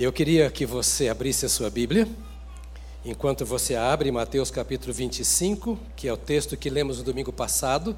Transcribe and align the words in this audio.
Eu 0.00 0.10
queria 0.10 0.50
que 0.50 0.64
você 0.64 1.10
abrisse 1.10 1.44
a 1.44 1.48
sua 1.50 1.68
Bíblia. 1.68 2.08
Enquanto 3.04 3.44
você 3.44 3.76
abre 3.76 4.10
Mateus 4.10 4.50
capítulo 4.50 4.94
25, 4.94 5.78
que 5.94 6.08
é 6.08 6.12
o 6.12 6.16
texto 6.16 6.56
que 6.56 6.70
lemos 6.70 6.96
no 6.96 7.04
domingo 7.04 7.30
passado, 7.30 7.94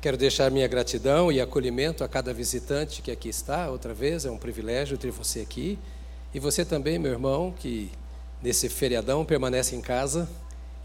quero 0.00 0.16
deixar 0.16 0.52
minha 0.52 0.68
gratidão 0.68 1.32
e 1.32 1.40
acolhimento 1.40 2.04
a 2.04 2.08
cada 2.08 2.32
visitante 2.32 3.02
que 3.02 3.10
aqui 3.10 3.28
está, 3.28 3.68
outra 3.70 3.92
vez, 3.92 4.24
é 4.24 4.30
um 4.30 4.38
privilégio 4.38 4.96
ter 4.96 5.10
você 5.10 5.40
aqui. 5.40 5.80
E 6.32 6.38
você 6.38 6.64
também, 6.64 6.96
meu 6.96 7.10
irmão, 7.10 7.52
que 7.58 7.90
nesse 8.40 8.68
feriadão 8.68 9.24
permanece 9.24 9.74
em 9.74 9.80
casa 9.80 10.28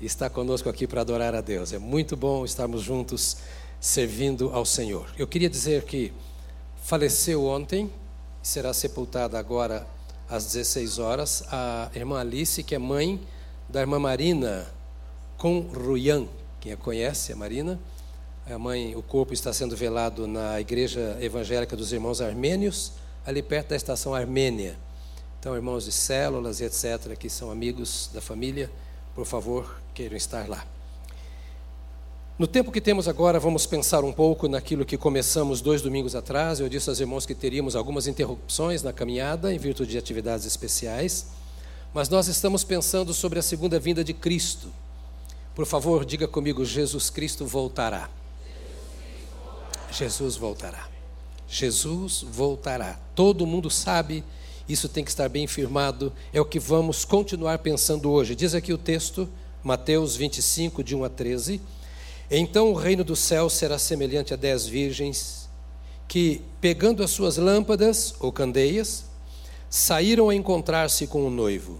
e 0.02 0.08
está 0.08 0.28
conosco 0.28 0.68
aqui 0.68 0.88
para 0.88 1.02
adorar 1.02 1.36
a 1.36 1.42
Deus. 1.42 1.71
É 1.71 1.78
muito 1.78 2.18
bom 2.18 2.44
estarmos 2.44 2.82
juntos 2.82 3.38
servindo 3.80 4.50
ao 4.52 4.66
Senhor. 4.66 5.08
Eu 5.20 5.28
queria 5.28 5.52
dizer 5.52 5.84
que 5.84 6.12
faleceu 6.82 7.46
ontem, 7.46 7.92
será 8.42 8.74
sepultada 8.74 9.38
agora 9.38 9.86
às 10.30 10.46
16 10.46 11.00
horas, 11.00 11.44
a 11.52 11.89
irmã 11.96 12.20
Alice, 12.20 12.62
que 12.63 12.76
é 12.76 12.77
mãe 12.77 13.20
da 13.70 13.81
irmã 13.81 13.99
Marina 13.99 14.67
Conruyan. 15.38 16.27
Quem 16.59 16.73
a 16.73 16.77
conhece, 16.77 17.31
a 17.31 17.36
Marina? 17.36 17.80
A 18.50 18.58
mãe, 18.58 18.95
o 18.95 19.02
corpo 19.02 19.34
está 19.34 19.52
sendo 19.52 19.76
velado 19.76 20.27
na 20.27 20.59
Igreja 20.59 21.17
Evangélica 21.20 21.76
dos 21.76 21.91
Irmãos 21.91 22.22
Armênios, 22.22 22.94
ali 23.26 23.41
perto 23.41 23.70
da 23.70 23.76
estação 23.76 24.13
Armênia. 24.13 24.77
Então, 25.40 25.55
irmãos 25.55 25.86
de 25.86 25.91
células 25.91 26.59
e 26.59 26.64
etc., 26.64 27.16
que 27.17 27.30
são 27.30 27.52
amigos 27.52 28.09
da 28.14 28.22
família, 28.22 28.72
por 29.14 29.25
favor, 29.25 29.81
queiram 29.94 30.16
estar 30.16 30.48
lá. 30.48 30.66
No 32.38 32.46
tempo 32.46 32.72
que 32.72 32.80
temos 32.80 33.08
agora, 33.08 33.40
vamos 33.40 33.66
pensar 33.66 34.04
um 34.04 34.14
pouco 34.14 34.48
naquilo 34.48 34.86
que 34.86 34.95
começamos 34.95 35.59
dois 35.59 35.82
domingos 35.82 36.14
atrás. 36.14 36.59
Eu 36.59 36.70
disse 36.70 36.88
aos 36.88 37.00
irmãos 37.00 37.26
que 37.26 37.34
teríamos 37.34 37.76
algumas 37.76 38.05
interrupções 38.05 38.84
na 38.84 38.94
caminhada, 38.94 39.52
em 39.52 39.58
virtude 39.58 39.90
de 39.90 39.98
atividades 39.98 40.45
especiais. 40.45 41.26
Mas 41.95 42.09
nós 42.09 42.28
estamos 42.28 42.64
pensando 42.64 43.12
sobre 43.12 43.40
a 43.40 43.42
segunda 43.42 43.80
vinda 43.80 44.04
de 44.04 44.14
Cristo. 44.14 44.67
Por 45.56 45.66
favor, 45.66 46.06
diga 46.06 46.28
comigo: 46.28 46.64
Jesus 46.64 47.09
Cristo 47.09 47.44
voltará. 47.44 48.08
Jesus 49.92 50.36
voltará. 50.36 50.88
Jesus 51.48 52.22
voltará. 52.22 53.00
Todo 53.16 53.48
mundo 53.48 53.72
sabe, 53.72 54.23
isso 54.70 54.88
tem 54.88 55.04
que 55.04 55.09
estar 55.09 55.28
bem 55.28 55.48
firmado, 55.48 56.14
é 56.31 56.39
o 56.39 56.45
que 56.45 56.59
vamos 56.59 57.04
continuar 57.04 57.58
pensando 57.58 58.11
hoje. 58.11 58.36
Diz 58.36 58.54
aqui 58.54 58.72
o 58.72 58.78
texto, 58.78 59.28
Mateus 59.64 60.16
25, 60.16 60.83
de 60.83 60.95
1 60.95 61.04
a 61.04 61.09
13. 61.09 61.61
Então 62.30 62.72
o 62.72 62.73
reino 62.73 63.03
do 63.03 63.16
céu 63.16 63.50
será 63.50 63.80
semelhante 63.80 64.33
a 64.33 64.38
dez 64.38 64.66
virgens 64.66 65.47
que, 66.08 66.42
pegando 66.59 67.03
as 67.03 67.11
suas 67.11 67.38
lâmpadas 67.38 68.16
ou 68.20 68.31
candeias, 68.31 69.06
saíram 69.70 70.30
a 70.30 70.36
encontrar-se 70.36 71.08
com 71.08 71.25
o 71.25 71.30
noivo. 71.30 71.80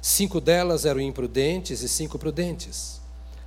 Cinco 0.00 0.40
delas 0.40 0.84
eram 0.84 1.00
imprudentes 1.00 1.82
e 1.82 1.88
cinco 1.88 2.18
prudentes. 2.18 3.00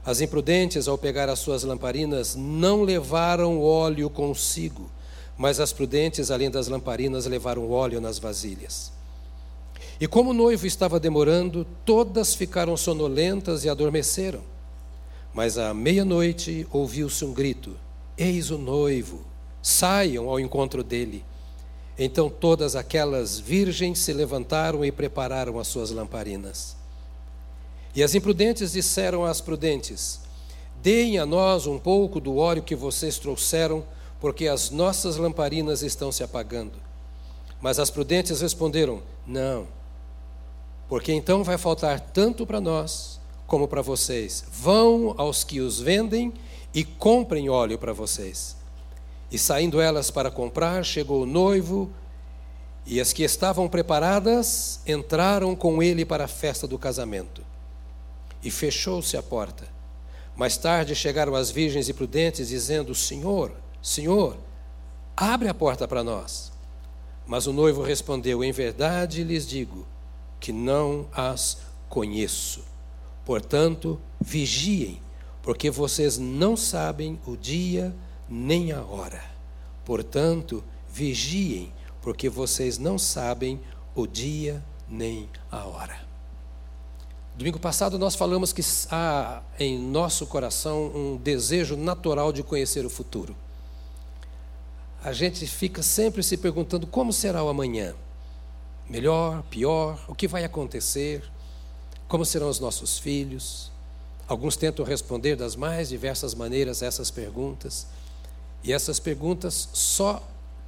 As 0.05 0.19
imprudentes, 0.19 0.87
ao 0.87 0.97
pegar 0.97 1.29
as 1.29 1.39
suas 1.39 1.63
lamparinas, 1.63 2.35
não 2.35 2.83
levaram 2.83 3.61
óleo 3.61 4.09
consigo, 4.09 4.91
mas 5.37 5.61
as 5.61 5.71
prudentes, 5.71 6.29
além 6.29 6.51
das 6.51 6.67
lamparinas, 6.67 7.25
levaram 7.25 7.71
óleo 7.71 8.01
nas 8.01 8.19
vasilhas. 8.19 8.91
E 9.99 10.07
como 10.07 10.31
o 10.31 10.33
noivo 10.33 10.67
estava 10.67 10.99
demorando, 10.99 11.65
todas 11.85 12.35
ficaram 12.35 12.75
sonolentas 12.75 13.63
e 13.63 13.69
adormeceram. 13.69 14.52
Mas 15.33 15.57
à 15.57 15.73
meia-noite 15.73 16.67
ouviu-se 16.71 17.25
um 17.25 17.33
grito: 17.33 17.75
Eis 18.17 18.51
o 18.51 18.57
noivo, 18.57 19.21
saiam 19.61 20.29
ao 20.29 20.39
encontro 20.39 20.83
dele. 20.83 21.25
Então 21.97 22.29
todas 22.29 22.75
aquelas 22.75 23.39
virgens 23.39 23.99
se 23.99 24.13
levantaram 24.13 24.85
e 24.85 24.91
prepararam 24.91 25.59
as 25.59 25.67
suas 25.67 25.89
lamparinas. 25.89 26.75
E 27.95 28.03
as 28.03 28.13
imprudentes 28.13 28.73
disseram 28.73 29.25
às 29.25 29.41
prudentes: 29.41 30.19
Deem 30.81 31.17
a 31.17 31.25
nós 31.25 31.65
um 31.65 31.79
pouco 31.79 32.19
do 32.19 32.37
óleo 32.37 32.61
que 32.61 32.75
vocês 32.75 33.17
trouxeram, 33.17 33.83
porque 34.19 34.47
as 34.47 34.69
nossas 34.69 35.17
lamparinas 35.17 35.81
estão 35.81 36.11
se 36.11 36.23
apagando. 36.23 36.77
Mas 37.59 37.79
as 37.79 37.89
prudentes 37.89 38.41
responderam: 38.41 39.01
Não, 39.25 39.67
porque 40.87 41.11
então 41.11 41.43
vai 41.43 41.57
faltar 41.57 41.99
tanto 41.99 42.45
para 42.45 42.61
nós 42.61 43.19
como 43.47 43.67
para 43.67 43.81
vocês. 43.81 44.45
Vão 44.51 45.13
aos 45.17 45.43
que 45.43 45.59
os 45.59 45.79
vendem 45.79 46.33
e 46.73 46.83
comprem 46.83 47.49
óleo 47.49 47.77
para 47.77 47.93
vocês. 47.93 48.55
E 49.31 49.37
saindo 49.37 49.81
elas 49.81 50.11
para 50.11 50.31
comprar, 50.31 50.83
chegou 50.83 51.23
o 51.23 51.25
noivo, 51.25 51.89
e 52.85 52.99
as 52.99 53.13
que 53.13 53.23
estavam 53.23 53.67
preparadas 53.67 54.79
entraram 54.85 55.55
com 55.55 55.81
ele 55.81 56.05
para 56.05 56.25
a 56.25 56.27
festa 56.27 56.67
do 56.67 56.77
casamento. 56.77 57.43
E 58.43 58.51
fechou-se 58.51 59.15
a 59.15 59.23
porta. 59.23 59.67
Mais 60.35 60.57
tarde 60.57 60.95
chegaram 60.95 61.35
as 61.35 61.49
virgens 61.49 61.87
e 61.87 61.93
prudentes, 61.93 62.49
dizendo: 62.49 62.93
Senhor, 62.93 63.51
Senhor, 63.81 64.37
abre 65.15 65.47
a 65.47 65.53
porta 65.53 65.87
para 65.87 66.03
nós. 66.03 66.51
Mas 67.25 67.47
o 67.47 67.53
noivo 67.53 67.81
respondeu: 67.81 68.43
Em 68.43 68.51
verdade 68.51 69.23
lhes 69.23 69.47
digo 69.47 69.87
que 70.39 70.51
não 70.51 71.07
as 71.13 71.59
conheço. 71.87 72.63
Portanto, 73.25 73.99
vigiem, 74.19 75.01
porque 75.41 75.69
vocês 75.69 76.17
não 76.17 76.57
sabem 76.57 77.19
o 77.25 77.35
dia 77.37 77.95
nem 78.29 78.71
a 78.71 78.81
hora. 78.83 79.23
Portanto, 79.85 80.63
vigiem, 80.89 81.71
porque 82.01 82.29
vocês 82.29 82.77
não 82.77 82.97
sabem 82.97 83.59
o 83.95 84.05
dia 84.05 84.63
nem 84.89 85.29
a 85.51 85.65
hora. 85.65 86.01
Domingo 87.35 87.59
passado 87.59 87.97
nós 87.97 88.15
falamos 88.15 88.53
que 88.53 88.61
há 88.91 89.41
em 89.59 89.79
nosso 89.79 90.27
coração 90.27 90.91
um 90.93 91.17
desejo 91.17 91.75
natural 91.75 92.31
de 92.31 92.43
conhecer 92.43 92.85
o 92.85 92.89
futuro. 92.89 93.35
A 95.03 95.11
gente 95.11 95.47
fica 95.47 95.81
sempre 95.81 96.21
se 96.21 96.37
perguntando 96.37 96.85
como 96.85 97.11
será 97.11 97.43
o 97.43 97.49
amanhã. 97.49 97.95
Melhor, 98.87 99.41
pior, 99.49 99.99
o 100.07 100.13
que 100.13 100.27
vai 100.27 100.43
acontecer? 100.43 101.23
Como 102.13 102.23
serão 102.23 102.47
os 102.47 102.59
nossos 102.59 102.99
filhos? 102.99 103.71
Alguns 104.27 104.55
tentam 104.55 104.85
responder 104.85 105.35
das 105.35 105.55
mais 105.55 105.89
diversas 105.89 106.35
maneiras 106.35 106.83
essas 106.83 107.09
perguntas. 107.09 107.87
E 108.63 108.71
essas 108.71 108.99
perguntas 108.99 109.67
só 109.73 110.21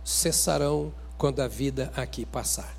cessarão 0.04 0.92
quando 1.20 1.42
a 1.42 1.48
vida 1.48 1.94
aqui 1.96 2.26
passar. 2.26 2.76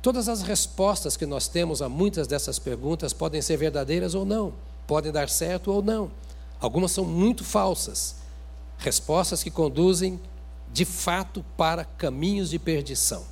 Todas 0.00 0.28
as 0.28 0.40
respostas 0.40 1.16
que 1.16 1.26
nós 1.26 1.48
temos 1.48 1.82
a 1.82 1.88
muitas 1.88 2.28
dessas 2.28 2.60
perguntas 2.60 3.12
podem 3.12 3.42
ser 3.42 3.56
verdadeiras 3.56 4.14
ou 4.14 4.24
não, 4.24 4.52
podem 4.86 5.10
dar 5.10 5.28
certo 5.28 5.72
ou 5.72 5.82
não. 5.82 6.12
Algumas 6.60 6.92
são 6.92 7.04
muito 7.04 7.42
falsas, 7.42 8.14
respostas 8.78 9.42
que 9.42 9.50
conduzem 9.50 10.20
de 10.72 10.84
fato 10.84 11.44
para 11.56 11.84
caminhos 11.84 12.50
de 12.50 12.58
perdição. 12.60 13.24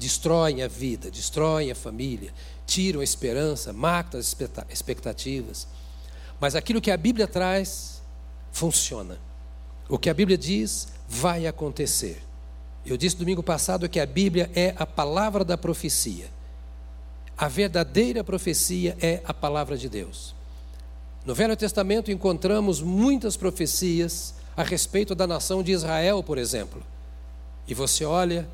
Destroem 0.00 0.62
a 0.62 0.66
vida, 0.66 1.10
destroem 1.10 1.70
a 1.70 1.74
família, 1.74 2.32
tiram 2.64 3.02
a 3.02 3.04
esperança, 3.04 3.70
matam 3.70 4.18
as 4.18 4.34
expectativas. 4.70 5.68
Mas 6.40 6.56
aquilo 6.56 6.80
que 6.80 6.90
a 6.90 6.96
Bíblia 6.96 7.28
traz 7.28 8.00
funciona. 8.50 9.18
O 9.90 9.98
que 9.98 10.08
a 10.08 10.14
Bíblia 10.14 10.38
diz 10.38 10.88
vai 11.06 11.46
acontecer. 11.46 12.22
Eu 12.84 12.96
disse 12.96 13.14
domingo 13.14 13.42
passado 13.42 13.90
que 13.90 14.00
a 14.00 14.06
Bíblia 14.06 14.50
é 14.54 14.74
a 14.78 14.86
palavra 14.86 15.44
da 15.44 15.58
profecia. 15.58 16.30
A 17.36 17.46
verdadeira 17.46 18.24
profecia 18.24 18.96
é 19.02 19.20
a 19.26 19.34
palavra 19.34 19.76
de 19.76 19.86
Deus. 19.86 20.34
No 21.26 21.34
Velho 21.34 21.54
Testamento 21.58 22.10
encontramos 22.10 22.80
muitas 22.80 23.36
profecias 23.36 24.34
a 24.56 24.62
respeito 24.62 25.14
da 25.14 25.26
nação 25.26 25.62
de 25.62 25.72
Israel, 25.72 26.22
por 26.22 26.38
exemplo. 26.38 26.82
E 27.68 27.74
você 27.74 28.02
olha, 28.06 28.48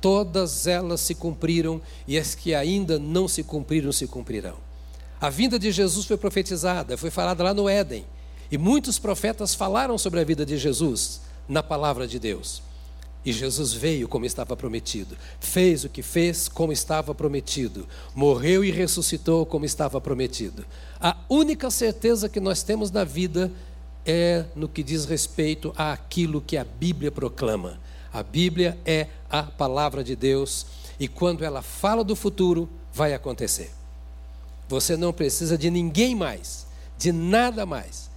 todas 0.00 0.66
elas 0.66 1.00
se 1.00 1.14
cumpriram 1.14 1.80
e 2.06 2.18
as 2.18 2.34
que 2.34 2.54
ainda 2.54 2.98
não 2.98 3.28
se 3.28 3.42
cumpriram 3.42 3.92
se 3.92 4.06
cumprirão. 4.06 4.56
A 5.20 5.28
vinda 5.28 5.58
de 5.58 5.70
Jesus 5.70 6.06
foi 6.06 6.16
profetizada, 6.16 6.96
foi 6.96 7.10
falada 7.10 7.44
lá 7.44 7.52
no 7.52 7.68
Éden. 7.68 8.06
E 8.50 8.58
muitos 8.58 8.98
profetas 8.98 9.54
falaram 9.54 9.98
sobre 9.98 10.20
a 10.20 10.24
vida 10.24 10.44
de 10.44 10.56
Jesus 10.56 11.20
na 11.48 11.62
palavra 11.62 12.08
de 12.08 12.18
Deus. 12.18 12.62
E 13.24 13.32
Jesus 13.32 13.74
veio 13.74 14.08
como 14.08 14.24
estava 14.24 14.56
prometido, 14.56 15.16
fez 15.38 15.84
o 15.84 15.90
que 15.90 16.02
fez 16.02 16.48
como 16.48 16.72
estava 16.72 17.14
prometido, 17.14 17.86
morreu 18.14 18.64
e 18.64 18.70
ressuscitou 18.70 19.44
como 19.44 19.66
estava 19.66 20.00
prometido. 20.00 20.64
A 20.98 21.14
única 21.28 21.70
certeza 21.70 22.30
que 22.30 22.40
nós 22.40 22.62
temos 22.62 22.90
na 22.90 23.04
vida 23.04 23.52
é 24.06 24.46
no 24.56 24.68
que 24.68 24.82
diz 24.82 25.04
respeito 25.04 25.72
àquilo 25.76 26.40
que 26.40 26.56
a 26.56 26.64
Bíblia 26.64 27.12
proclama. 27.12 27.78
A 28.12 28.22
Bíblia 28.22 28.78
é 28.84 29.06
a 29.30 29.42
palavra 29.42 30.02
de 30.02 30.16
Deus 30.16 30.66
e 30.98 31.08
quando 31.08 31.44
ela 31.44 31.62
fala 31.62 32.04
do 32.04 32.16
futuro, 32.16 32.68
vai 32.92 33.14
acontecer. 33.14 33.70
Você 34.68 34.96
não 34.96 35.12
precisa 35.12 35.56
de 35.56 35.70
ninguém 35.70 36.14
mais, 36.14 36.66
de 36.98 37.12
nada 37.12 37.64
mais 37.64 38.10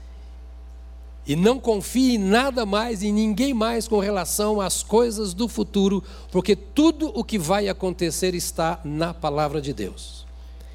E 1.25 1.35
não 1.35 1.57
confie 1.57 2.15
em 2.15 2.17
nada 2.17 2.65
mais, 2.65 3.01
em 3.01 3.13
ninguém 3.13 3.53
mais 3.53 3.87
com 3.87 3.99
relação 3.99 4.59
às 4.59 4.83
coisas 4.83 5.33
do 5.33 5.47
futuro, 5.47 6.03
porque 6.31 6.55
tudo 6.55 7.07
o 7.17 7.23
que 7.23 7.39
vai 7.39 7.69
acontecer 7.69 8.35
está 8.35 8.81
na 8.83 9.13
palavra 9.13 9.61
de 9.61 9.71
Deus. 9.71 10.25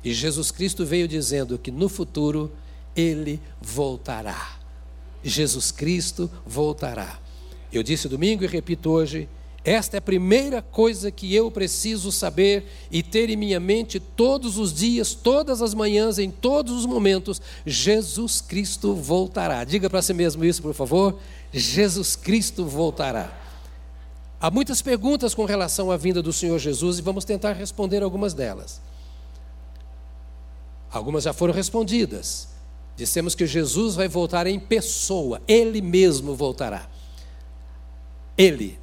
E 0.03 0.15
Jesus 0.15 0.51
Cristo 0.51 0.87
veio 0.87 1.07
dizendo 1.07 1.59
que 1.59 1.71
no 1.71 1.89
futuro 1.89 2.51
ele 2.97 3.41
voltará. 3.61 4.57
Jesus 5.23 5.71
Cristo 5.71 6.31
voltará. 6.47 7.19
Eu 7.73 7.83
disse 7.83 8.09
domingo 8.09 8.45
e 8.45 8.47
repito 8.47 8.91
hoje: 8.91 9.29
esta 9.65 9.97
é 9.97 9.99
a 9.99 10.03
primeira 10.03 10.63
coisa 10.63 11.11
que 11.11 11.35
eu 11.35 11.51
preciso 11.51 12.11
saber 12.11 12.65
e 12.91 13.03
ter 13.03 13.29
em 13.29 13.37
minha 13.37 13.61
mente 13.61 14.01
todos 14.01 14.57
os 14.57 14.73
dias, 14.73 15.13
todas 15.13 15.61
as 15.61 15.75
manhãs, 15.75 16.19
em 16.19 16.31
todos 16.31 16.73
os 16.73 16.87
momentos. 16.87 17.39
Jesus 17.67 18.41
Cristo 18.41 18.95
voltará. 18.95 19.65
Diga 19.65 19.91
para 19.91 20.01
si 20.01 20.15
mesmo 20.15 20.43
isso, 20.45 20.63
por 20.63 20.73
favor. 20.73 21.19
Jesus 21.53 22.17
Cristo 22.17 22.65
voltará. 22.65 23.31
Há 24.41 24.51
muitas 24.51 24.81
perguntas 24.81 25.35
com 25.35 25.45
relação 25.45 25.91
à 25.91 25.99
vinda 25.99 26.23
do 26.23 26.33
Senhor 26.33 26.59
Jesus 26.59 26.99
e 26.99 27.03
vamos 27.03 27.25
tentar 27.27 27.53
responder 27.53 28.03
algumas 28.03 28.33
delas. 28.33 28.81
Algumas 30.91 31.25
já 31.25 31.33
foram 31.33 31.53
respondidas. 31.53 32.49
Dissemos 32.97 33.35
que 33.35 33.47
Jesus 33.47 33.97
vai 33.97 34.09
voltar 34.09 34.47
em 34.47 34.59
pessoa, 34.59 35.43
ele 35.47 35.83
mesmo 35.83 36.35
voltará. 36.35 36.89
Ele, 38.39 38.79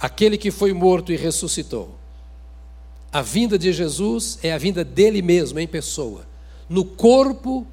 aquele 0.00 0.36
que 0.36 0.50
foi 0.50 0.72
morto 0.72 1.12
e 1.12 1.16
ressuscitou. 1.16 1.96
A 3.12 3.22
vinda 3.22 3.56
de 3.56 3.72
Jesus 3.72 4.40
é 4.42 4.52
a 4.52 4.58
vinda 4.58 4.84
dele 4.84 5.22
mesmo 5.22 5.60
em 5.60 5.68
pessoa, 5.68 6.26
no 6.68 6.84
corpo 6.84 7.64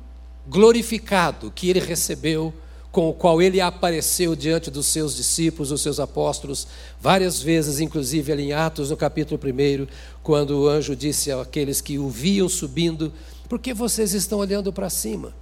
glorificado 0.47 1.51
que 1.51 1.67
ele 1.69 1.79
recebeu, 1.79 2.53
com 2.91 3.09
o 3.09 3.13
qual 3.13 3.41
ele 3.41 3.61
apareceu 3.61 4.35
diante 4.35 4.69
dos 4.69 4.85
seus 4.85 5.15
discípulos, 5.15 5.69
dos 5.69 5.81
seus 5.81 5.99
apóstolos, 5.99 6.67
várias 6.99 7.41
vezes, 7.41 7.79
inclusive 7.79 8.31
ali 8.31 8.43
em 8.49 8.53
Atos, 8.53 8.89
no 8.91 8.97
capítulo 8.97 9.39
1, 9.43 9.87
quando 10.21 10.51
o 10.59 10.67
anjo 10.67 10.95
disse 10.95 11.31
àqueles 11.31 11.81
que 11.81 11.97
o 11.97 12.09
viam 12.09 12.49
subindo: 12.49 13.11
Por 13.49 13.59
que 13.59 13.73
vocês 13.73 14.13
estão 14.13 14.39
olhando 14.39 14.71
para 14.73 14.89
cima? 14.89 15.33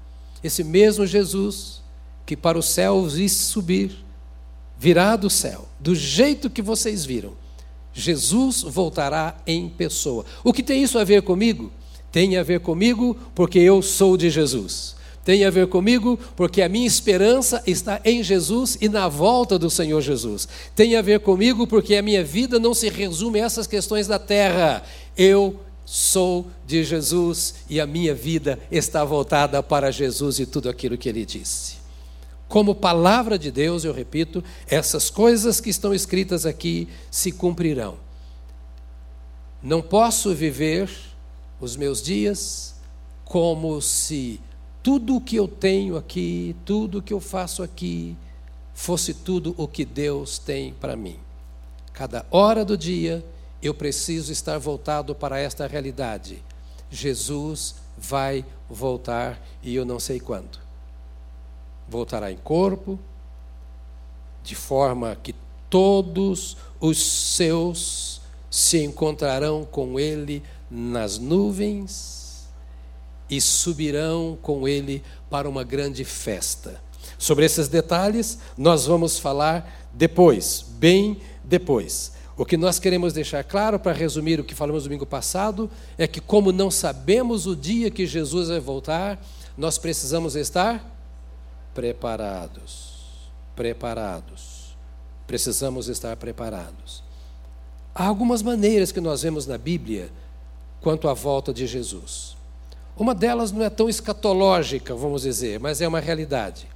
Esse 0.43 0.63
mesmo 0.63 1.05
Jesus 1.05 1.81
que 2.25 2.37
para 2.37 2.57
o 2.59 2.63
céu 2.63 3.03
visse 3.05 3.45
subir, 3.45 3.97
virá 4.79 5.17
do 5.17 5.29
céu, 5.29 5.67
do 5.77 5.93
jeito 5.93 6.49
que 6.49 6.61
vocês 6.61 7.05
viram. 7.05 7.33
Jesus 7.93 8.61
voltará 8.61 9.37
em 9.45 9.67
pessoa. 9.67 10.25
O 10.41 10.53
que 10.53 10.63
tem 10.63 10.81
isso 10.81 10.97
a 10.97 11.03
ver 11.03 11.21
comigo? 11.21 11.69
Tem 12.11 12.37
a 12.37 12.43
ver 12.43 12.61
comigo 12.61 13.15
porque 13.35 13.59
eu 13.59 13.81
sou 13.81 14.15
de 14.15 14.29
Jesus. 14.29 14.95
Tem 15.25 15.43
a 15.43 15.49
ver 15.49 15.67
comigo 15.67 16.17
porque 16.35 16.61
a 16.61 16.69
minha 16.69 16.87
esperança 16.87 17.61
está 17.67 17.99
em 18.05 18.23
Jesus 18.23 18.77
e 18.79 18.87
na 18.87 19.09
volta 19.09 19.59
do 19.59 19.69
Senhor 19.69 19.99
Jesus. 20.01 20.47
Tem 20.73 20.95
a 20.95 21.01
ver 21.01 21.19
comigo 21.19 21.67
porque 21.67 21.95
a 21.95 22.01
minha 22.01 22.23
vida 22.23 22.57
não 22.57 22.73
se 22.73 22.89
resume 22.89 23.41
a 23.41 23.45
essas 23.45 23.67
questões 23.67 24.07
da 24.07 24.17
terra. 24.17 24.81
Eu 25.17 25.59
sou 25.85 26.47
de 26.65 26.83
Jesus 26.85 27.55
e 27.69 27.81
a 27.81 27.85
minha 27.85 28.15
vida 28.15 28.57
está 28.71 29.03
voltada 29.03 29.61
para 29.61 29.91
Jesus 29.91 30.39
e 30.39 30.45
tudo 30.45 30.69
aquilo 30.69 30.97
que 30.97 31.09
ele 31.09 31.25
disse. 31.25 31.78
Como 32.49 32.73
palavra 32.73 33.37
de 33.37 33.51
Deus, 33.51 33.85
eu 33.85 33.93
repito, 33.93 34.43
essas 34.67 35.11
coisas 35.11 35.61
que 35.61 35.69
estão 35.69 35.93
escritas 35.93 36.47
aqui 36.47 36.89
se 37.11 37.31
cumprirão. 37.31 37.97
Não 39.61 39.83
posso 39.83 40.33
viver 40.33 40.89
os 41.61 41.77
meus 41.77 42.01
dias 42.01 42.73
como 43.23 43.79
se 43.79 44.41
tudo 44.81 45.17
o 45.17 45.21
que 45.21 45.35
eu 45.35 45.47
tenho 45.47 45.95
aqui, 45.95 46.55
tudo 46.65 46.97
o 46.97 47.01
que 47.03 47.13
eu 47.13 47.19
faço 47.19 47.61
aqui, 47.61 48.17
fosse 48.73 49.13
tudo 49.13 49.53
o 49.55 49.67
que 49.67 49.85
Deus 49.85 50.39
tem 50.39 50.73
para 50.73 50.95
mim. 50.95 51.19
Cada 51.93 52.25
hora 52.31 52.65
do 52.65 52.75
dia 52.75 53.23
eu 53.61 53.75
preciso 53.75 54.31
estar 54.31 54.57
voltado 54.57 55.13
para 55.13 55.37
esta 55.37 55.67
realidade. 55.67 56.43
Jesus 56.89 57.75
vai 57.95 58.43
voltar 58.67 59.39
e 59.61 59.75
eu 59.75 59.85
não 59.85 59.99
sei 59.99 60.19
quando 60.19 60.68
voltará 61.89 62.31
em 62.31 62.37
corpo, 62.37 62.99
de 64.43 64.55
forma 64.55 65.17
que 65.21 65.35
todos 65.69 66.57
os 66.79 67.03
seus 67.35 68.21
se 68.49 68.83
encontrarão 68.83 69.65
com 69.65 69.99
ele 69.99 70.41
nas 70.69 71.17
nuvens 71.17 72.47
e 73.29 73.39
subirão 73.39 74.37
com 74.41 74.67
ele 74.67 75.03
para 75.29 75.47
uma 75.47 75.63
grande 75.63 76.03
festa. 76.03 76.81
Sobre 77.17 77.45
esses 77.45 77.67
detalhes, 77.67 78.39
nós 78.57 78.85
vamos 78.85 79.19
falar 79.19 79.87
depois, 79.93 80.65
bem 80.67 81.19
depois. 81.43 82.13
O 82.37 82.45
que 82.45 82.55
nós 82.55 82.79
queremos 82.79 83.11
deixar 83.11 83.43
claro, 83.43 83.77
para 83.77 83.91
resumir 83.91 84.39
o 84.39 84.43
que 84.43 84.55
falamos 84.55 84.83
domingo 84.83 85.05
passado, 85.05 85.69
é 85.97 86.07
que, 86.07 86.21
como 86.21 86.51
não 86.51 86.71
sabemos 86.71 87.45
o 87.45 87.55
dia 87.55 87.91
que 87.91 88.07
Jesus 88.07 88.47
vai 88.47 88.59
voltar, 88.59 89.21
nós 89.57 89.77
precisamos 89.77 90.35
estar 90.37 90.98
preparados. 91.73 93.29
Preparados. 93.55 94.75
Precisamos 95.27 95.87
estar 95.87 96.15
preparados. 96.17 97.03
Há 97.93 98.05
algumas 98.05 98.41
maneiras 98.41 98.91
que 98.91 99.01
nós 99.01 99.23
vemos 99.23 99.45
na 99.45 99.57
Bíblia 99.57 100.09
quanto 100.81 101.07
à 101.07 101.13
volta 101.13 101.53
de 101.53 101.67
Jesus. 101.67 102.37
Uma 102.97 103.15
delas 103.15 103.51
não 103.51 103.63
é 103.63 103.69
tão 103.69 103.87
escatológica, 103.87 104.95
vamos 104.95 105.21
dizer, 105.21 105.59
mas 105.59 105.81
é 105.81 105.87
uma 105.87 105.99
realidade. 105.99 106.67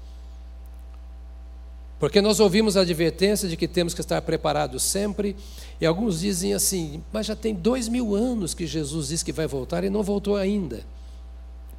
Porque 1.99 2.21
nós 2.21 2.39
ouvimos 2.39 2.75
a 2.75 2.81
advertência 2.81 3.47
de 3.47 3.55
que 3.55 3.67
temos 3.67 3.93
que 3.93 4.01
estar 4.01 4.21
preparados 4.21 4.83
sempre, 4.83 5.35
e 5.79 5.85
alguns 5.85 6.19
dizem 6.19 6.53
assim, 6.53 7.01
mas 7.13 7.25
já 7.25 7.35
tem 7.35 7.53
dois 7.55 7.87
mil 7.87 8.13
anos 8.13 8.53
que 8.53 8.67
Jesus 8.67 9.07
disse 9.07 9.23
que 9.23 9.31
vai 9.31 9.47
voltar 9.47 9.83
e 9.83 9.89
não 9.89 10.03
voltou 10.03 10.35
ainda. 10.35 10.83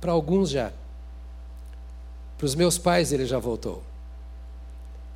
Para 0.00 0.12
alguns 0.12 0.50
já. 0.50 0.72
Para 2.44 2.48
os 2.48 2.54
meus 2.54 2.76
pais 2.76 3.10
ele 3.10 3.24
já 3.24 3.38
voltou. 3.38 3.82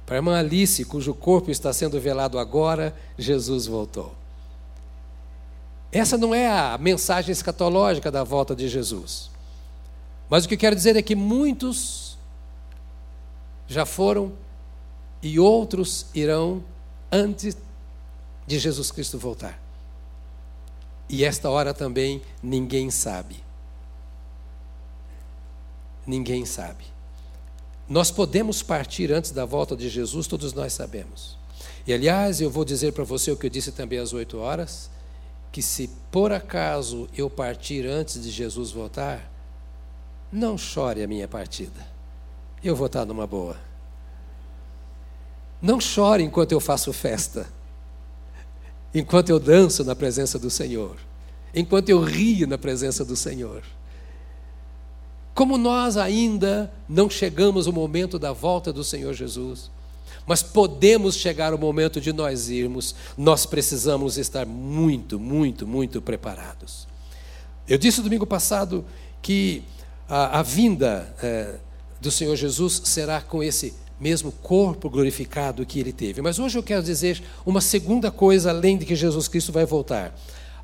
Para 0.06 0.16
a 0.16 0.16
irmã 0.16 0.38
Alice, 0.38 0.82
cujo 0.86 1.12
corpo 1.12 1.50
está 1.50 1.74
sendo 1.74 2.00
velado 2.00 2.38
agora, 2.38 2.96
Jesus 3.18 3.66
voltou. 3.66 4.14
Essa 5.92 6.16
não 6.16 6.34
é 6.34 6.48
a 6.48 6.78
mensagem 6.78 7.30
escatológica 7.30 8.10
da 8.10 8.24
volta 8.24 8.56
de 8.56 8.66
Jesus. 8.66 9.30
Mas 10.26 10.46
o 10.46 10.48
que 10.48 10.56
quero 10.56 10.74
dizer 10.74 10.96
é 10.96 11.02
que 11.02 11.14
muitos 11.14 12.16
já 13.66 13.84
foram 13.84 14.32
e 15.22 15.38
outros 15.38 16.06
irão 16.14 16.64
antes 17.12 17.58
de 18.46 18.58
Jesus 18.58 18.90
Cristo 18.90 19.18
voltar. 19.18 19.60
E 21.10 21.26
esta 21.26 21.50
hora 21.50 21.74
também 21.74 22.22
ninguém 22.42 22.90
sabe. 22.90 23.44
Ninguém 26.06 26.46
sabe. 26.46 26.96
Nós 27.88 28.10
podemos 28.10 28.62
partir 28.62 29.12
antes 29.12 29.30
da 29.30 29.44
volta 29.44 29.74
de 29.74 29.88
Jesus, 29.88 30.26
todos 30.26 30.52
nós 30.52 30.72
sabemos. 30.74 31.38
E 31.86 31.92
aliás, 31.92 32.40
eu 32.40 32.50
vou 32.50 32.64
dizer 32.64 32.92
para 32.92 33.04
você 33.04 33.30
o 33.30 33.36
que 33.36 33.46
eu 33.46 33.50
disse 33.50 33.72
também 33.72 33.98
às 33.98 34.12
oito 34.12 34.38
horas: 34.38 34.90
que 35.50 35.62
se 35.62 35.88
por 36.10 36.30
acaso 36.30 37.08
eu 37.16 37.30
partir 37.30 37.86
antes 37.86 38.22
de 38.22 38.30
Jesus 38.30 38.70
voltar, 38.70 39.32
não 40.30 40.58
chore 40.58 41.02
a 41.02 41.08
minha 41.08 41.26
partida. 41.26 41.86
Eu 42.62 42.76
vou 42.76 42.86
estar 42.86 43.06
numa 43.06 43.26
boa. 43.26 43.56
Não 45.62 45.80
chore 45.80 46.22
enquanto 46.22 46.52
eu 46.52 46.60
faço 46.60 46.92
festa, 46.92 47.48
enquanto 48.94 49.30
eu 49.30 49.40
danço 49.40 49.82
na 49.82 49.96
presença 49.96 50.38
do 50.38 50.50
Senhor, 50.50 50.96
enquanto 51.54 51.88
eu 51.88 52.00
rio 52.00 52.46
na 52.46 52.58
presença 52.58 53.04
do 53.04 53.16
Senhor. 53.16 53.62
Como 55.38 55.56
nós 55.56 55.96
ainda 55.96 56.68
não 56.88 57.08
chegamos 57.08 57.68
ao 57.68 57.72
momento 57.72 58.18
da 58.18 58.32
volta 58.32 58.72
do 58.72 58.82
Senhor 58.82 59.14
Jesus, 59.14 59.70
mas 60.26 60.42
podemos 60.42 61.14
chegar 61.14 61.52
ao 61.52 61.58
momento 61.60 62.00
de 62.00 62.12
nós 62.12 62.48
irmos, 62.48 62.92
nós 63.16 63.46
precisamos 63.46 64.18
estar 64.18 64.44
muito, 64.44 65.16
muito, 65.16 65.64
muito 65.64 66.02
preparados. 66.02 66.88
Eu 67.68 67.78
disse 67.78 68.02
domingo 68.02 68.26
passado 68.26 68.84
que 69.22 69.62
a, 70.08 70.40
a 70.40 70.42
vinda 70.42 71.14
é, 71.22 71.54
do 72.00 72.10
Senhor 72.10 72.34
Jesus 72.34 72.82
será 72.86 73.20
com 73.20 73.40
esse 73.40 73.74
mesmo 74.00 74.32
corpo 74.32 74.90
glorificado 74.90 75.64
que 75.64 75.78
ele 75.78 75.92
teve. 75.92 76.20
Mas 76.20 76.40
hoje 76.40 76.58
eu 76.58 76.64
quero 76.64 76.82
dizer 76.82 77.22
uma 77.46 77.60
segunda 77.60 78.10
coisa 78.10 78.50
além 78.50 78.76
de 78.76 78.84
que 78.84 78.96
Jesus 78.96 79.28
Cristo 79.28 79.52
vai 79.52 79.64
voltar. 79.64 80.12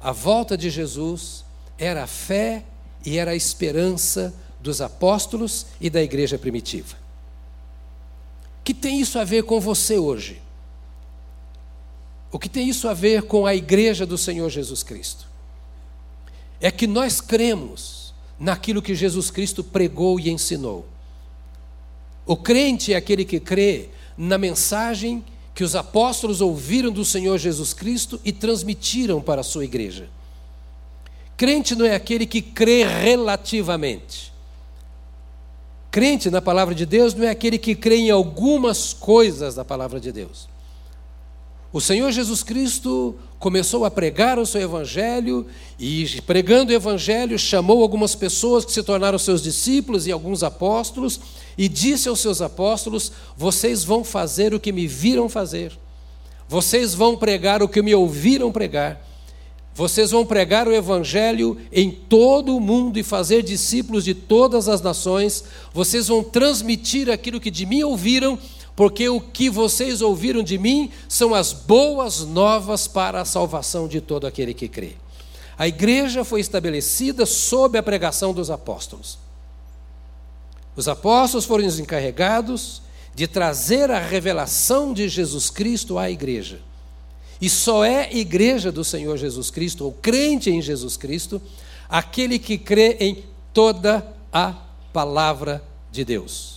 A 0.00 0.10
volta 0.10 0.58
de 0.58 0.68
Jesus 0.68 1.44
era 1.78 2.02
a 2.02 2.08
fé 2.08 2.64
e 3.06 3.18
era 3.18 3.30
a 3.30 3.36
esperança 3.36 4.34
dos 4.64 4.80
apóstolos 4.80 5.66
e 5.78 5.90
da 5.90 6.02
igreja 6.02 6.38
primitiva. 6.38 6.96
O 8.60 8.64
que 8.64 8.72
tem 8.72 8.98
isso 8.98 9.18
a 9.18 9.24
ver 9.24 9.42
com 9.42 9.60
você 9.60 9.98
hoje? 9.98 10.40
O 12.32 12.38
que 12.38 12.48
tem 12.48 12.66
isso 12.66 12.88
a 12.88 12.94
ver 12.94 13.24
com 13.24 13.44
a 13.46 13.54
igreja 13.54 14.06
do 14.06 14.16
Senhor 14.16 14.48
Jesus 14.48 14.82
Cristo? 14.82 15.28
É 16.62 16.70
que 16.70 16.86
nós 16.86 17.20
cremos 17.20 18.14
naquilo 18.40 18.80
que 18.80 18.94
Jesus 18.94 19.30
Cristo 19.30 19.62
pregou 19.62 20.18
e 20.18 20.30
ensinou. 20.30 20.88
O 22.24 22.34
crente 22.34 22.94
é 22.94 22.96
aquele 22.96 23.26
que 23.26 23.38
crê 23.38 23.90
na 24.16 24.38
mensagem 24.38 25.22
que 25.54 25.62
os 25.62 25.76
apóstolos 25.76 26.40
ouviram 26.40 26.90
do 26.90 27.04
Senhor 27.04 27.36
Jesus 27.36 27.74
Cristo 27.74 28.18
e 28.24 28.32
transmitiram 28.32 29.20
para 29.20 29.42
a 29.42 29.44
sua 29.44 29.66
igreja. 29.66 30.08
Crente 31.36 31.74
não 31.74 31.84
é 31.84 31.94
aquele 31.94 32.24
que 32.24 32.40
crê 32.40 32.82
relativamente. 32.84 34.33
Crente 35.94 36.28
na 36.28 36.42
palavra 36.42 36.74
de 36.74 36.84
Deus 36.84 37.14
não 37.14 37.24
é 37.24 37.30
aquele 37.30 37.56
que 37.56 37.72
crê 37.72 37.98
em 37.98 38.10
algumas 38.10 38.92
coisas 38.92 39.54
da 39.54 39.64
palavra 39.64 40.00
de 40.00 40.10
Deus. 40.10 40.48
O 41.72 41.80
Senhor 41.80 42.10
Jesus 42.10 42.42
Cristo 42.42 43.14
começou 43.38 43.84
a 43.84 43.90
pregar 43.92 44.36
o 44.36 44.44
seu 44.44 44.60
evangelho 44.60 45.46
e, 45.78 46.20
pregando 46.22 46.72
o 46.72 46.74
evangelho, 46.74 47.38
chamou 47.38 47.80
algumas 47.80 48.16
pessoas 48.16 48.64
que 48.64 48.72
se 48.72 48.82
tornaram 48.82 49.16
seus 49.20 49.40
discípulos 49.40 50.08
e 50.08 50.10
alguns 50.10 50.42
apóstolos 50.42 51.20
e 51.56 51.68
disse 51.68 52.08
aos 52.08 52.18
seus 52.18 52.42
apóstolos: 52.42 53.12
Vocês 53.36 53.84
vão 53.84 54.02
fazer 54.02 54.52
o 54.52 54.58
que 54.58 54.72
me 54.72 54.88
viram 54.88 55.28
fazer, 55.28 55.78
vocês 56.48 56.92
vão 56.92 57.16
pregar 57.16 57.62
o 57.62 57.68
que 57.68 57.80
me 57.80 57.94
ouviram 57.94 58.50
pregar. 58.50 59.00
Vocês 59.74 60.12
vão 60.12 60.24
pregar 60.24 60.68
o 60.68 60.72
Evangelho 60.72 61.58
em 61.72 61.90
todo 61.90 62.56
o 62.56 62.60
mundo 62.60 62.96
e 62.96 63.02
fazer 63.02 63.42
discípulos 63.42 64.04
de 64.04 64.14
todas 64.14 64.68
as 64.68 64.80
nações. 64.80 65.42
Vocês 65.72 66.06
vão 66.06 66.22
transmitir 66.22 67.10
aquilo 67.10 67.40
que 67.40 67.50
de 67.50 67.66
mim 67.66 67.82
ouviram 67.82 68.38
porque 68.76 69.08
o 69.08 69.20
que 69.20 69.48
vocês 69.48 70.02
ouviram 70.02 70.42
de 70.42 70.58
mim 70.58 70.90
são 71.08 71.34
as 71.34 71.52
boas 71.52 72.20
novas 72.20 72.88
para 72.88 73.20
a 73.20 73.24
salvação 73.24 73.86
de 73.86 74.00
todo 74.00 74.26
aquele 74.26 74.52
que 74.52 74.68
crê. 74.68 74.94
A 75.56 75.68
igreja 75.68 76.24
foi 76.24 76.40
estabelecida 76.40 77.24
sob 77.24 77.78
a 77.78 77.82
pregação 77.82 78.32
dos 78.32 78.50
apóstolos. 78.50 79.18
Os 80.74 80.88
apóstolos 80.88 81.44
foram 81.44 81.66
os 81.66 81.78
encarregados 81.78 82.82
de 83.14 83.28
trazer 83.28 83.92
a 83.92 84.00
revelação 84.00 84.92
de 84.92 85.08
Jesus 85.08 85.50
Cristo 85.50 85.96
à 85.96 86.10
igreja. 86.10 86.60
E 87.40 87.50
só 87.50 87.84
é 87.84 88.12
igreja 88.14 88.70
do 88.72 88.84
Senhor 88.84 89.16
Jesus 89.16 89.50
Cristo, 89.50 89.84
ou 89.84 89.92
crente 89.92 90.50
em 90.50 90.62
Jesus 90.62 90.96
Cristo, 90.96 91.40
aquele 91.88 92.38
que 92.38 92.56
crê 92.56 92.96
em 93.00 93.24
toda 93.52 94.06
a 94.32 94.54
palavra 94.92 95.62
de 95.90 96.04
Deus 96.04 96.54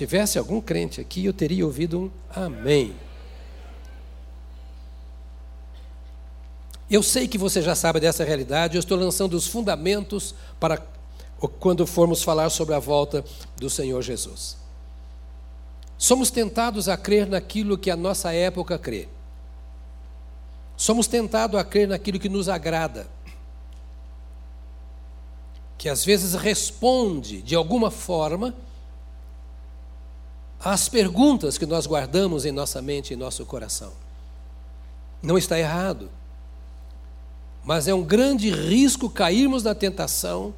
tivesse 0.00 0.38
algum 0.38 0.62
crente 0.62 0.98
aqui, 0.98 1.26
eu 1.26 1.32
teria 1.32 1.66
ouvido 1.66 2.00
um 2.00 2.10
amém. 2.34 2.96
Eu 6.90 7.02
sei 7.02 7.28
que 7.28 7.36
você 7.36 7.60
já 7.60 7.74
sabe 7.74 8.00
dessa 8.00 8.24
realidade, 8.24 8.76
eu 8.76 8.80
estou 8.80 8.96
lançando 8.96 9.34
os 9.34 9.46
fundamentos 9.46 10.34
para 10.58 10.82
quando 11.58 11.86
formos 11.86 12.22
falar 12.22 12.48
sobre 12.48 12.74
a 12.74 12.78
volta 12.78 13.22
do 13.58 13.68
Senhor 13.68 14.00
Jesus. 14.00 14.56
Somos 16.00 16.30
tentados 16.30 16.88
a 16.88 16.96
crer 16.96 17.26
naquilo 17.26 17.76
que 17.76 17.90
a 17.90 17.96
nossa 17.96 18.32
época 18.32 18.78
crê. 18.78 19.06
Somos 20.74 21.06
tentados 21.06 21.60
a 21.60 21.62
crer 21.62 21.86
naquilo 21.86 22.18
que 22.18 22.26
nos 22.26 22.48
agrada. 22.48 23.06
Que 25.76 25.90
às 25.90 26.02
vezes 26.02 26.32
responde 26.32 27.42
de 27.42 27.54
alguma 27.54 27.90
forma 27.90 28.54
às 30.58 30.88
perguntas 30.88 31.58
que 31.58 31.66
nós 31.66 31.86
guardamos 31.86 32.46
em 32.46 32.50
nossa 32.50 32.80
mente 32.80 33.12
e 33.12 33.16
nosso 33.16 33.44
coração. 33.44 33.92
Não 35.22 35.36
está 35.36 35.58
errado, 35.58 36.10
mas 37.62 37.86
é 37.86 37.92
um 37.92 38.02
grande 38.02 38.50
risco 38.50 39.10
cairmos 39.10 39.62
na 39.62 39.74
tentação 39.74 40.54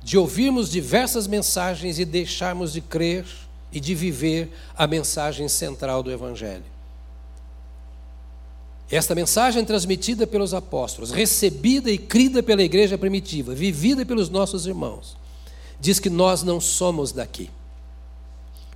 de 0.00 0.16
ouvirmos 0.16 0.70
diversas 0.70 1.26
mensagens 1.26 1.98
e 1.98 2.04
deixarmos 2.04 2.72
de 2.72 2.80
crer 2.80 3.26
e 3.72 3.80
de 3.80 3.94
viver 3.94 4.52
a 4.76 4.86
mensagem 4.86 5.48
central 5.48 6.02
do 6.02 6.10
Evangelho. 6.10 6.64
Esta 8.90 9.14
mensagem 9.14 9.64
transmitida 9.64 10.26
pelos 10.26 10.52
apóstolos, 10.52 11.10
recebida 11.10 11.90
e 11.90 11.96
crida 11.96 12.42
pela 12.42 12.62
igreja 12.62 12.98
primitiva, 12.98 13.54
vivida 13.54 14.04
pelos 14.04 14.28
nossos 14.28 14.66
irmãos, 14.66 15.16
diz 15.80 15.98
que 15.98 16.10
nós 16.10 16.42
não 16.42 16.60
somos 16.60 17.10
daqui 17.10 17.50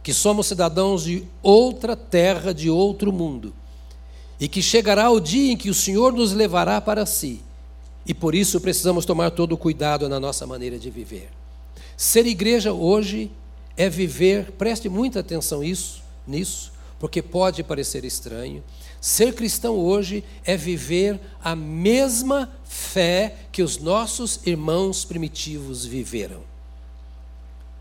que 0.06 0.14
somos 0.14 0.46
cidadãos 0.46 1.02
de 1.02 1.24
outra 1.42 1.96
terra, 1.96 2.54
de 2.54 2.70
outro 2.70 3.12
mundo, 3.12 3.52
e 4.38 4.46
que 4.46 4.62
chegará 4.62 5.10
o 5.10 5.18
dia 5.18 5.50
em 5.50 5.56
que 5.56 5.68
o 5.68 5.74
Senhor 5.74 6.12
nos 6.12 6.32
levará 6.32 6.80
para 6.80 7.04
si, 7.04 7.40
e 8.06 8.14
por 8.14 8.32
isso 8.32 8.60
precisamos 8.60 9.04
tomar 9.04 9.32
todo 9.32 9.54
o 9.54 9.58
cuidado 9.58 10.08
na 10.08 10.20
nossa 10.20 10.46
maneira 10.46 10.78
de 10.78 10.90
viver. 10.90 11.28
Ser 11.96 12.24
igreja 12.24 12.72
hoje 12.72 13.32
é 13.76 13.88
viver, 13.88 14.52
preste 14.52 14.88
muita 14.88 15.20
atenção 15.20 15.62
isso, 15.62 16.02
nisso, 16.26 16.72
porque 16.98 17.20
pode 17.20 17.62
parecer 17.62 18.04
estranho. 18.04 18.64
Ser 19.00 19.34
cristão 19.34 19.76
hoje 19.76 20.24
é 20.44 20.56
viver 20.56 21.20
a 21.42 21.54
mesma 21.54 22.50
fé 22.64 23.36
que 23.52 23.62
os 23.62 23.78
nossos 23.78 24.40
irmãos 24.46 25.04
primitivos 25.04 25.84
viveram. 25.84 26.40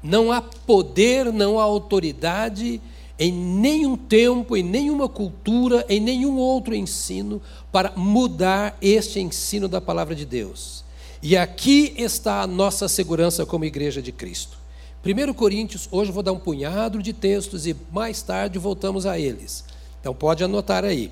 Não 0.04 0.32
há 0.32 0.42
poder, 0.42 1.32
não 1.32 1.58
há 1.58 1.64
autoridade 1.64 2.82
em 3.18 3.32
nenhum 3.32 3.96
tempo, 3.96 4.58
em 4.58 4.62
nenhuma 4.62 5.08
cultura, 5.08 5.86
em 5.88 6.00
nenhum 6.00 6.38
outro 6.38 6.75
ensino 6.75 7.42
para 7.72 7.94
mudar 7.96 8.78
este 8.82 9.20
ensino 9.20 9.68
da 9.68 9.80
palavra 9.80 10.14
de 10.14 10.25
Deus. 10.25 10.84
E 11.24 11.36
aqui 11.36 11.94
está 11.98 12.42
a 12.42 12.48
nossa 12.48 12.88
segurança 12.88 13.46
como 13.46 13.66
igreja 13.66 14.02
de 14.02 14.12
Cristo. 14.12 14.64
1 15.06 15.34
Coríntios, 15.36 15.88
hoje 15.92 16.12
vou 16.12 16.24
dar 16.24 16.32
um 16.32 16.40
punhado 16.40 17.04
de 17.04 17.14
textos 17.14 17.68
e 17.68 17.76
mais 17.92 18.24
tarde 18.24 18.58
voltamos 18.58 19.06
a 19.06 19.20
eles. 19.20 19.64
Então 20.02 20.16
pode 20.16 20.44
anotar 20.44 20.84
aí. 20.84 21.12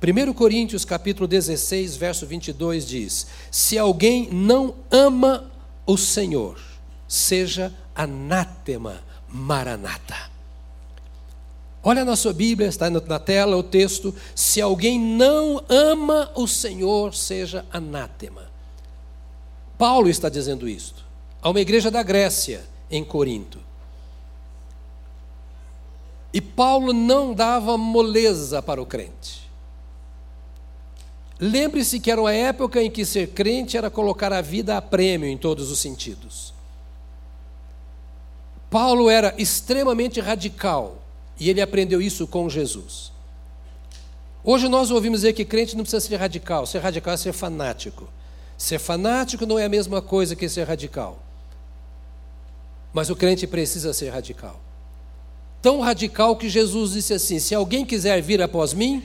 1 0.00 0.32
Coríntios 0.32 0.84
capítulo 0.84 1.26
16, 1.26 1.96
verso 1.96 2.24
22 2.24 2.86
diz: 2.86 3.26
Se 3.50 3.76
alguém 3.76 4.28
não 4.30 4.76
ama 4.92 5.50
o 5.84 5.96
Senhor, 5.96 6.56
seja 7.08 7.74
anátema 7.96 9.02
maranata. 9.28 10.30
Olha 11.82 12.04
na 12.04 12.14
sua 12.14 12.32
Bíblia, 12.32 12.68
está 12.68 12.88
na 12.88 13.18
tela 13.18 13.56
o 13.56 13.62
texto: 13.64 14.14
se 14.36 14.60
alguém 14.60 15.00
não 15.00 15.64
ama 15.68 16.30
o 16.36 16.46
Senhor, 16.46 17.12
seja 17.12 17.66
anátema. 17.72 18.52
Paulo 19.76 20.08
está 20.08 20.28
dizendo 20.28 20.68
isto 20.68 21.02
a 21.42 21.50
uma 21.50 21.60
igreja 21.60 21.90
da 21.90 22.04
Grécia, 22.04 22.71
em 22.92 23.02
Corinto. 23.02 23.58
E 26.32 26.40
Paulo 26.40 26.92
não 26.92 27.34
dava 27.34 27.76
moleza 27.76 28.62
para 28.62 28.80
o 28.80 28.86
crente. 28.86 29.50
Lembre-se 31.40 31.98
que 31.98 32.10
era 32.10 32.20
uma 32.20 32.32
época 32.32 32.80
em 32.80 32.90
que 32.90 33.04
ser 33.04 33.30
crente 33.30 33.76
era 33.76 33.90
colocar 33.90 34.32
a 34.32 34.40
vida 34.40 34.76
a 34.76 34.82
prêmio 34.82 35.28
em 35.28 35.36
todos 35.36 35.70
os 35.70 35.80
sentidos. 35.80 36.54
Paulo 38.70 39.10
era 39.10 39.34
extremamente 39.36 40.20
radical 40.20 40.98
e 41.38 41.50
ele 41.50 41.60
aprendeu 41.60 42.00
isso 42.00 42.26
com 42.26 42.48
Jesus. 42.48 43.10
Hoje 44.44 44.68
nós 44.68 44.90
ouvimos 44.90 45.20
dizer 45.20 45.32
que 45.32 45.44
crente 45.44 45.76
não 45.76 45.84
precisa 45.84 46.00
ser 46.06 46.16
radical, 46.16 46.64
ser 46.64 46.78
radical 46.78 47.14
é 47.14 47.16
ser 47.16 47.32
fanático. 47.32 48.08
Ser 48.56 48.78
fanático 48.78 49.44
não 49.44 49.58
é 49.58 49.64
a 49.64 49.68
mesma 49.68 50.00
coisa 50.00 50.36
que 50.36 50.48
ser 50.48 50.64
radical. 50.64 51.18
Mas 52.92 53.10
o 53.10 53.16
crente 53.16 53.46
precisa 53.46 53.92
ser 53.92 54.10
radical. 54.10 54.60
Tão 55.60 55.80
radical 55.80 56.36
que 56.36 56.48
Jesus 56.48 56.92
disse 56.92 57.14
assim: 57.14 57.38
se 57.38 57.54
alguém 57.54 57.84
quiser 57.84 58.20
vir 58.20 58.42
após 58.42 58.74
mim, 58.74 59.02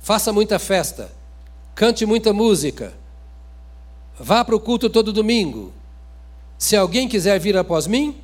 faça 0.00 0.32
muita 0.32 0.58
festa, 0.58 1.10
cante 1.74 2.04
muita 2.04 2.32
música, 2.32 2.92
vá 4.18 4.44
para 4.44 4.56
o 4.56 4.60
culto 4.60 4.90
todo 4.90 5.12
domingo, 5.12 5.72
se 6.58 6.76
alguém 6.76 7.08
quiser 7.08 7.38
vir 7.38 7.56
após 7.56 7.86
mim, 7.86 8.16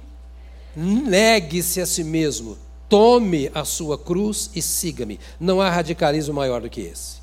negue-se 0.74 1.80
a 1.80 1.86
si 1.86 2.02
mesmo, 2.02 2.58
tome 2.88 3.50
a 3.54 3.64
sua 3.64 3.98
cruz 3.98 4.50
e 4.54 4.62
siga-me. 4.62 5.20
Não 5.38 5.60
há 5.60 5.70
radicalismo 5.70 6.34
maior 6.34 6.60
do 6.60 6.70
que 6.70 6.80
esse. 6.80 7.20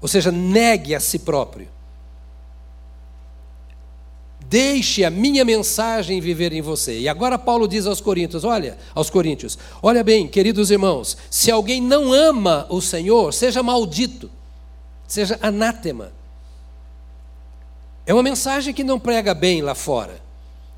Ou 0.00 0.08
seja, 0.08 0.30
negue 0.32 0.94
a 0.94 1.00
si 1.00 1.18
próprio. 1.18 1.68
Deixe 4.48 5.04
a 5.04 5.10
minha 5.10 5.44
mensagem 5.44 6.20
viver 6.20 6.52
em 6.52 6.60
você. 6.60 7.00
E 7.00 7.08
agora 7.08 7.36
Paulo 7.36 7.66
diz 7.66 7.84
aos 7.84 8.00
Coríntios, 8.00 8.44
olha, 8.44 8.78
aos 8.94 9.10
Coríntios, 9.10 9.58
olha 9.82 10.04
bem, 10.04 10.28
queridos 10.28 10.70
irmãos, 10.70 11.16
se 11.28 11.50
alguém 11.50 11.80
não 11.82 12.12
ama 12.12 12.64
o 12.68 12.80
Senhor, 12.80 13.34
seja 13.34 13.60
maldito, 13.62 14.30
seja 15.06 15.36
anátema. 15.42 16.12
É 18.06 18.14
uma 18.14 18.22
mensagem 18.22 18.72
que 18.72 18.84
não 18.84 19.00
prega 19.00 19.34
bem 19.34 19.62
lá 19.62 19.74
fora. 19.74 20.20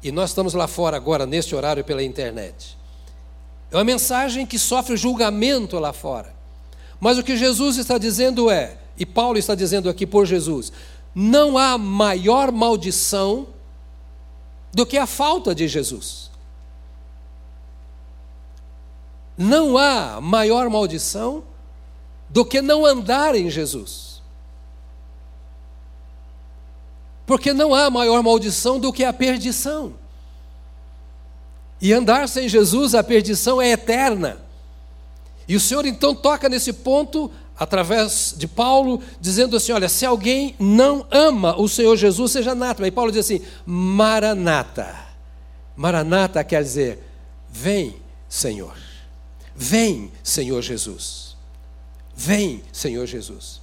E 0.02 0.10
nós 0.10 0.30
estamos 0.30 0.54
lá 0.54 0.66
fora 0.66 0.96
agora, 0.96 1.26
neste 1.26 1.54
horário, 1.54 1.84
pela 1.84 2.02
internet. 2.02 2.78
É 3.70 3.76
uma 3.76 3.84
mensagem 3.84 4.46
que 4.46 4.58
sofre 4.58 4.96
julgamento 4.96 5.78
lá 5.78 5.92
fora. 5.92 6.32
Mas 6.98 7.18
o 7.18 7.22
que 7.22 7.36
Jesus 7.36 7.76
está 7.76 7.98
dizendo 7.98 8.50
é, 8.50 8.78
e 8.96 9.04
Paulo 9.04 9.36
está 9.36 9.54
dizendo 9.54 9.90
aqui 9.90 10.06
por 10.06 10.24
Jesus, 10.24 10.72
não 11.14 11.58
há 11.58 11.76
maior 11.76 12.50
maldição 12.50 13.48
do 14.72 14.84
que 14.86 14.96
a 14.96 15.06
falta 15.06 15.54
de 15.54 15.66
Jesus. 15.66 16.30
Não 19.36 19.78
há 19.78 20.20
maior 20.20 20.68
maldição 20.68 21.44
do 22.28 22.44
que 22.44 22.60
não 22.60 22.84
andar 22.84 23.34
em 23.34 23.48
Jesus. 23.48 24.20
Porque 27.24 27.52
não 27.52 27.74
há 27.74 27.90
maior 27.90 28.22
maldição 28.22 28.80
do 28.80 28.92
que 28.92 29.04
a 29.04 29.12
perdição. 29.12 29.94
E 31.80 31.92
andar 31.92 32.28
sem 32.28 32.48
Jesus, 32.48 32.94
a 32.94 33.04
perdição 33.04 33.62
é 33.62 33.70
eterna. 33.70 34.40
E 35.46 35.54
o 35.54 35.60
Senhor 35.60 35.86
então 35.86 36.14
toca 36.14 36.48
nesse 36.48 36.72
ponto, 36.72 37.30
através 37.58 38.34
de 38.36 38.46
Paulo, 38.46 39.02
dizendo 39.20 39.56
assim: 39.56 39.72
olha, 39.72 39.88
se 39.88 40.06
alguém 40.06 40.54
não 40.58 41.06
ama 41.10 41.58
o 41.60 41.68
Senhor 41.68 41.96
Jesus, 41.96 42.32
seja 42.32 42.52
anátema. 42.52 42.86
E 42.88 42.92
Paulo 42.92 43.10
diz 43.10 43.24
assim: 43.24 43.40
Maranata. 43.66 44.94
Maranata 45.76 46.42
quer 46.44 46.62
dizer: 46.62 47.02
vem, 47.50 47.96
Senhor. 48.28 48.76
Vem, 49.54 50.12
Senhor 50.22 50.62
Jesus. 50.62 51.36
Vem, 52.14 52.62
Senhor 52.72 53.06
Jesus. 53.06 53.60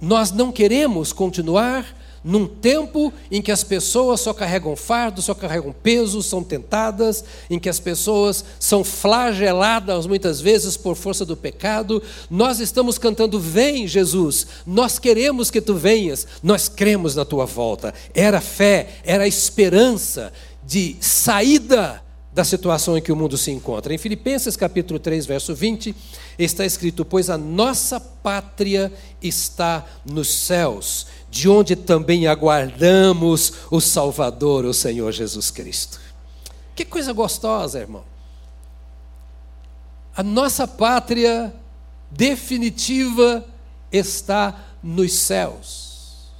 Nós 0.00 0.30
não 0.30 0.52
queremos 0.52 1.12
continuar 1.12 1.95
num 2.26 2.44
tempo 2.44 3.12
em 3.30 3.40
que 3.40 3.52
as 3.52 3.62
pessoas 3.62 4.20
só 4.20 4.34
carregam 4.34 4.74
fardo, 4.74 5.22
só 5.22 5.32
carregam 5.32 5.72
peso, 5.72 6.20
são 6.24 6.42
tentadas, 6.42 7.24
em 7.48 7.56
que 7.56 7.68
as 7.68 7.78
pessoas 7.78 8.44
são 8.58 8.82
flageladas 8.82 10.08
muitas 10.08 10.40
vezes 10.40 10.76
por 10.76 10.96
força 10.96 11.24
do 11.24 11.36
pecado, 11.36 12.02
nós 12.28 12.58
estamos 12.58 12.98
cantando: 12.98 13.38
Vem, 13.38 13.86
Jesus, 13.86 14.44
nós 14.66 14.98
queremos 14.98 15.52
que 15.52 15.60
tu 15.60 15.76
venhas, 15.76 16.26
nós 16.42 16.68
cremos 16.68 17.14
na 17.14 17.24
tua 17.24 17.46
volta. 17.46 17.94
Era 18.12 18.40
fé, 18.40 18.88
era 19.04 19.28
esperança 19.28 20.32
de 20.66 20.96
saída 21.00 22.02
da 22.36 22.44
situação 22.44 22.98
em 22.98 23.00
que 23.00 23.10
o 23.10 23.16
mundo 23.16 23.38
se 23.38 23.50
encontra. 23.50 23.94
Em 23.94 23.98
Filipenses 23.98 24.56
capítulo 24.56 24.98
3, 24.98 25.24
verso 25.24 25.54
20, 25.54 25.94
está 26.36 26.66
escrito: 26.66 27.04
Pois 27.04 27.30
a 27.30 27.38
nossa 27.38 28.00
pátria 28.00 28.92
está 29.22 29.86
nos 30.04 30.28
céus 30.28 31.06
de 31.36 31.48
onde 31.48 31.76
também 31.76 32.26
aguardamos 32.26 33.52
o 33.70 33.80
Salvador, 33.80 34.64
o 34.64 34.72
Senhor 34.72 35.12
Jesus 35.12 35.50
Cristo. 35.50 36.00
Que 36.74 36.84
coisa 36.84 37.12
gostosa, 37.12 37.78
irmão. 37.78 38.04
A 40.16 40.22
nossa 40.22 40.66
pátria 40.66 41.54
definitiva 42.10 43.44
está 43.92 44.64
nos 44.82 45.12
céus. 45.12 46.30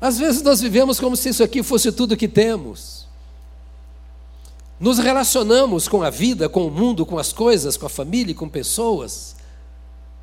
Às 0.00 0.18
vezes 0.18 0.40
nós 0.42 0.60
vivemos 0.60 0.98
como 0.98 1.16
se 1.16 1.28
isso 1.28 1.42
aqui 1.42 1.62
fosse 1.62 1.92
tudo 1.92 2.16
que 2.16 2.28
temos. 2.28 3.06
Nos 4.80 4.98
relacionamos 4.98 5.88
com 5.88 6.02
a 6.02 6.08
vida, 6.08 6.48
com 6.48 6.66
o 6.66 6.70
mundo, 6.70 7.04
com 7.04 7.18
as 7.18 7.32
coisas, 7.32 7.76
com 7.76 7.84
a 7.84 7.90
família, 7.90 8.34
com 8.34 8.48
pessoas 8.48 9.36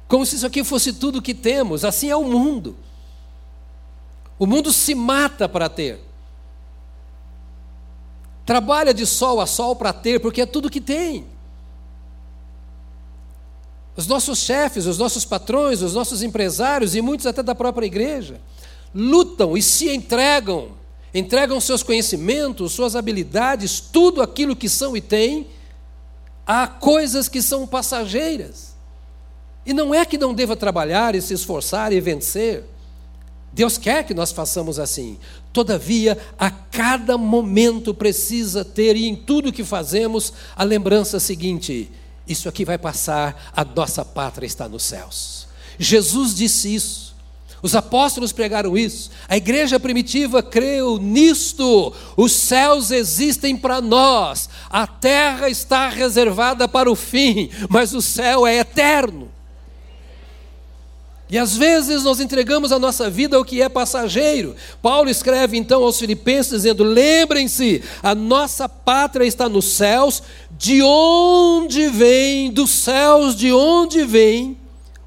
como 0.08 0.26
se 0.26 0.36
isso 0.36 0.46
aqui 0.46 0.64
fosse 0.64 0.94
tudo 0.94 1.22
que 1.22 1.34
temos. 1.34 1.84
Assim 1.84 2.10
é 2.10 2.16
o 2.16 2.24
mundo. 2.24 2.76
O 4.38 4.46
mundo 4.46 4.72
se 4.72 4.94
mata 4.94 5.48
para 5.48 5.70
ter. 5.70 6.00
Trabalha 8.46 8.94
de 8.94 9.06
sol 9.06 9.42
a 9.42 9.48
sol 9.48 9.76
para 9.76 9.92
ter, 9.92 10.20
porque 10.20 10.42
é 10.42 10.46
tudo 10.46 10.70
que 10.70 10.82
tem. 10.82 11.26
Os 13.96 14.06
nossos 14.06 14.40
chefes, 14.40 14.86
os 14.86 14.98
nossos 14.98 15.26
patrões, 15.26 15.82
os 15.82 15.94
nossos 15.94 16.22
empresários 16.22 16.96
e 16.96 17.02
muitos 17.02 17.26
até 17.26 17.42
da 17.42 17.56
própria 17.56 17.86
igreja 17.86 18.42
lutam 18.96 19.58
e 19.58 19.62
se 19.62 19.90
entregam, 19.94 20.70
entregam 21.14 21.60
seus 21.60 21.84
conhecimentos, 21.84 22.72
suas 22.72 22.96
habilidades, 22.96 23.82
tudo 23.82 24.22
aquilo 24.22 24.56
que 24.56 24.70
são 24.70 24.96
e 24.96 25.02
têm, 25.02 25.48
a 26.48 26.66
coisas 26.68 27.28
que 27.28 27.42
são 27.42 27.68
passageiras. 27.68 28.75
E 29.66 29.74
não 29.74 29.94
é 29.94 30.06
que 30.06 30.18
não 30.18 30.34
deva 30.34 30.56
trabalhar 30.56 31.16
e 31.16 31.22
se 31.22 31.34
esforçar 31.34 31.92
e 31.92 32.00
vencer. 32.00 32.64
Deus 33.52 33.78
quer 33.78 34.04
que 34.04 34.14
nós 34.14 34.32
façamos 34.32 34.80
assim. 34.80 35.18
Todavia, 35.54 36.18
a 36.38 36.52
cada 36.52 37.18
momento 37.18 37.94
precisa 37.94 38.66
ter, 38.66 38.98
e 38.98 39.08
em 39.08 39.16
tudo 39.16 39.54
que 39.54 39.64
fazemos, 39.64 40.34
a 40.56 40.64
lembrança 40.64 41.20
seguinte: 41.20 41.90
isso 42.28 42.50
aqui 42.50 42.66
vai 42.66 42.78
passar, 42.78 43.52
a 43.56 43.64
nossa 43.64 44.04
pátria 44.04 44.46
está 44.46 44.68
nos 44.68 44.84
céus. 44.84 45.48
Jesus 45.80 46.36
disse 46.36 46.76
isso. 46.76 47.16
Os 47.62 47.74
apóstolos 47.74 48.32
pregaram 48.32 48.78
isso, 48.78 49.10
a 49.28 49.38
igreja 49.38 49.80
primitiva 49.80 50.44
creu 50.44 51.00
nisto. 51.00 51.92
Os 52.16 52.34
céus 52.34 52.92
existem 52.92 53.58
para 53.58 53.82
nós, 53.82 54.48
a 54.70 54.86
terra 54.86 55.50
está 55.50 55.90
reservada 55.90 56.68
para 56.68 56.92
o 56.92 56.96
fim, 56.96 57.50
mas 57.68 57.94
o 57.94 58.04
céu 58.04 58.46
é 58.46 58.58
eterno. 58.58 59.32
E 61.28 61.40
às 61.40 61.58
vezes 61.58 62.04
nós 62.04 62.20
entregamos 62.20 62.72
a 62.72 62.78
nossa 62.78 63.10
vida 63.10 63.36
ao 63.36 63.44
que 63.44 63.62
é 63.62 63.68
passageiro. 63.68 64.56
Paulo 64.80 65.10
escreve 65.10 65.58
então 65.58 65.84
aos 65.84 65.98
Filipenses 65.98 66.52
dizendo: 66.52 66.84
Lembrem-se, 66.84 67.84
a 68.04 68.14
nossa 68.14 68.70
pátria 68.70 69.26
está 69.26 69.50
nos 69.50 69.74
céus, 69.74 70.22
de 70.52 70.84
onde 70.84 71.88
vem, 71.88 72.52
dos 72.52 72.70
céus 72.70 73.36
de 73.36 73.52
onde 73.52 74.04
vem, 74.06 74.56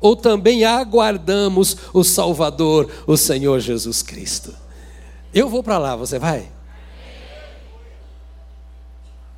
ou 0.00 0.16
também 0.16 0.64
aguardamos 0.64 1.76
o 1.92 2.02
Salvador, 2.02 2.90
o 3.07 3.16
Senhor 3.16 3.61
Jesus 3.61 4.02
Cristo. 4.02 4.52
Eu 5.33 5.48
vou 5.48 5.62
para 5.62 5.78
lá, 5.78 5.94
você 5.94 6.18
vai? 6.18 6.50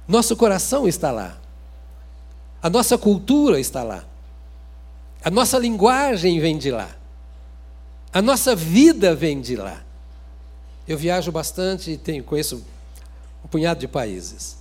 Nosso 0.08 0.34
coração 0.34 0.88
está 0.88 1.10
lá, 1.10 1.38
a 2.62 2.70
nossa 2.70 2.96
cultura 2.96 3.60
está 3.60 3.82
lá. 3.82 4.09
A 5.22 5.30
nossa 5.30 5.58
linguagem 5.58 6.40
vem 6.40 6.56
de 6.56 6.70
lá. 6.70 6.96
A 8.12 8.22
nossa 8.22 8.56
vida 8.56 9.14
vem 9.14 9.40
de 9.40 9.54
lá. 9.54 9.82
Eu 10.88 10.98
viajo 10.98 11.30
bastante 11.30 11.92
e 11.92 11.96
tenho, 11.96 12.24
conheço 12.24 12.64
um 13.44 13.48
punhado 13.48 13.80
de 13.80 13.86
países. 13.86 14.56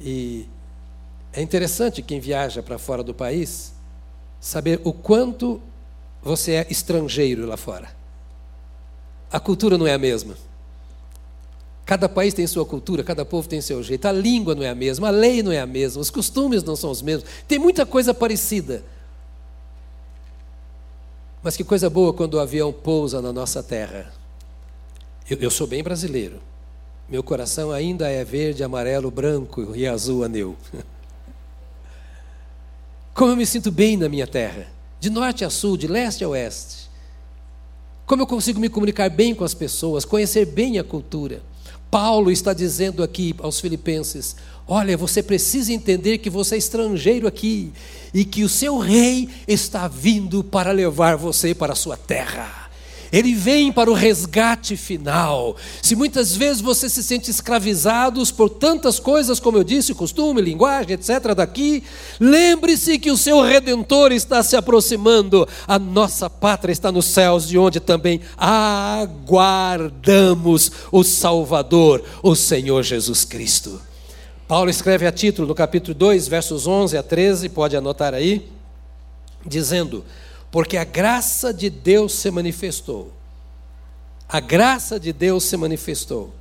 E 0.00 0.46
é 1.32 1.40
interessante 1.40 2.02
quem 2.02 2.20
viaja 2.20 2.62
para 2.62 2.78
fora 2.78 3.02
do 3.02 3.14
país 3.14 3.72
saber 4.40 4.80
o 4.84 4.92
quanto 4.92 5.60
você 6.22 6.52
é 6.52 6.66
estrangeiro 6.68 7.46
lá 7.46 7.56
fora. 7.56 7.88
A 9.30 9.40
cultura 9.40 9.78
não 9.78 9.86
é 9.86 9.94
a 9.94 9.98
mesma. 9.98 10.36
Cada 11.84 12.08
país 12.08 12.34
tem 12.34 12.46
sua 12.46 12.66
cultura, 12.66 13.04
cada 13.04 13.24
povo 13.24 13.48
tem 13.48 13.60
seu 13.60 13.80
jeito. 13.82 14.06
A 14.06 14.12
língua 14.12 14.54
não 14.54 14.64
é 14.64 14.68
a 14.68 14.74
mesma, 14.74 15.08
a 15.08 15.10
lei 15.10 15.42
não 15.42 15.52
é 15.52 15.60
a 15.60 15.66
mesma, 15.66 16.02
os 16.02 16.10
costumes 16.10 16.64
não 16.64 16.74
são 16.74 16.90
os 16.90 17.00
mesmos. 17.00 17.28
Tem 17.46 17.58
muita 17.58 17.86
coisa 17.86 18.12
parecida. 18.12 18.84
Mas 21.46 21.56
que 21.56 21.62
coisa 21.62 21.88
boa 21.88 22.12
quando 22.12 22.34
o 22.34 22.40
avião 22.40 22.72
pousa 22.72 23.22
na 23.22 23.32
nossa 23.32 23.62
terra. 23.62 24.12
Eu, 25.30 25.38
eu, 25.38 25.48
sou 25.48 25.64
bem 25.64 25.80
brasileiro. 25.80 26.40
Meu 27.08 27.22
coração 27.22 27.70
ainda 27.70 28.08
é 28.08 28.24
verde, 28.24 28.64
amarelo, 28.64 29.12
branco 29.12 29.70
e 29.72 29.86
azul 29.86 30.24
anel. 30.24 30.56
Como 33.14 33.30
eu 33.30 33.36
me 33.36 33.46
sinto 33.46 33.70
bem 33.70 33.96
na 33.96 34.08
minha 34.08 34.26
terra, 34.26 34.66
de 34.98 35.08
norte 35.08 35.44
a 35.44 35.48
sul, 35.48 35.76
de 35.76 35.86
leste 35.86 36.24
a 36.24 36.28
oeste. 36.28 36.90
Como 38.06 38.22
eu 38.22 38.26
consigo 38.26 38.58
me 38.58 38.68
comunicar 38.68 39.08
bem 39.08 39.32
com 39.32 39.44
as 39.44 39.54
pessoas, 39.54 40.04
conhecer 40.04 40.46
bem 40.46 40.80
a 40.80 40.82
cultura. 40.82 41.40
Paulo 41.90 42.30
está 42.30 42.52
dizendo 42.52 43.02
aqui 43.02 43.34
aos 43.38 43.60
Filipenses: 43.60 44.36
olha, 44.66 44.96
você 44.96 45.22
precisa 45.22 45.72
entender 45.72 46.18
que 46.18 46.28
você 46.28 46.56
é 46.56 46.58
estrangeiro 46.58 47.26
aqui 47.26 47.72
e 48.12 48.24
que 48.24 48.44
o 48.44 48.48
seu 48.48 48.78
rei 48.78 49.28
está 49.46 49.88
vindo 49.88 50.42
para 50.42 50.72
levar 50.72 51.16
você 51.16 51.54
para 51.54 51.72
a 51.72 51.76
sua 51.76 51.96
terra. 51.96 52.65
Ele 53.12 53.34
vem 53.34 53.72
para 53.72 53.90
o 53.90 53.94
resgate 53.94 54.76
final. 54.76 55.56
Se 55.82 55.94
muitas 55.96 56.34
vezes 56.36 56.60
você 56.60 56.88
se 56.88 57.02
sente 57.02 57.30
escravizado 57.30 58.22
por 58.34 58.48
tantas 58.50 58.98
coisas, 58.98 59.38
como 59.40 59.58
eu 59.58 59.64
disse, 59.64 59.94
costume, 59.94 60.40
linguagem, 60.40 60.94
etc., 60.94 61.34
daqui, 61.34 61.82
lembre-se 62.18 62.98
que 62.98 63.10
o 63.10 63.16
seu 63.16 63.40
redentor 63.42 64.12
está 64.12 64.42
se 64.42 64.56
aproximando. 64.56 65.48
A 65.66 65.78
nossa 65.78 66.28
pátria 66.28 66.72
está 66.72 66.90
nos 66.90 67.06
céus, 67.06 67.46
de 67.48 67.56
onde 67.58 67.80
também 67.80 68.20
aguardamos 68.36 69.76
o 70.90 71.04
Salvador, 71.04 72.02
o 72.22 72.34
Senhor 72.34 72.82
Jesus 72.82 73.24
Cristo. 73.24 73.80
Paulo 74.48 74.70
escreve 74.70 75.06
a 75.06 75.12
título 75.12 75.48
no 75.48 75.54
capítulo 75.54 75.92
2, 75.94 76.28
versos 76.28 76.68
11 76.68 76.96
a 76.96 77.02
13, 77.02 77.48
pode 77.48 77.76
anotar 77.76 78.14
aí, 78.14 78.48
dizendo: 79.44 80.04
porque 80.56 80.78
a 80.78 80.84
graça 80.84 81.52
de 81.52 81.68
Deus 81.68 82.14
se 82.14 82.30
manifestou. 82.30 83.12
A 84.26 84.40
graça 84.40 84.98
de 84.98 85.12
Deus 85.12 85.44
se 85.44 85.54
manifestou, 85.54 86.32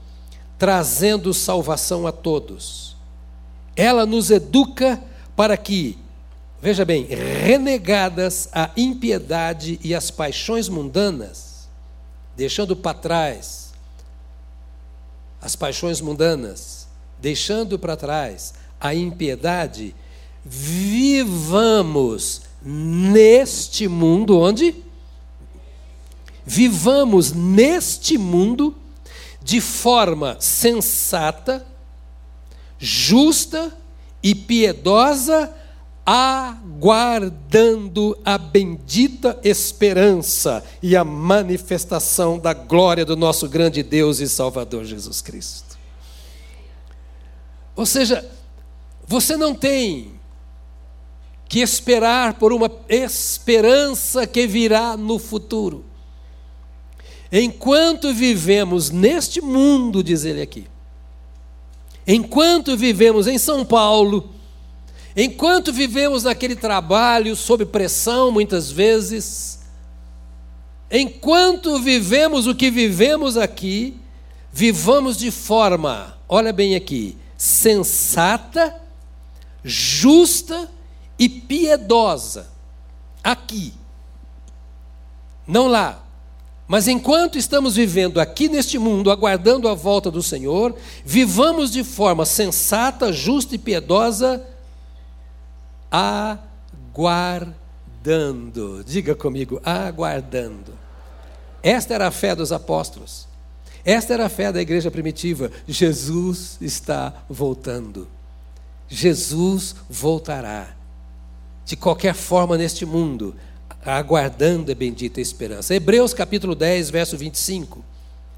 trazendo 0.58 1.34
salvação 1.34 2.08
a 2.08 2.14
todos. 2.14 2.96
Ela 3.76 4.06
nos 4.06 4.32
educa 4.32 5.04
para 5.36 5.58
que, 5.58 5.98
veja 6.62 6.86
bem, 6.86 7.04
renegadas 7.08 8.48
a 8.54 8.72
impiedade 8.78 9.82
e 9.84 9.94
as 9.94 10.10
paixões 10.10 10.70
mundanas, 10.70 11.68
deixando 12.38 12.74
para 12.74 12.98
trás 12.98 13.74
as 15.42 15.58
paixões 15.58 16.00
mundanas, 16.00 16.88
deixando 17.20 17.78
para 17.78 17.98
trás 17.98 18.54
a 18.80 18.96
impiedade, 18.96 19.94
vivamos 20.46 22.44
neste 22.66 23.88
mundo 23.88 24.40
onde 24.40 24.76
vivamos 26.44 27.32
neste 27.32 28.18
mundo 28.18 28.76
de 29.44 29.62
forma 29.62 30.36
sensata, 30.40 31.64
justa 32.80 33.72
e 34.24 34.34
piedosa, 34.34 35.54
aguardando 36.04 37.38
a 38.26 38.40
bendita 38.40 39.40
esperança 39.44 40.64
e 40.82 40.96
a 40.96 41.04
manifestação 41.04 42.40
da 42.40 42.54
glória 42.54 43.06
do 43.06 43.16
nosso 43.16 43.48
grande 43.48 43.84
Deus 43.84 44.20
e 44.20 44.28
Salvador 44.28 44.84
Jesus 44.86 45.22
Cristo. 45.22 45.78
Ou 47.76 47.86
seja, 47.86 48.28
você 49.08 49.38
não 49.38 49.54
tem 49.54 50.15
que 51.48 51.60
esperar 51.60 52.34
por 52.36 52.52
uma 52.52 52.72
esperança 52.90 54.26
que 54.26 54.48
virá 54.48 54.98
no 54.98 55.20
futuro. 55.20 55.86
Enquanto 57.32 58.14
vivemos 58.14 58.90
neste 58.90 59.42
mundo, 59.42 60.04
diz 60.04 60.26
ele 60.26 60.42
aqui, 60.42 60.68
enquanto 62.08 62.78
vivemos 62.78 63.28
em 63.28 63.38
São 63.38 63.66
Paulo, 63.66 64.32
enquanto 65.16 65.74
vivemos 65.74 66.24
naquele 66.24 66.56
trabalho 66.56 67.36
sob 67.36 67.66
pressão, 67.66 68.32
muitas 68.32 68.72
vezes, 68.72 69.60
enquanto 70.90 71.80
vivemos 71.80 72.48
o 72.48 72.56
que 72.56 72.70
vivemos 72.70 73.38
aqui, 73.38 73.96
vivamos 74.52 75.18
de 75.18 75.32
forma, 75.32 76.18
olha 76.30 76.54
bem 76.54 76.76
aqui, 76.76 77.18
sensata, 77.38 78.76
justa 79.64 80.70
e 81.18 81.30
piedosa. 81.30 82.48
Aqui, 83.24 83.74
não 85.48 85.68
lá. 85.68 86.02
Mas 86.68 86.88
enquanto 86.88 87.38
estamos 87.38 87.76
vivendo 87.76 88.20
aqui 88.20 88.50
neste 88.50 88.80
mundo, 88.80 89.12
aguardando 89.12 89.70
a 89.70 89.76
volta 89.76 90.10
do 90.10 90.24
Senhor, 90.24 90.76
vivamos 91.06 91.70
de 91.72 91.84
forma 91.84 92.26
sensata, 92.26 93.14
justa 93.14 93.54
e 93.54 93.60
piedosa, 93.60 94.44
aguardando. 95.92 97.54
Diga 98.84 99.14
comigo, 99.14 99.62
aguardando. 99.64 100.74
Esta 101.62 101.94
era 101.94 102.08
a 102.08 102.12
fé 102.12 102.36
dos 102.36 102.52
apóstolos. 102.52 103.28
Esta 103.84 104.16
era 104.16 104.26
a 104.26 104.30
fé 104.30 104.52
da 104.52 104.60
igreja 104.62 104.90
primitiva. 104.90 105.52
Jesus 105.68 106.58
está 106.60 107.14
voltando. 107.30 108.08
Jesus 108.88 109.76
voltará. 109.88 110.76
De 111.66 111.76
qualquer 111.76 112.14
forma 112.14 112.58
neste 112.58 112.86
mundo, 112.86 113.36
aguardando 113.84 114.72
a 114.72 114.76
bendita 114.76 115.20
esperança. 115.20 115.76
Hebreus 115.76 116.14
capítulo 116.14 116.56
10, 116.56 116.90
verso 116.90 117.18
25. 117.18 117.84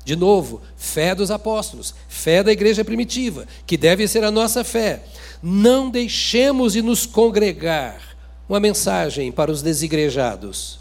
De 0.04 0.16
novo, 0.16 0.62
fé 0.78 1.14
dos 1.14 1.30
apóstolos, 1.30 1.94
fé 2.08 2.42
da 2.42 2.54
igreja 2.54 2.86
primitiva, 2.86 3.46
que 3.66 3.76
deve 3.76 4.08
ser 4.08 4.24
a 4.24 4.32
nossa 4.32 4.64
fé. 4.64 5.04
Não 5.44 5.90
deixemos 5.90 6.74
de 6.74 6.82
nos 6.82 7.06
congregar. 7.06 8.02
Uma 8.48 8.62
mensagem 8.62 9.30
para 9.30 9.52
os 9.52 9.62
desigrejados. 9.62 10.80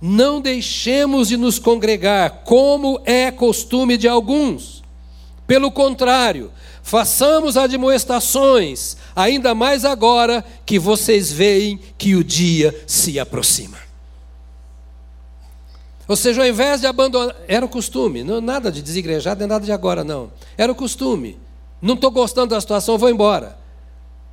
Não 0.00 0.40
deixemos 0.40 1.28
de 1.28 1.36
nos 1.36 1.60
congregar, 1.60 2.42
como 2.44 3.00
é 3.04 3.30
costume 3.30 3.96
de 3.96 4.08
alguns. 4.08 4.82
Pelo 5.46 5.70
contrário, 5.70 6.50
façamos 6.84 7.56
admoestações, 7.56 8.94
ainda 9.16 9.54
mais 9.54 9.86
agora 9.86 10.44
que 10.66 10.78
vocês 10.78 11.32
veem 11.32 11.80
que 11.96 12.14
o 12.14 12.22
dia 12.22 12.78
se 12.86 13.18
aproxima. 13.18 13.78
Ou 16.06 16.14
seja, 16.14 16.42
ao 16.42 16.46
invés 16.46 16.82
de 16.82 16.86
abandonar, 16.86 17.34
era 17.48 17.64
o 17.64 17.68
costume, 17.70 18.22
não 18.22 18.38
nada 18.38 18.70
de 18.70 18.82
desigrejado, 18.82 19.40
nem 19.40 19.48
nada 19.48 19.64
de 19.64 19.72
agora, 19.72 20.04
não. 20.04 20.30
Era 20.58 20.70
o 20.70 20.74
costume. 20.74 21.38
Não 21.80 21.94
estou 21.94 22.10
gostando 22.10 22.48
da 22.48 22.60
situação, 22.60 22.98
vou 22.98 23.08
embora. 23.08 23.58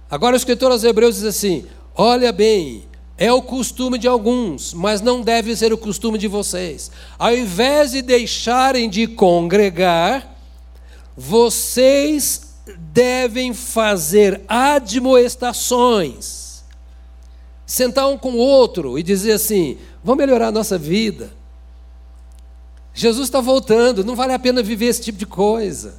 Agora 0.10 0.34
o 0.34 0.38
escritor 0.38 0.74
aos 0.74 0.84
Hebreus 0.84 1.16
diz 1.16 1.24
assim: 1.24 1.66
olha 1.96 2.34
bem, 2.34 2.84
é 3.18 3.32
o 3.32 3.42
costume 3.42 3.98
de 3.98 4.10
alguns, 4.10 4.74
mas 4.74 5.00
não 5.00 5.22
deve 5.22 5.56
ser 5.56 5.72
o 5.72 5.78
costume 5.78 6.18
de 6.18 6.28
vocês. 6.28 6.92
Ao 7.18 7.34
invés 7.34 7.92
de 7.92 8.02
deixarem 8.02 8.90
de 8.90 9.08
congregar, 9.08 10.32
vocês 11.16 12.56
devem 12.78 13.54
fazer 13.54 14.42
admoestações. 14.48 16.64
Sentar 17.66 18.08
um 18.08 18.18
com 18.18 18.32
o 18.32 18.38
outro 18.38 18.98
e 19.00 19.04
dizer 19.04 19.34
assim: 19.34 19.78
vamos 20.04 20.24
melhorar 20.24 20.48
a 20.48 20.52
nossa 20.52 20.78
vida 20.78 21.42
Jesus 22.94 23.28
está 23.28 23.40
voltando, 23.40 24.04
não 24.04 24.16
vale 24.16 24.34
a 24.34 24.40
pena 24.40 24.62
viver 24.62 24.88
esse 24.88 25.02
tipo 25.02 25.18
de 25.18 25.26
coisa. 25.26 25.96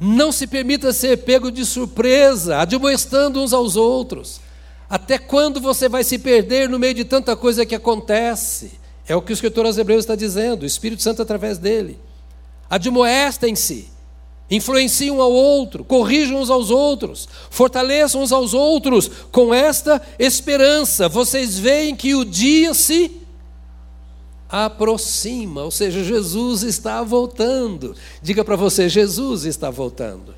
Não 0.00 0.30
se 0.30 0.46
permita 0.46 0.92
ser 0.92 1.18
pego 1.18 1.50
de 1.50 1.66
surpresa, 1.66 2.58
admoestando 2.58 3.42
uns 3.42 3.52
aos 3.52 3.74
outros. 3.74 4.40
Até 4.88 5.18
quando 5.18 5.60
você 5.60 5.88
vai 5.88 6.04
se 6.04 6.18
perder 6.18 6.68
no 6.68 6.78
meio 6.78 6.94
de 6.94 7.04
tanta 7.04 7.34
coisa 7.34 7.66
que 7.66 7.74
acontece? 7.74 8.78
É 9.06 9.16
o 9.16 9.22
que 9.22 9.32
o 9.32 9.34
escritor 9.34 9.66
aos 9.66 9.76
Hebreus 9.76 10.04
está 10.04 10.14
dizendo, 10.14 10.62
o 10.62 10.66
Espírito 10.66 11.02
Santo 11.02 11.20
através 11.20 11.58
dele. 11.58 11.98
Admoestem-se, 12.70 13.88
influenciem 14.50 15.10
um 15.10 15.22
ao 15.22 15.32
outro, 15.32 15.84
corrijam 15.84 16.40
uns 16.40 16.50
aos 16.50 16.70
outros, 16.70 17.28
fortaleçam 17.50 18.22
uns 18.22 18.32
aos 18.32 18.54
outros 18.54 19.10
com 19.32 19.52
esta 19.52 20.00
esperança. 20.18 21.08
Vocês 21.08 21.58
veem 21.58 21.94
que 21.96 22.14
o 22.14 22.24
dia 22.24 22.74
se 22.74 23.18
aproxima, 24.48 25.62
ou 25.62 25.70
seja, 25.70 26.02
Jesus 26.02 26.62
está 26.62 27.02
voltando. 27.02 27.94
Diga 28.22 28.44
para 28.44 28.56
você: 28.56 28.88
Jesus 28.88 29.44
está 29.44 29.70
voltando. 29.70 30.34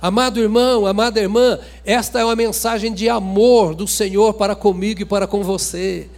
Amado 0.00 0.38
irmão, 0.38 0.86
amada 0.86 1.18
irmã, 1.18 1.58
esta 1.84 2.20
é 2.20 2.24
uma 2.24 2.36
mensagem 2.36 2.92
de 2.92 3.08
amor 3.08 3.74
do 3.74 3.88
Senhor 3.88 4.34
para 4.34 4.54
comigo 4.54 5.00
e 5.00 5.04
para 5.04 5.26
com 5.26 5.42
você. 5.42 6.08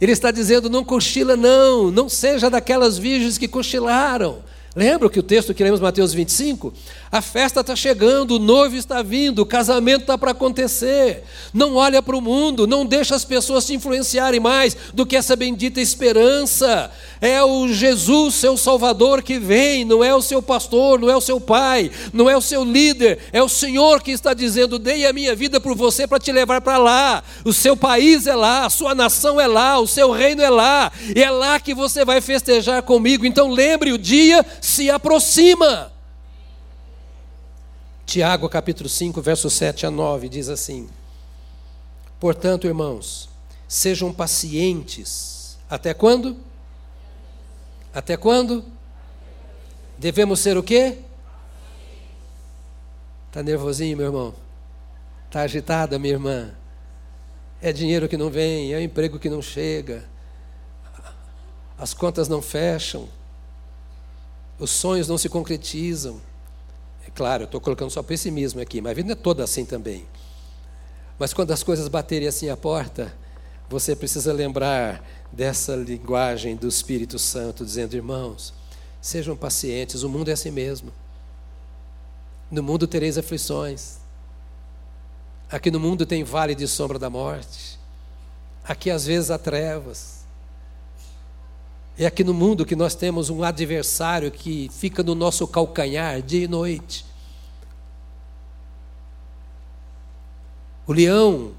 Ele 0.00 0.12
está 0.12 0.30
dizendo: 0.30 0.68
não 0.68 0.84
cochila, 0.84 1.36
não, 1.36 1.90
não 1.90 2.08
seja 2.08 2.50
daquelas 2.50 2.98
virgens 2.98 3.38
que 3.38 3.48
cochilaram. 3.48 4.42
Lembra 4.74 5.10
que 5.10 5.20
o 5.20 5.22
texto 5.22 5.52
que 5.52 5.62
lemos 5.62 5.80
Mateus 5.80 6.14
25? 6.14 6.72
A 7.12 7.20
festa 7.20 7.60
está 7.60 7.76
chegando, 7.76 8.36
o 8.36 8.38
noivo 8.38 8.74
está 8.74 9.02
vindo, 9.02 9.40
o 9.40 9.46
casamento 9.46 10.00
está 10.00 10.16
para 10.16 10.30
acontecer. 10.30 11.22
Não 11.52 11.76
olha 11.76 12.02
para 12.02 12.16
o 12.16 12.22
mundo, 12.22 12.66
não 12.66 12.86
deixa 12.86 13.14
as 13.14 13.22
pessoas 13.22 13.66
te 13.66 13.74
influenciarem 13.74 14.40
mais 14.40 14.74
do 14.94 15.04
que 15.04 15.14
essa 15.14 15.36
bendita 15.36 15.78
esperança. 15.78 16.90
É 17.20 17.44
o 17.44 17.68
Jesus, 17.68 18.36
seu 18.36 18.56
Salvador, 18.56 19.22
que 19.22 19.38
vem, 19.38 19.84
não 19.84 20.02
é 20.02 20.14
o 20.14 20.22
seu 20.22 20.40
pastor, 20.40 20.98
não 20.98 21.10
é 21.10 21.14
o 21.14 21.20
seu 21.20 21.38
pai, 21.38 21.90
não 22.14 22.30
é 22.30 22.34
o 22.34 22.40
seu 22.40 22.64
líder, 22.64 23.18
é 23.30 23.42
o 23.42 23.48
Senhor 23.48 24.02
que 24.02 24.10
está 24.10 24.32
dizendo: 24.32 24.78
dei 24.78 25.04
a 25.04 25.12
minha 25.12 25.36
vida 25.36 25.60
por 25.60 25.76
você 25.76 26.06
para 26.06 26.18
te 26.18 26.32
levar 26.32 26.62
para 26.62 26.78
lá. 26.78 27.22
O 27.44 27.52
seu 27.52 27.76
país 27.76 28.26
é 28.26 28.34
lá, 28.34 28.64
a 28.64 28.70
sua 28.70 28.94
nação 28.94 29.38
é 29.38 29.46
lá, 29.46 29.78
o 29.78 29.86
seu 29.86 30.10
reino 30.10 30.40
é 30.40 30.48
lá, 30.48 30.90
e 31.14 31.22
é 31.22 31.30
lá 31.30 31.60
que 31.60 31.74
você 31.74 32.06
vai 32.06 32.22
festejar 32.22 32.82
comigo. 32.82 33.26
Então 33.26 33.50
lembre, 33.50 33.92
o 33.92 33.98
dia 33.98 34.42
se 34.62 34.90
aproxima. 34.90 35.91
Tiago 38.12 38.46
capítulo 38.46 38.90
5, 38.90 39.22
verso 39.22 39.48
7 39.48 39.86
a 39.86 39.90
9 39.90 40.28
diz 40.28 40.50
assim: 40.50 40.86
Portanto, 42.20 42.66
irmãos, 42.66 43.26
sejam 43.66 44.12
pacientes. 44.12 45.56
Até 45.66 45.94
quando? 45.94 46.36
Até 47.94 48.18
quando? 48.18 48.66
Devemos 49.96 50.40
ser 50.40 50.58
o 50.58 50.62
quê? 50.62 50.98
Está 53.28 53.42
nervosinho, 53.42 53.96
meu 53.96 54.04
irmão? 54.08 54.34
Está 55.24 55.40
agitada, 55.40 55.98
minha 55.98 56.12
irmã? 56.12 56.54
É 57.62 57.72
dinheiro 57.72 58.10
que 58.10 58.18
não 58.18 58.28
vem, 58.28 58.74
é 58.74 58.82
emprego 58.82 59.18
que 59.18 59.30
não 59.30 59.40
chega, 59.40 60.04
as 61.78 61.94
contas 61.94 62.28
não 62.28 62.42
fecham, 62.42 63.08
os 64.58 64.70
sonhos 64.70 65.08
não 65.08 65.16
se 65.16 65.30
concretizam 65.30 66.20
Claro, 67.14 67.42
eu 67.42 67.46
estou 67.46 67.60
colocando 67.60 67.90
só 67.90 68.02
pessimismo 68.02 68.60
aqui, 68.60 68.80
mas 68.80 68.92
a 68.92 68.94
vida 68.94 69.06
não 69.08 69.12
é 69.12 69.16
toda 69.16 69.44
assim 69.44 69.64
também. 69.64 70.06
Mas 71.18 71.34
quando 71.34 71.50
as 71.50 71.62
coisas 71.62 71.88
baterem 71.88 72.26
assim 72.26 72.48
à 72.48 72.56
porta, 72.56 73.14
você 73.68 73.94
precisa 73.94 74.32
lembrar 74.32 75.04
dessa 75.30 75.74
linguagem 75.74 76.56
do 76.56 76.66
Espírito 76.66 77.18
Santo, 77.18 77.64
dizendo: 77.64 77.94
irmãos, 77.94 78.52
sejam 79.00 79.36
pacientes, 79.36 80.02
o 80.02 80.08
mundo 80.08 80.28
é 80.28 80.32
assim 80.32 80.50
mesmo. 80.50 80.92
No 82.50 82.62
mundo 82.62 82.86
tereis 82.86 83.16
aflições. 83.16 83.98
Aqui 85.50 85.70
no 85.70 85.80
mundo 85.80 86.06
tem 86.06 86.24
vale 86.24 86.54
de 86.54 86.66
sombra 86.66 86.98
da 86.98 87.10
morte. 87.10 87.78
Aqui 88.64 88.90
às 88.90 89.06
vezes 89.06 89.30
há 89.30 89.38
trevas. 89.38 90.21
É 91.98 92.06
aqui 92.06 92.24
no 92.24 92.32
mundo 92.32 92.64
que 92.64 92.74
nós 92.74 92.94
temos 92.94 93.28
um 93.28 93.42
adversário 93.42 94.30
que 94.30 94.70
fica 94.72 95.02
no 95.02 95.14
nosso 95.14 95.46
calcanhar 95.46 96.22
dia 96.22 96.44
e 96.44 96.48
noite. 96.48 97.04
O 100.86 100.92
leão 100.92 101.52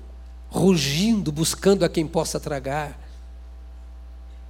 rugindo, 0.49 1.31
buscando 1.31 1.83
a 1.83 1.89
quem 1.89 2.05
possa 2.05 2.39
tragar. 2.39 2.99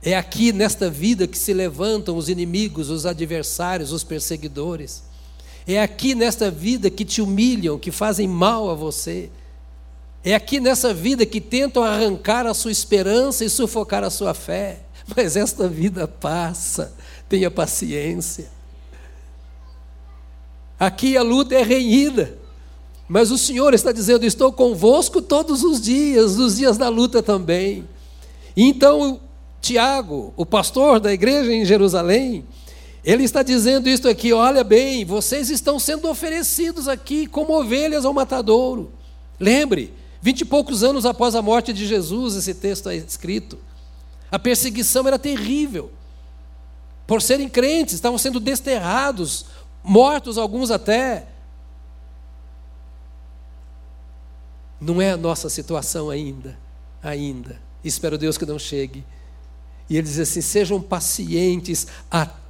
É 0.01 0.17
aqui 0.17 0.51
nesta 0.51 0.89
vida 0.89 1.27
que 1.27 1.37
se 1.37 1.53
levantam 1.53 2.17
os 2.17 2.27
inimigos, 2.27 2.89
os 2.89 3.05
adversários, 3.05 3.91
os 3.91 4.03
perseguidores. 4.03 5.03
É 5.65 5.81
aqui 5.81 6.13
nesta 6.15 6.51
vida 6.51 6.89
que 6.89 7.05
te 7.05 7.21
humilham, 7.21 7.79
que 7.79 7.91
fazem 7.91 8.27
mal 8.27 8.69
a 8.69 8.73
você. 8.73 9.29
É 10.23 10.33
aqui 10.33 10.59
nessa 10.59 10.93
vida 10.93 11.25
que 11.25 11.39
tentam 11.39 11.83
arrancar 11.83 12.45
a 12.45 12.53
sua 12.53 12.71
esperança 12.71 13.45
e 13.45 13.49
sufocar 13.49 14.03
a 14.03 14.09
sua 14.09 14.33
fé. 14.33 14.79
Mas 15.15 15.35
esta 15.35 15.67
vida 15.67 16.07
passa, 16.07 16.93
tenha 17.27 17.51
paciência. 17.51 18.49
Aqui 20.79 21.15
a 21.15 21.21
luta 21.21 21.55
é 21.55 21.63
renhida, 21.63 22.37
mas 23.07 23.31
o 23.31 23.37
Senhor 23.37 23.73
está 23.73 23.91
dizendo: 23.91 24.25
Estou 24.25 24.51
convosco 24.51 25.21
todos 25.21 25.63
os 25.63 25.81
dias, 25.81 26.37
nos 26.37 26.57
dias 26.57 26.77
da 26.77 26.89
luta 26.89 27.21
também. 27.21 27.87
então, 28.55 29.19
Tiago, 29.61 30.33
o 30.35 30.45
pastor 30.45 30.99
da 30.99 31.13
igreja 31.13 31.53
em 31.53 31.63
Jerusalém, 31.63 32.43
ele 33.03 33.23
está 33.23 33.43
dizendo 33.43 33.89
isto 33.89 34.09
aqui: 34.09 34.33
olha 34.33 34.63
bem, 34.63 35.05
vocês 35.05 35.49
estão 35.49 35.79
sendo 35.79 36.09
oferecidos 36.09 36.87
aqui 36.87 37.27
como 37.27 37.57
ovelhas 37.57 38.03
ao 38.05 38.13
matadouro. 38.13 38.91
Lembre, 39.39 39.93
vinte 40.21 40.41
e 40.41 40.45
poucos 40.45 40.83
anos 40.83 41.05
após 41.05 41.35
a 41.35 41.41
morte 41.41 41.73
de 41.73 41.85
Jesus, 41.85 42.35
esse 42.35 42.53
texto 42.53 42.89
é 42.89 42.95
escrito. 42.95 43.57
A 44.33 44.39
perseguição 44.39 45.07
era 45.07 45.19
terrível. 45.19 45.91
Por 47.05 47.21
serem 47.21 47.47
crentes, 47.47 47.93
estavam 47.93 48.17
sendo 48.17 48.39
desterrados, 48.39 49.45
mortos 49.83 50.39
alguns 50.39 50.71
até. 50.71 51.27
Não 54.81 54.99
é 54.99 55.11
a 55.11 55.17
nossa 55.17 55.49
situação 55.49 56.09
ainda, 56.09 56.57
ainda. 57.03 57.61
Espero 57.83 58.17
Deus 58.17 58.35
que 58.35 58.45
não 58.47 58.57
chegue. 58.57 59.05
E 59.87 59.97
ele 59.97 60.07
diz 60.07 60.17
assim: 60.17 60.41
sejam 60.41 60.81
pacientes 60.81 61.85
até 62.09 62.42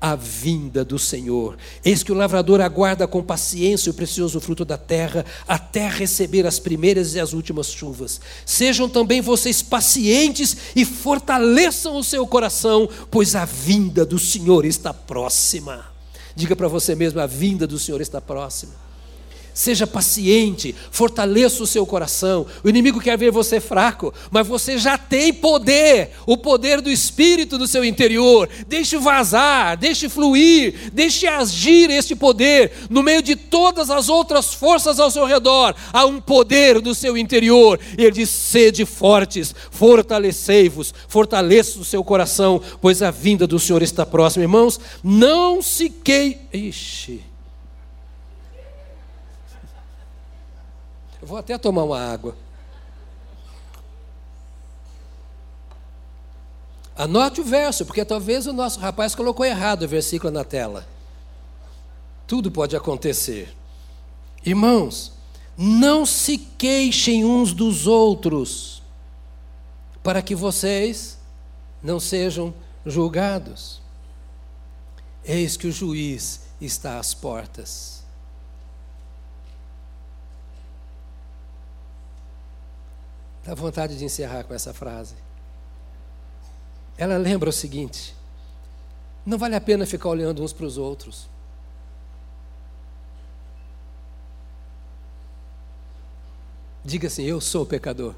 a 0.00 0.14
vinda 0.14 0.84
do 0.84 0.98
Senhor. 0.98 1.56
Eis 1.84 2.02
que 2.02 2.12
o 2.12 2.14
lavrador 2.14 2.60
aguarda 2.60 3.06
com 3.06 3.22
paciência 3.22 3.90
o 3.90 3.94
precioso 3.94 4.40
fruto 4.40 4.64
da 4.64 4.76
terra, 4.76 5.24
até 5.46 5.88
receber 5.88 6.46
as 6.46 6.58
primeiras 6.58 7.14
e 7.14 7.20
as 7.20 7.32
últimas 7.32 7.72
chuvas. 7.72 8.20
Sejam 8.46 8.88
também 8.88 9.20
vocês 9.20 9.62
pacientes 9.62 10.56
e 10.76 10.84
fortaleçam 10.84 11.96
o 11.96 12.04
seu 12.04 12.26
coração, 12.26 12.88
pois 13.10 13.34
a 13.34 13.44
vinda 13.44 14.04
do 14.04 14.18
Senhor 14.18 14.64
está 14.64 14.94
próxima. 14.94 15.86
Diga 16.36 16.54
para 16.54 16.68
você 16.68 16.94
mesmo: 16.94 17.20
a 17.20 17.26
vinda 17.26 17.66
do 17.66 17.78
Senhor 17.78 18.00
está 18.00 18.20
próxima. 18.20 18.91
Seja 19.54 19.86
paciente, 19.86 20.74
fortaleça 20.90 21.62
o 21.62 21.66
seu 21.66 21.84
coração. 21.84 22.46
O 22.64 22.68
inimigo 22.68 23.00
quer 23.00 23.18
ver 23.18 23.30
você 23.30 23.60
fraco, 23.60 24.12
mas 24.30 24.46
você 24.46 24.78
já 24.78 24.96
tem 24.96 25.32
poder, 25.32 26.10
o 26.26 26.36
poder 26.36 26.80
do 26.80 26.90
Espírito 26.90 27.58
no 27.58 27.66
seu 27.66 27.84
interior. 27.84 28.48
Deixe 28.66 28.96
vazar, 28.96 29.76
deixe 29.76 30.08
fluir, 30.08 30.90
deixe 30.92 31.26
agir 31.26 31.90
este 31.90 32.14
poder. 32.14 32.72
No 32.88 33.02
meio 33.02 33.22
de 33.22 33.36
todas 33.36 33.90
as 33.90 34.08
outras 34.08 34.54
forças 34.54 34.98
ao 34.98 35.10
seu 35.10 35.26
redor, 35.26 35.74
há 35.92 36.06
um 36.06 36.20
poder 36.20 36.80
no 36.80 36.94
seu 36.94 37.16
interior. 37.16 37.78
Ele 37.98 38.10
diz: 38.10 38.30
sede 38.30 38.86
fortes, 38.86 39.54
fortalecei-vos, 39.70 40.94
fortaleça 41.08 41.78
o 41.78 41.84
seu 41.84 42.02
coração, 42.02 42.60
pois 42.80 43.02
a 43.02 43.10
vinda 43.10 43.46
do 43.46 43.58
Senhor 43.58 43.82
está 43.82 44.06
próxima. 44.06 44.44
Irmãos, 44.44 44.80
não 45.02 45.60
se 45.60 45.90
quei. 45.90 46.38
Ixi. 46.52 47.31
Eu 51.22 51.28
vou 51.28 51.38
até 51.38 51.56
tomar 51.56 51.84
uma 51.84 52.00
água. 52.00 52.36
Anote 56.96 57.40
o 57.40 57.44
verso, 57.44 57.86
porque 57.86 58.04
talvez 58.04 58.48
o 58.48 58.52
nosso 58.52 58.80
rapaz 58.80 59.14
colocou 59.14 59.46
errado 59.46 59.84
o 59.84 59.88
versículo 59.88 60.32
na 60.32 60.42
tela. 60.42 60.84
Tudo 62.26 62.50
pode 62.50 62.74
acontecer. 62.74 63.54
Irmãos, 64.44 65.12
não 65.56 66.04
se 66.04 66.36
queixem 66.36 67.24
uns 67.24 67.52
dos 67.52 67.86
outros, 67.86 68.82
para 70.02 70.20
que 70.20 70.34
vocês 70.34 71.18
não 71.80 72.00
sejam 72.00 72.52
julgados. 72.84 73.80
Eis 75.24 75.56
que 75.56 75.68
o 75.68 75.72
juiz 75.72 76.40
está 76.60 76.98
às 76.98 77.14
portas. 77.14 78.01
Dá 83.44 83.54
vontade 83.54 83.98
de 83.98 84.04
encerrar 84.04 84.44
com 84.44 84.54
essa 84.54 84.72
frase. 84.72 85.14
Ela 86.96 87.16
lembra 87.16 87.48
o 87.48 87.52
seguinte: 87.52 88.14
não 89.24 89.38
vale 89.38 89.56
a 89.56 89.60
pena 89.60 89.86
ficar 89.86 90.08
olhando 90.08 90.42
uns 90.42 90.52
para 90.52 90.66
os 90.66 90.78
outros. 90.78 91.28
Diga 96.84 97.06
assim: 97.06 97.24
Eu 97.24 97.40
sou 97.40 97.64
pecador. 97.64 98.14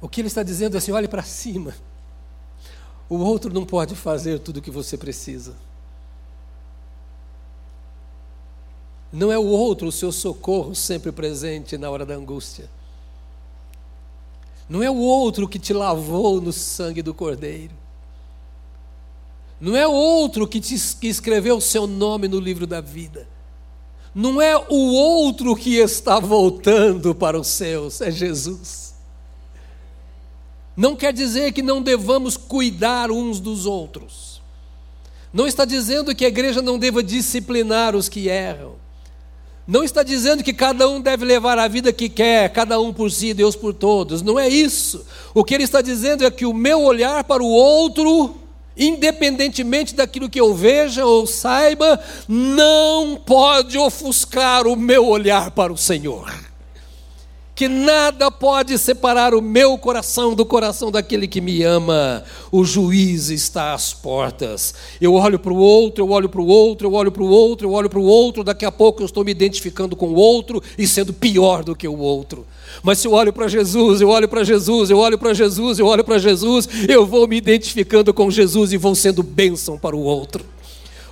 O 0.00 0.08
que 0.08 0.20
ele 0.20 0.28
está 0.28 0.42
dizendo 0.42 0.76
é 0.76 0.78
assim: 0.78 0.92
olhe 0.92 1.08
para 1.08 1.22
cima. 1.22 1.74
O 3.08 3.16
outro 3.16 3.52
não 3.52 3.66
pode 3.66 3.94
fazer 3.96 4.38
tudo 4.38 4.58
o 4.58 4.62
que 4.62 4.70
você 4.70 4.96
precisa. 4.96 5.54
Não 9.12 9.32
é 9.32 9.38
o 9.38 9.46
outro 9.46 9.88
o 9.88 9.92
seu 9.92 10.12
socorro 10.12 10.74
sempre 10.74 11.10
presente 11.10 11.76
na 11.76 11.90
hora 11.90 12.06
da 12.06 12.14
angústia. 12.14 12.70
Não 14.68 14.82
é 14.82 14.90
o 14.90 14.96
outro 14.96 15.48
que 15.48 15.58
te 15.58 15.72
lavou 15.72 16.40
no 16.40 16.52
sangue 16.52 17.02
do 17.02 17.12
Cordeiro. 17.12 17.74
Não 19.60 19.76
é 19.76 19.86
o 19.86 19.92
outro 19.92 20.46
que, 20.46 20.60
te, 20.60 20.76
que 21.00 21.08
escreveu 21.08 21.56
o 21.56 21.60
seu 21.60 21.86
nome 21.86 22.28
no 22.28 22.38
livro 22.38 22.66
da 22.66 22.80
vida. 22.80 23.28
Não 24.14 24.40
é 24.40 24.56
o 24.56 24.92
outro 24.92 25.54
que 25.54 25.76
está 25.76 26.18
voltando 26.18 27.14
para 27.14 27.38
os 27.38 27.48
céus, 27.48 28.00
é 28.00 28.10
Jesus. 28.10 28.94
Não 30.76 30.96
quer 30.96 31.12
dizer 31.12 31.52
que 31.52 31.62
não 31.62 31.82
devamos 31.82 32.36
cuidar 32.36 33.10
uns 33.10 33.38
dos 33.38 33.66
outros. 33.66 34.40
Não 35.32 35.46
está 35.46 35.64
dizendo 35.64 36.14
que 36.14 36.24
a 36.24 36.28
igreja 36.28 36.62
não 36.62 36.78
deva 36.78 37.02
disciplinar 37.02 37.94
os 37.94 38.08
que 38.08 38.28
erram. 38.28 38.79
Não 39.70 39.84
está 39.84 40.02
dizendo 40.02 40.42
que 40.42 40.52
cada 40.52 40.88
um 40.88 41.00
deve 41.00 41.24
levar 41.24 41.56
a 41.56 41.68
vida 41.68 41.92
que 41.92 42.08
quer, 42.08 42.50
cada 42.52 42.80
um 42.80 42.92
por 42.92 43.08
si, 43.08 43.32
Deus 43.32 43.54
por 43.54 43.72
todos. 43.72 44.20
Não 44.20 44.36
é 44.36 44.48
isso. 44.48 45.06
O 45.32 45.44
que 45.44 45.54
ele 45.54 45.62
está 45.62 45.80
dizendo 45.80 46.24
é 46.24 46.30
que 46.30 46.44
o 46.44 46.52
meu 46.52 46.80
olhar 46.80 47.22
para 47.22 47.40
o 47.40 47.46
outro, 47.46 48.34
independentemente 48.76 49.94
daquilo 49.94 50.28
que 50.28 50.40
eu 50.40 50.52
veja 50.52 51.06
ou 51.06 51.24
saiba, 51.24 52.00
não 52.26 53.16
pode 53.24 53.78
ofuscar 53.78 54.66
o 54.66 54.74
meu 54.74 55.06
olhar 55.06 55.52
para 55.52 55.72
o 55.72 55.78
Senhor 55.78 56.49
que 57.60 57.68
nada 57.68 58.30
pode 58.30 58.78
separar 58.78 59.34
o 59.34 59.42
meu 59.42 59.76
coração 59.76 60.34
do 60.34 60.46
coração 60.46 60.90
daquele 60.90 61.28
que 61.28 61.42
me 61.42 61.62
ama. 61.62 62.24
O 62.50 62.64
juiz 62.64 63.28
está 63.28 63.74
às 63.74 63.92
portas. 63.92 64.72
Eu 64.98 65.12
olho 65.12 65.38
para 65.38 65.52
o 65.52 65.58
outro, 65.58 66.02
eu 66.02 66.08
olho 66.08 66.26
para 66.26 66.40
o 66.40 66.46
outro, 66.46 66.88
eu 66.88 66.94
olho 66.94 67.12
para 67.12 67.22
o 67.22 67.28
outro, 67.28 67.68
eu 67.68 67.72
olho 67.72 67.90
para 67.90 67.98
o 67.98 68.04
outro, 68.04 68.42
daqui 68.42 68.64
a 68.64 68.72
pouco 68.72 69.02
eu 69.02 69.04
estou 69.04 69.22
me 69.22 69.30
identificando 69.30 69.94
com 69.94 70.06
o 70.06 70.14
outro 70.14 70.62
e 70.78 70.86
sendo 70.86 71.12
pior 71.12 71.62
do 71.62 71.76
que 71.76 71.86
o 71.86 71.98
outro. 71.98 72.46
Mas 72.82 72.98
se 72.98 73.06
eu 73.06 73.12
olho 73.12 73.30
para 73.30 73.46
Jesus, 73.46 74.00
eu 74.00 74.08
olho 74.08 74.26
para 74.26 74.42
Jesus, 74.42 74.88
eu 74.88 74.96
olho 74.96 75.18
para 75.18 75.34
Jesus, 75.34 75.78
eu 75.78 75.86
olho 75.86 76.02
para 76.02 76.16
Jesus, 76.16 76.66
eu 76.88 77.04
vou 77.04 77.28
me 77.28 77.36
identificando 77.36 78.14
com 78.14 78.30
Jesus 78.30 78.72
e 78.72 78.78
vou 78.78 78.94
sendo 78.94 79.22
bênção 79.22 79.76
para 79.76 79.94
o 79.94 80.00
outro. 80.00 80.46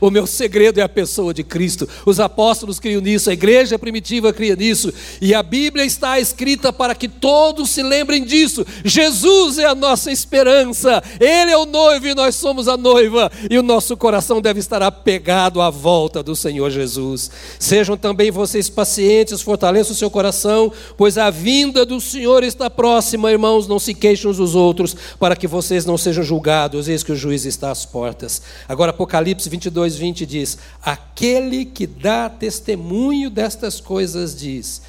O 0.01 0.11
meu 0.11 0.27
segredo 0.27 0.79
é 0.79 0.83
a 0.83 0.89
pessoa 0.89 1.35
de 1.35 1.43
Cristo. 1.43 1.89
Os 2.07 2.21
apóstolos 2.21 2.79
criam 2.79 3.01
nisso, 3.01 3.31
a 3.31 3.33
igreja 3.33 3.79
primitiva 3.79 4.33
cria 4.33 4.57
nisso, 4.57 4.93
e 5.21 5.35
a 5.35 5.43
Bíblia 5.43 5.85
está 5.85 6.19
escrita 6.21 6.73
para 6.73 6.95
que 6.95 7.09
todos 7.09 7.71
se 7.71 7.83
lembrem 7.83 8.25
disso. 8.25 8.65
Jesus 8.85 9.59
é 9.59 9.67
a 9.67 9.75
nossa 9.75 10.11
esperança, 10.11 11.03
Ele 11.21 11.51
é 11.51 11.57
o 11.57 11.67
noivo 11.67 12.07
e 12.07 12.15
nós 12.15 12.35
somos 12.35 12.69
a 12.69 12.77
noiva, 12.77 13.31
e 13.51 13.59
o 13.59 13.63
nosso 13.63 13.97
coração 13.97 14.41
deve 14.41 14.61
estar 14.61 14.83
apegado 14.83 15.61
à 15.61 15.71
volta 15.71 16.23
do 16.23 16.37
Senhor 16.37 16.71
Jesus. 16.71 17.31
Sejam 17.59 17.97
também 17.97 18.31
vocês 18.31 18.69
pacientes, 18.69 19.43
fortaleçam 19.43 19.93
o 19.93 19.97
seu 19.97 20.11
coração, 20.11 20.73
pois 20.97 21.19
a 21.19 21.31
vinda 21.31 21.85
do 21.85 22.01
Senhor 22.01 22.45
está 22.45 22.69
próxima, 22.69 23.31
irmãos. 23.31 23.67
Não 23.67 23.79
se 23.79 23.95
queixem 23.95 24.31
uns 24.31 24.37
dos 24.37 24.55
outros, 24.55 24.95
para 25.19 25.37
que 25.37 25.47
vocês 25.47 25.85
não 25.85 25.97
sejam 25.99 26.23
julgados. 26.23 26.89
Eis 26.89 27.03
que 27.03 27.13
o 27.13 27.17
juiz 27.17 27.45
está 27.45 27.71
às 27.71 27.85
portas. 27.85 28.43
Agora, 28.69 28.91
Apocalipse 28.91 29.49
22. 29.49 29.88
2,20 29.89 30.27
diz: 30.27 30.59
Aquele 30.83 31.65
que 31.65 31.87
dá 31.87 32.29
testemunho 32.29 33.31
destas 33.31 33.81
coisas 33.81 34.39
diz: 34.39 34.83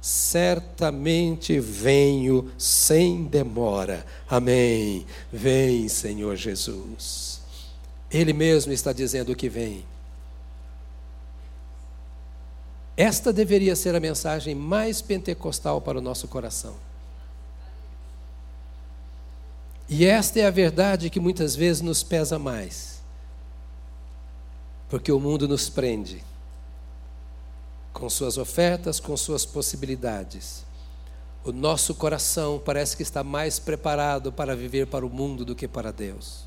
certamente 0.00 1.58
venho 1.60 2.50
sem 2.56 3.24
demora. 3.24 4.06
Amém. 4.28 5.06
Vem, 5.32 5.88
Senhor 5.88 6.36
Jesus. 6.36 7.40
Ele 8.10 8.32
mesmo 8.32 8.72
está 8.72 8.92
dizendo 8.92 9.36
que 9.36 9.48
vem. 9.48 9.84
Esta 12.96 13.32
deveria 13.32 13.76
ser 13.76 13.94
a 13.94 14.00
mensagem 14.00 14.54
mais 14.54 15.00
pentecostal 15.00 15.80
para 15.80 15.98
o 15.98 16.02
nosso 16.02 16.26
coração. 16.26 16.74
E 19.88 20.04
esta 20.04 20.40
é 20.40 20.46
a 20.46 20.50
verdade 20.50 21.08
que 21.08 21.20
muitas 21.20 21.54
vezes 21.54 21.80
nos 21.80 22.02
pesa 22.02 22.38
mais. 22.38 22.97
Porque 24.88 25.12
o 25.12 25.20
mundo 25.20 25.46
nos 25.46 25.68
prende 25.68 26.24
com 27.92 28.08
suas 28.08 28.38
ofertas, 28.38 29.00
com 29.00 29.16
suas 29.16 29.44
possibilidades. 29.44 30.64
O 31.44 31.52
nosso 31.52 31.94
coração 31.94 32.60
parece 32.64 32.96
que 32.96 33.02
está 33.02 33.24
mais 33.24 33.58
preparado 33.58 34.32
para 34.32 34.54
viver 34.54 34.86
para 34.86 35.04
o 35.04 35.10
mundo 35.10 35.44
do 35.44 35.54
que 35.54 35.66
para 35.66 35.92
Deus. 35.92 36.46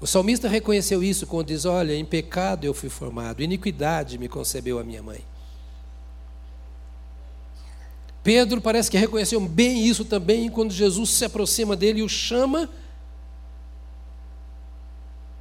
O 0.00 0.06
salmista 0.06 0.48
reconheceu 0.48 1.02
isso 1.02 1.26
quando 1.26 1.48
diz: 1.48 1.64
Olha, 1.64 1.94
em 1.94 2.04
pecado 2.04 2.64
eu 2.64 2.74
fui 2.74 2.88
formado, 2.88 3.42
iniquidade 3.42 4.18
me 4.18 4.28
concebeu 4.28 4.78
a 4.78 4.84
minha 4.84 5.02
mãe. 5.02 5.24
Pedro 8.22 8.60
parece 8.60 8.90
que 8.90 8.98
reconheceu 8.98 9.40
bem 9.40 9.86
isso 9.86 10.04
também 10.04 10.50
quando 10.50 10.72
Jesus 10.72 11.10
se 11.10 11.24
aproxima 11.24 11.74
dele 11.74 12.00
e 12.00 12.02
o 12.02 12.08
chama 12.08 12.68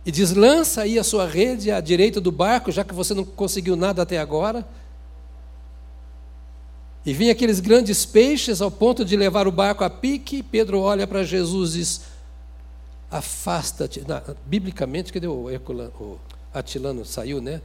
e 0.07 0.11
diz: 0.11 0.31
lança 0.31 0.83
aí 0.83 0.97
a 0.97 1.03
sua 1.03 1.27
rede 1.27 1.69
à 1.69 1.81
direita 1.81 2.21
do 2.21 2.31
barco, 2.31 2.71
já 2.71 2.81
que 2.81 2.93
você 2.93 3.13
não 3.13 3.25
conseguiu 3.25 3.75
nada 3.75 4.01
até 4.01 4.17
agora. 4.17 4.65
E 7.05 7.11
vem 7.11 7.29
aqueles 7.29 7.59
grandes 7.59 8.05
peixes 8.05 8.61
ao 8.61 8.71
ponto 8.71 9.03
de 9.03 9.17
levar 9.17 9.49
o 9.49 9.51
barco 9.51 9.83
a 9.83 9.89
pique. 9.89 10.41
Pedro 10.41 10.79
olha 10.79 11.05
para 11.05 11.25
Jesus 11.25 11.75
e 11.75 11.79
diz: 11.79 12.01
Afasta-te. 13.11 14.01
Biblicamente, 14.45 15.11
cadê 15.11 15.27
o, 15.27 15.49
o 15.49 16.19
Atilano? 16.53 17.03
Saiu, 17.03 17.41
né? 17.41 17.61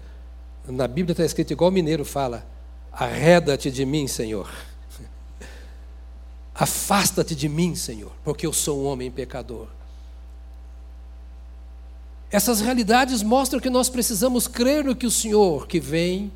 Na 0.66 0.88
Bíblia 0.88 1.12
está 1.12 1.24
escrito 1.24 1.52
igual 1.52 1.70
o 1.70 1.72
mineiro 1.72 2.04
fala: 2.04 2.44
Arreda-te 2.90 3.70
de 3.70 3.86
mim, 3.86 4.08
Senhor. 4.08 4.50
Afasta-te 6.52 7.36
de 7.36 7.48
mim, 7.48 7.76
Senhor, 7.76 8.10
porque 8.24 8.48
eu 8.48 8.52
sou 8.52 8.82
um 8.82 8.86
homem 8.86 9.12
pecador. 9.12 9.68
Essas 12.32 12.62
realidades 12.62 13.22
mostram 13.22 13.60
que 13.60 13.68
nós 13.68 13.90
precisamos 13.90 14.48
crer 14.48 14.82
no 14.82 14.96
que 14.96 15.06
o 15.06 15.10
Senhor 15.10 15.66
que 15.66 15.78
vem 15.78 16.32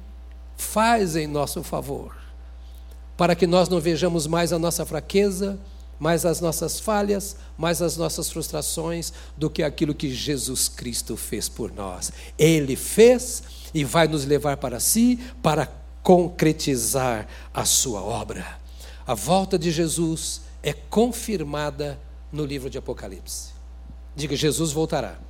faz 0.54 1.16
em 1.16 1.26
nosso 1.26 1.62
favor, 1.62 2.14
para 3.16 3.34
que 3.34 3.46
nós 3.46 3.70
não 3.70 3.80
vejamos 3.80 4.26
mais 4.26 4.52
a 4.52 4.58
nossa 4.58 4.84
fraqueza, 4.84 5.58
mais 5.98 6.26
as 6.26 6.38
nossas 6.38 6.78
falhas, 6.78 7.36
mais 7.56 7.80
as 7.80 7.96
nossas 7.96 8.28
frustrações, 8.30 9.10
do 9.38 9.48
que 9.48 9.62
aquilo 9.62 9.94
que 9.94 10.14
Jesus 10.14 10.68
Cristo 10.68 11.16
fez 11.16 11.48
por 11.48 11.72
nós. 11.72 12.12
Ele 12.38 12.76
fez 12.76 13.42
e 13.72 13.82
vai 13.82 14.06
nos 14.06 14.26
levar 14.26 14.58
para 14.58 14.78
si 14.78 15.18
para 15.42 15.66
concretizar 16.02 17.26
a 17.54 17.64
sua 17.64 18.02
obra. 18.02 18.60
A 19.06 19.14
volta 19.14 19.58
de 19.58 19.70
Jesus 19.70 20.42
é 20.62 20.74
confirmada 20.74 21.98
no 22.30 22.44
livro 22.44 22.68
de 22.68 22.76
Apocalipse. 22.76 23.54
Diga: 24.14 24.36
Jesus 24.36 24.72
voltará. 24.72 25.25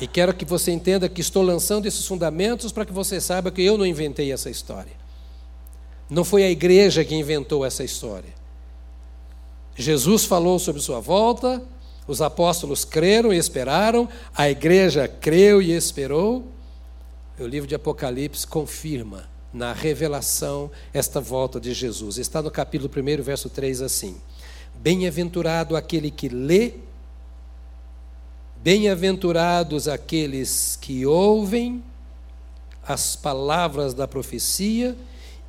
E 0.00 0.06
quero 0.06 0.34
que 0.34 0.44
você 0.44 0.72
entenda 0.72 1.08
que 1.08 1.20
estou 1.20 1.42
lançando 1.42 1.86
esses 1.86 2.06
fundamentos 2.06 2.72
para 2.72 2.84
que 2.84 2.92
você 2.92 3.20
saiba 3.20 3.50
que 3.50 3.62
eu 3.62 3.78
não 3.78 3.86
inventei 3.86 4.32
essa 4.32 4.50
história. 4.50 4.92
Não 6.10 6.24
foi 6.24 6.44
a 6.44 6.50
igreja 6.50 7.04
que 7.04 7.14
inventou 7.14 7.64
essa 7.64 7.84
história. 7.84 8.34
Jesus 9.76 10.24
falou 10.24 10.58
sobre 10.58 10.80
sua 10.80 11.00
volta, 11.00 11.62
os 12.06 12.20
apóstolos 12.20 12.84
creram 12.84 13.32
e 13.32 13.38
esperaram, 13.38 14.08
a 14.34 14.48
igreja 14.48 15.08
creu 15.08 15.62
e 15.62 15.72
esperou. 15.72 16.44
O 17.38 17.46
livro 17.46 17.68
de 17.68 17.74
Apocalipse 17.74 18.46
confirma 18.46 19.28
na 19.52 19.72
revelação 19.72 20.70
esta 20.92 21.20
volta 21.20 21.60
de 21.60 21.72
Jesus. 21.72 22.18
Está 22.18 22.42
no 22.42 22.50
capítulo 22.50 22.90
1, 22.90 23.22
verso 23.22 23.48
3 23.48 23.82
assim: 23.82 24.16
Bem-aventurado 24.74 25.76
aquele 25.76 26.10
que 26.10 26.28
lê 26.28 26.74
Bem-aventurados 28.64 29.88
aqueles 29.88 30.78
que 30.80 31.04
ouvem 31.04 31.84
as 32.82 33.14
palavras 33.14 33.92
da 33.92 34.08
profecia 34.08 34.96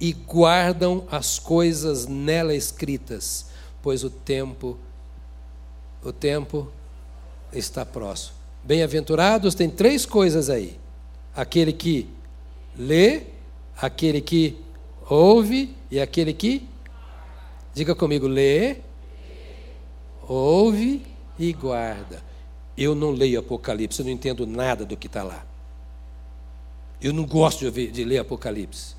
e 0.01 0.12
guardam 0.12 1.08
as 1.10 1.39
coisas 1.39 2.08
nela 2.08 2.54
escritas, 2.54 3.45
pois 3.82 4.04
o 4.04 4.10
tempo 4.10 4.78
o 6.04 6.12
tempo 6.12 6.69
está 7.54 7.86
próximo. 7.86 8.36
Bem-aventurados 8.62 9.56
tem 9.56 9.69
três 9.69 10.06
coisas 10.06 10.49
aí: 10.49 10.78
aquele 11.34 11.71
que 11.71 12.10
lê, 12.78 13.28
aquele 13.78 14.19
que 14.19 14.58
ouve 15.10 15.73
e 15.89 16.01
aquele 16.01 16.34
que 16.34 16.67
diga 17.73 17.95
comigo, 17.95 18.28
lê, 18.28 18.75
ouve 20.28 21.01
e 21.39 21.54
guarda. 21.54 22.35
Eu 22.77 22.93
não 22.93 23.11
leio 23.11 23.39
Apocalipse, 23.39 23.99
eu 23.99 24.05
não 24.05 24.11
entendo 24.11 24.45
nada 24.45 24.85
do 24.85 24.97
que 24.97 25.07
está 25.07 25.23
lá. 25.23 25.45
Eu 27.01 27.13
não 27.13 27.25
gosto 27.25 27.59
de, 27.59 27.65
ouvir, 27.67 27.91
de, 27.91 28.03
ler 28.03 28.19
Apocalipse. 28.19 28.95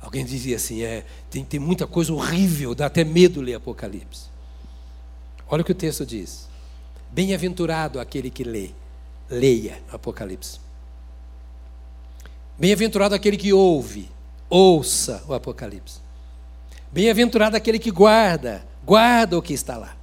Alguém 0.00 0.24
dizia 0.24 0.56
assim: 0.56 0.82
é, 0.82 1.04
tem, 1.30 1.44
tem 1.44 1.60
muita 1.60 1.86
coisa 1.86 2.12
horrível, 2.12 2.74
dá 2.74 2.86
até 2.86 3.04
medo 3.04 3.40
ler 3.40 3.54
Apocalipse. 3.54 4.30
Olha 5.48 5.62
o 5.62 5.64
que 5.64 5.72
o 5.72 5.74
texto 5.74 6.06
diz: 6.06 6.48
Bem-aventurado 7.10 8.00
aquele 8.00 8.30
que 8.30 8.44
lê, 8.44 8.70
leia 9.28 9.82
Apocalipse. 9.90 10.60
Bem-aventurado 12.58 13.14
aquele 13.14 13.36
que 13.36 13.52
ouve, 13.52 14.08
ouça 14.48 15.22
o 15.26 15.34
Apocalipse. 15.34 16.00
Bem-aventurado 16.92 17.56
aquele 17.56 17.78
que 17.78 17.90
guarda, 17.90 18.66
guarda 18.84 19.36
o 19.38 19.42
que 19.42 19.52
está 19.52 19.76
lá. 19.76 19.99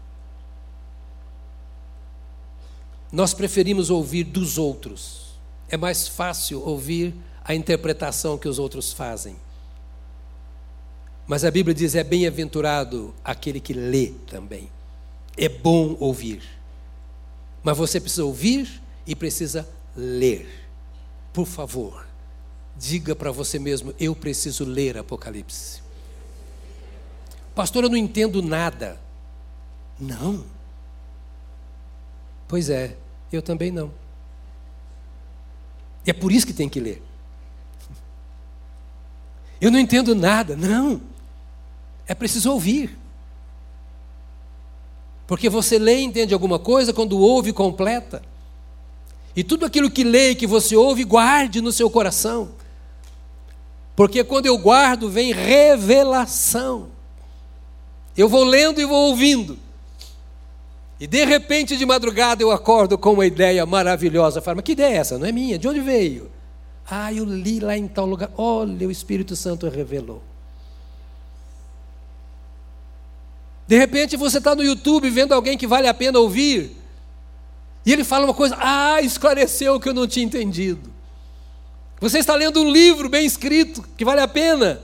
Nós 3.11 3.33
preferimos 3.33 3.89
ouvir 3.89 4.23
dos 4.25 4.57
outros. 4.57 5.37
É 5.69 5.77
mais 5.77 6.07
fácil 6.07 6.61
ouvir 6.61 7.13
a 7.43 7.55
interpretação 7.55 8.37
que 8.37 8.47
os 8.47 8.59
outros 8.59 8.91
fazem. 8.91 9.35
Mas 11.25 11.43
a 11.43 11.51
Bíblia 11.51 11.73
diz: 11.73 11.95
é 11.95 12.03
bem-aventurado 12.03 13.13
aquele 13.23 13.59
que 13.59 13.73
lê 13.73 14.13
também. 14.27 14.69
É 15.35 15.47
bom 15.47 15.95
ouvir. 15.99 16.41
Mas 17.63 17.77
você 17.77 17.99
precisa 17.99 18.25
ouvir 18.25 18.81
e 19.05 19.15
precisa 19.15 19.67
ler. 19.95 20.47
Por 21.33 21.45
favor, 21.45 22.05
diga 22.75 23.15
para 23.15 23.31
você 23.31 23.59
mesmo: 23.59 23.93
eu 23.99 24.15
preciso 24.15 24.63
ler 24.65 24.97
Apocalipse. 24.97 25.81
Pastor, 27.53 27.85
eu 27.85 27.89
não 27.89 27.97
entendo 27.97 28.41
nada. 28.41 28.99
Não. 29.99 30.56
Pois 32.47 32.69
é, 32.69 32.95
eu 33.31 33.41
também 33.41 33.71
não. 33.71 33.91
E 36.05 36.09
é 36.09 36.13
por 36.13 36.31
isso 36.31 36.47
que 36.47 36.53
tem 36.53 36.69
que 36.69 36.79
ler. 36.79 37.03
Eu 39.59 39.69
não 39.69 39.79
entendo 39.79 40.15
nada, 40.15 40.55
não. 40.55 41.01
É 42.07 42.15
preciso 42.15 42.51
ouvir. 42.51 42.97
Porque 45.27 45.49
você 45.49 45.77
lê 45.77 45.97
e 45.99 46.03
entende 46.03 46.33
alguma 46.33 46.57
coisa 46.57 46.93
quando 46.93 47.19
ouve 47.19 47.51
completa. 47.51 48.23
E 49.35 49.43
tudo 49.43 49.65
aquilo 49.65 49.91
que 49.91 50.03
lê 50.03 50.31
e 50.31 50.35
que 50.35 50.47
você 50.47 50.75
ouve, 50.75 51.03
guarde 51.03 51.61
no 51.61 51.73
seu 51.73 51.89
coração. 51.89 52.51
Porque 53.93 54.23
quando 54.23 54.45
eu 54.45 54.57
guardo, 54.57 55.09
vem 55.09 55.33
revelação. 55.33 56.87
Eu 58.15 58.29
vou 58.29 58.45
lendo 58.45 58.79
e 58.79 58.85
vou 58.85 59.09
ouvindo. 59.09 59.59
E 60.99 61.05
de 61.05 61.23
repente, 61.25 61.77
de 61.77 61.85
madrugada, 61.85 62.41
eu 62.41 62.51
acordo 62.51 62.97
com 62.97 63.13
uma 63.13 63.25
ideia 63.25 63.65
maravilhosa. 63.65 64.41
Falo, 64.41 64.57
mas 64.57 64.65
que 64.65 64.71
ideia 64.71 64.95
é 64.95 64.97
essa? 64.97 65.17
Não 65.17 65.27
é 65.27 65.31
minha? 65.31 65.59
De 65.59 65.67
onde 65.67 65.79
veio? 65.79 66.31
Ah, 66.89 67.13
eu 67.13 67.23
li 67.23 67.59
lá 67.59 67.77
em 67.77 67.87
tal 67.87 68.05
lugar. 68.05 68.31
Olha, 68.35 68.87
o 68.87 68.91
Espírito 68.91 69.35
Santo 69.35 69.69
revelou. 69.69 70.23
De 73.67 73.77
repente 73.77 74.15
você 74.15 74.37
está 74.37 74.55
no 74.55 74.63
YouTube 74.63 75.09
vendo 75.09 75.33
alguém 75.33 75.57
que 75.57 75.67
vale 75.67 75.87
a 75.87 75.93
pena 75.93 76.17
ouvir. 76.19 76.71
E 77.85 77.91
ele 77.91 78.03
fala 78.03 78.25
uma 78.25 78.33
coisa, 78.33 78.57
ah, 78.59 79.01
esclareceu 79.01 79.75
o 79.75 79.79
que 79.79 79.89
eu 79.89 79.93
não 79.93 80.07
tinha 80.07 80.25
entendido. 80.25 80.89
Você 81.99 82.19
está 82.19 82.35
lendo 82.35 82.61
um 82.61 82.71
livro 82.71 83.09
bem 83.09 83.25
escrito, 83.25 83.83
que 83.97 84.05
vale 84.05 84.21
a 84.21 84.27
pena. 84.27 84.81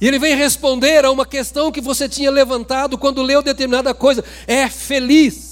E 0.00 0.08
ele 0.08 0.18
vem 0.18 0.34
responder 0.34 1.04
a 1.04 1.10
uma 1.10 1.26
questão 1.26 1.70
que 1.70 1.80
você 1.80 2.08
tinha 2.08 2.30
levantado 2.30 2.96
quando 2.96 3.22
leu 3.22 3.42
determinada 3.42 3.92
coisa. 3.92 4.24
É 4.46 4.68
feliz 4.68 5.50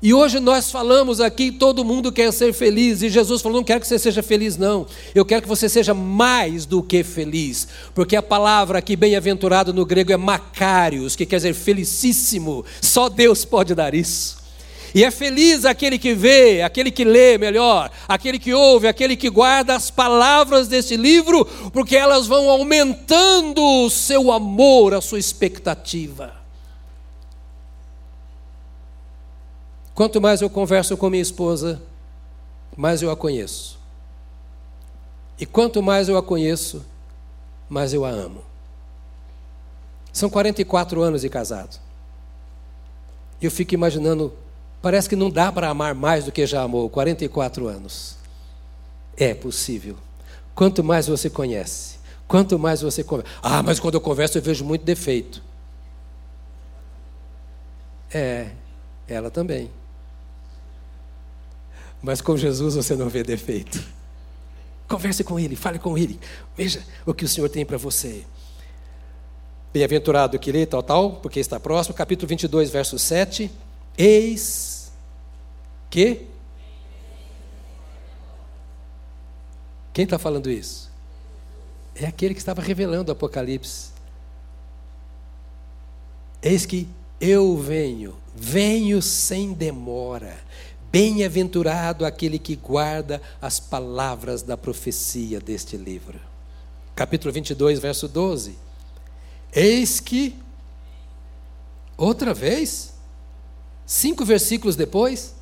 E 0.00 0.14
hoje 0.14 0.38
nós 0.38 0.70
falamos 0.70 1.20
aqui, 1.20 1.50
todo 1.50 1.84
mundo 1.84 2.12
quer 2.12 2.32
ser 2.32 2.52
feliz, 2.52 3.02
e 3.02 3.08
Jesus 3.08 3.42
falou: 3.42 3.58
não 3.58 3.64
quero 3.64 3.80
que 3.80 3.86
você 3.86 3.98
seja 3.98 4.22
feliz, 4.22 4.56
não. 4.56 4.86
Eu 5.12 5.24
quero 5.24 5.42
que 5.42 5.48
você 5.48 5.68
seja 5.68 5.92
mais 5.92 6.64
do 6.64 6.82
que 6.82 7.02
feliz, 7.02 7.66
porque 7.94 8.14
a 8.14 8.22
palavra 8.22 8.78
aqui, 8.78 8.94
bem-aventurado 8.94 9.72
no 9.72 9.84
grego, 9.84 10.12
é 10.12 10.16
macários, 10.16 11.16
que 11.16 11.26
quer 11.26 11.36
dizer 11.36 11.54
felicíssimo. 11.54 12.64
Só 12.80 13.08
Deus 13.08 13.44
pode 13.44 13.74
dar 13.74 13.92
isso. 13.92 14.37
E 14.94 15.04
é 15.04 15.10
feliz 15.10 15.64
aquele 15.64 15.98
que 15.98 16.14
vê, 16.14 16.62
aquele 16.62 16.90
que 16.90 17.04
lê 17.04 17.36
melhor, 17.36 17.90
aquele 18.06 18.38
que 18.38 18.54
ouve, 18.54 18.88
aquele 18.88 19.16
que 19.16 19.28
guarda 19.28 19.74
as 19.74 19.90
palavras 19.90 20.68
desse 20.68 20.96
livro, 20.96 21.44
porque 21.72 21.96
elas 21.96 22.26
vão 22.26 22.48
aumentando 22.50 23.62
o 23.62 23.90
seu 23.90 24.32
amor, 24.32 24.94
a 24.94 25.00
sua 25.00 25.18
expectativa. 25.18 26.34
Quanto 29.94 30.20
mais 30.20 30.40
eu 30.40 30.48
converso 30.48 30.96
com 30.96 31.10
minha 31.10 31.22
esposa, 31.22 31.82
mais 32.76 33.02
eu 33.02 33.10
a 33.10 33.16
conheço. 33.16 33.78
E 35.40 35.44
quanto 35.44 35.82
mais 35.82 36.08
eu 36.08 36.16
a 36.16 36.22
conheço, 36.22 36.84
mais 37.68 37.92
eu 37.92 38.04
a 38.04 38.08
amo. 38.08 38.42
São 40.12 40.30
44 40.30 41.02
anos 41.02 41.22
de 41.22 41.28
casado. 41.28 41.78
Eu 43.40 43.50
fico 43.50 43.74
imaginando, 43.74 44.32
parece 44.80 45.08
que 45.08 45.16
não 45.16 45.30
dá 45.30 45.50
para 45.50 45.68
amar 45.68 45.94
mais 45.94 46.24
do 46.24 46.32
que 46.32 46.46
já 46.46 46.62
amou, 46.62 46.88
44 46.88 47.66
anos. 47.66 48.16
É 49.16 49.34
possível. 49.34 49.96
Quanto 50.54 50.82
mais 50.82 51.06
você 51.06 51.28
conhece, 51.28 51.98
quanto 52.26 52.58
mais 52.58 52.80
você 52.82 53.04
conversa. 53.04 53.32
Ah, 53.42 53.62
mas 53.62 53.78
quando 53.80 53.94
eu 53.94 54.00
converso 54.00 54.38
eu 54.38 54.42
vejo 54.42 54.64
muito 54.64 54.84
defeito. 54.84 55.42
É, 58.12 58.50
ela 59.06 59.30
também. 59.30 59.70
Mas 62.02 62.20
com 62.20 62.36
Jesus 62.36 62.74
você 62.74 62.94
não 62.94 63.08
vê 63.08 63.22
defeito. 63.22 63.82
Converse 64.88 65.22
com 65.22 65.38
Ele, 65.38 65.54
fale 65.56 65.78
com 65.78 65.98
Ele. 65.98 66.18
Veja 66.56 66.82
o 67.04 67.12
que 67.12 67.24
o 67.24 67.28
Senhor 67.28 67.48
tem 67.48 67.66
para 67.66 67.76
você. 67.76 68.24
Bem-aventurado 69.72 70.38
que 70.38 70.50
lê, 70.50 70.64
tal, 70.64 70.82
tal, 70.82 71.12
porque 71.16 71.38
está 71.38 71.60
próximo. 71.60 71.94
Capítulo 71.94 72.26
22, 72.28 72.70
verso 72.70 72.98
7. 72.98 73.50
Eis 73.98 74.92
que. 75.90 76.24
Quem 79.92 80.04
está 80.04 80.16
falando 80.20 80.48
isso? 80.48 80.88
É 81.96 82.06
aquele 82.06 82.32
que 82.32 82.40
estava 82.40 82.62
revelando 82.62 83.10
o 83.10 83.12
Apocalipse. 83.12 83.90
Eis 86.40 86.64
que 86.64 86.88
eu 87.20 87.56
venho, 87.56 88.16
venho 88.36 89.02
sem 89.02 89.52
demora. 89.52 90.38
Bem-aventurado 90.92 92.06
aquele 92.06 92.38
que 92.38 92.54
guarda 92.54 93.20
as 93.42 93.58
palavras 93.58 94.42
da 94.42 94.56
profecia 94.56 95.40
deste 95.40 95.76
livro. 95.76 96.20
Capítulo 96.94 97.32
22, 97.32 97.80
verso 97.80 98.06
12. 98.06 98.56
Eis 99.52 99.98
que, 99.98 100.38
outra 101.96 102.32
vez, 102.32 102.94
cinco 103.88 104.22
versículos 104.22 104.76
depois, 104.76 105.34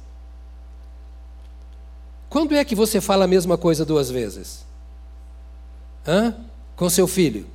quando 2.31 2.55
é 2.55 2.65
que 2.65 2.77
você 2.77 3.01
fala 3.01 3.25
a 3.25 3.29
mesma 3.29 3.59
coisa 3.59 3.85
duas 3.85 4.09
vezes? 4.09 4.65
Hã? 6.07 6.35
Com 6.77 6.89
seu 6.89 7.09
filho? 7.09 7.47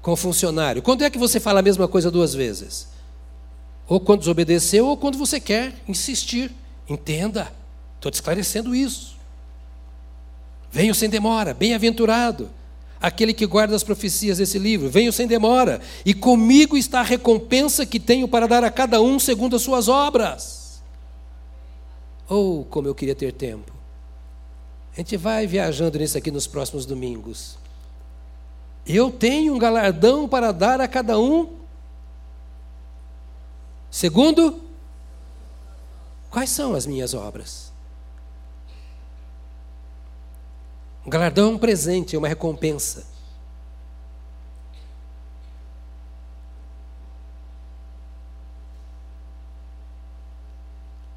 Com 0.00 0.12
o 0.12 0.16
funcionário? 0.16 0.80
Quando 0.80 1.04
é 1.04 1.10
que 1.10 1.18
você 1.18 1.38
fala 1.38 1.60
a 1.60 1.62
mesma 1.62 1.86
coisa 1.86 2.10
duas 2.10 2.32
vezes? 2.32 2.88
Ou 3.86 4.00
quando 4.00 4.20
desobedeceu, 4.20 4.86
ou 4.86 4.96
quando 4.96 5.18
você 5.18 5.38
quer 5.38 5.74
insistir. 5.86 6.50
Entenda, 6.88 7.52
estou 7.96 8.10
te 8.10 8.14
esclarecendo 8.14 8.74
isso. 8.74 9.16
Venho 10.72 10.94
sem 10.94 11.10
demora, 11.10 11.52
bem-aventurado 11.52 12.48
aquele 13.00 13.32
que 13.32 13.46
guarda 13.46 13.74
as 13.74 13.82
profecias 13.82 14.38
desse 14.38 14.58
livro. 14.58 14.90
Venho 14.90 15.12
sem 15.12 15.26
demora, 15.26 15.80
e 16.04 16.12
comigo 16.12 16.76
está 16.76 17.00
a 17.00 17.04
recompensa 17.04 17.86
que 17.86 17.98
tenho 17.98 18.28
para 18.28 18.46
dar 18.46 18.64
a 18.64 18.70
cada 18.70 19.00
um 19.00 19.18
segundo 19.18 19.56
as 19.56 19.62
suas 19.62 19.88
obras. 19.88 20.82
Oh, 22.28 22.64
como 22.70 22.86
eu 22.86 22.94
queria 22.94 23.14
ter 23.14 23.32
tempo. 23.32 23.72
A 24.92 24.96
gente 24.96 25.16
vai 25.16 25.46
viajando 25.46 25.98
nisso 25.98 26.18
aqui 26.18 26.30
nos 26.30 26.46
próximos 26.46 26.84
domingos. 26.84 27.58
Eu 28.86 29.10
tenho 29.10 29.54
um 29.54 29.58
galardão 29.58 30.28
para 30.28 30.52
dar 30.52 30.80
a 30.80 30.88
cada 30.88 31.18
um. 31.18 31.48
Segundo 33.90 34.70
Quais 36.30 36.48
são 36.48 36.74
as 36.74 36.86
minhas 36.86 37.12
obras? 37.12 37.69
Um 41.04 41.10
galardão 41.10 41.52
é 41.52 41.54
um 41.54 41.58
presente, 41.58 42.14
é 42.14 42.18
uma 42.18 42.28
recompensa. 42.28 43.06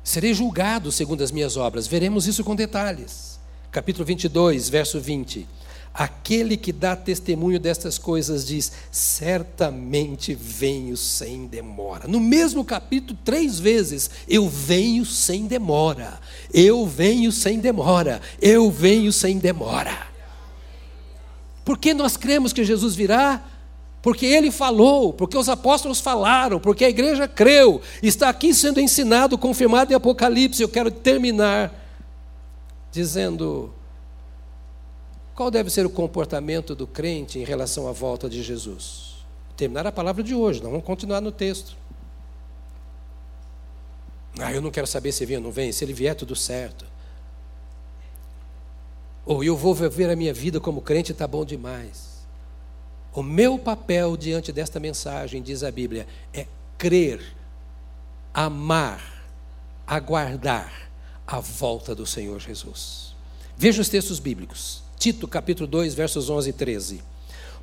Serei 0.04 0.34
julgado 0.34 0.92
segundo 0.92 1.24
as 1.24 1.32
minhas 1.32 1.58
obras. 1.58 1.88
Veremos 1.88 2.28
isso 2.28 2.44
com 2.44 2.56
detalhes. 2.56 3.40
Capítulo 3.72 4.06
22, 4.06 4.70
verso 4.70 5.00
20. 5.00 5.48
Aquele 5.94 6.58
que 6.58 6.74
dá 6.74 6.96
testemunho 6.96 7.60
destas 7.60 8.00
coisas 8.00 8.48
diz: 8.48 8.72
certamente 8.92 10.34
venho 10.34 10.98
sem 10.98 11.46
demora. 11.46 12.08
No 12.08 12.20
mesmo 12.20 12.66
capítulo, 12.66 13.20
três 13.24 13.60
vezes: 13.60 14.10
eu 14.28 14.50
venho 14.50 15.06
sem 15.06 15.46
demora, 15.46 16.20
eu 16.52 16.88
venho 16.88 17.32
sem 17.32 17.60
demora, 17.60 18.22
eu 18.42 18.72
venho 18.72 19.14
sem 19.14 19.38
demora. 19.38 20.08
Por 21.64 21.78
que 21.78 21.94
nós 21.94 22.18
cremos 22.18 22.52
que 22.52 22.64
Jesus 22.64 22.96
virá? 22.96 23.46
Porque 24.02 24.26
ele 24.26 24.52
falou, 24.52 25.14
porque 25.14 25.38
os 25.38 25.48
apóstolos 25.48 26.02
falaram, 26.02 26.60
porque 26.60 26.84
a 26.84 26.90
igreja 26.90 27.26
creu, 27.26 27.82
está 28.02 28.30
aqui 28.30 28.54
sendo 28.54 28.80
ensinado, 28.82 29.38
confirmado 29.38 29.94
em 29.94 29.96
Apocalipse. 29.96 30.62
Eu 30.62 30.68
quero 30.68 30.90
terminar 30.92 31.72
dizendo 32.92 33.74
qual 35.36 35.50
deve 35.50 35.70
ser 35.70 35.86
o 35.86 35.90
comportamento 35.90 36.76
do 36.76 36.86
crente 36.86 37.40
em 37.40 37.44
relação 37.44 37.88
à 37.88 37.92
volta 37.92 38.30
de 38.30 38.44
Jesus? 38.44 39.16
Terminar 39.58 39.88
a 39.88 39.92
palavra 39.92 40.24
de 40.24 40.36
hoje, 40.36 40.62
não 40.62 40.72
vamos 40.72 40.86
continuar 40.86 41.22
no 41.22 41.32
texto. 41.32 41.76
Ah, 44.40 44.52
eu 44.52 44.62
não 44.62 44.72
quero 44.72 44.88
saber 44.88 45.12
se 45.12 45.26
vem 45.26 45.38
ou 45.38 45.44
não 45.44 45.52
vem, 45.52 45.72
se 45.72 45.84
ele 45.84 45.94
vier, 45.94 46.16
tudo 46.16 46.36
certo. 46.36 46.86
Ou 49.26 49.44
eu 49.44 49.56
vou 49.56 49.74
viver 49.74 50.10
a 50.10 50.16
minha 50.16 50.34
vida 50.34 50.60
como 50.60 50.82
crente, 50.82 51.12
está 51.12 51.28
bom 51.28 51.46
demais. 51.46 52.14
O 53.14 53.24
meu 53.24 53.58
papel 53.60 54.18
diante 54.18 54.52
desta 54.52 54.80
mensagem, 54.80 55.42
diz 55.42 55.64
a 55.64 55.72
Bíblia, 55.72 56.08
é 56.34 56.48
crer, 56.78 57.22
amar, 58.34 59.24
aguardar 59.86 60.90
a 61.26 61.40
volta 61.40 61.96
do 61.96 62.06
Senhor 62.06 62.40
Jesus. 62.40 63.16
Veja 63.56 63.82
os 63.82 63.90
textos 63.90 64.20
bíblicos. 64.20 64.83
Tito 65.04 65.28
capítulo 65.28 65.68
2, 65.68 65.94
versos 65.96 66.30
11 66.30 66.50
e 66.50 66.54
13. 66.54 67.04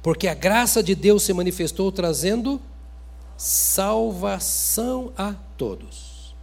Porque 0.02 0.28
a 0.28 0.34
graça 0.34 0.82
de 0.82 0.94
Deus 0.94 1.22
se 1.22 1.32
manifestou 1.32 1.90
trazendo 1.90 2.60
salvação 3.34 5.10
a 5.16 5.32
todos. 5.56 6.34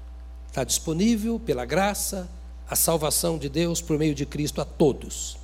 Está 0.47 0.63
disponível 0.63 1.39
pela 1.39 1.65
graça 1.65 2.27
a 2.67 2.75
salvação 2.75 3.37
de 3.37 3.47
Deus 3.47 3.79
por 3.79 3.99
meio 3.99 4.15
de 4.15 4.25
Cristo 4.25 4.59
a 4.59 4.65
todos. 4.65 5.37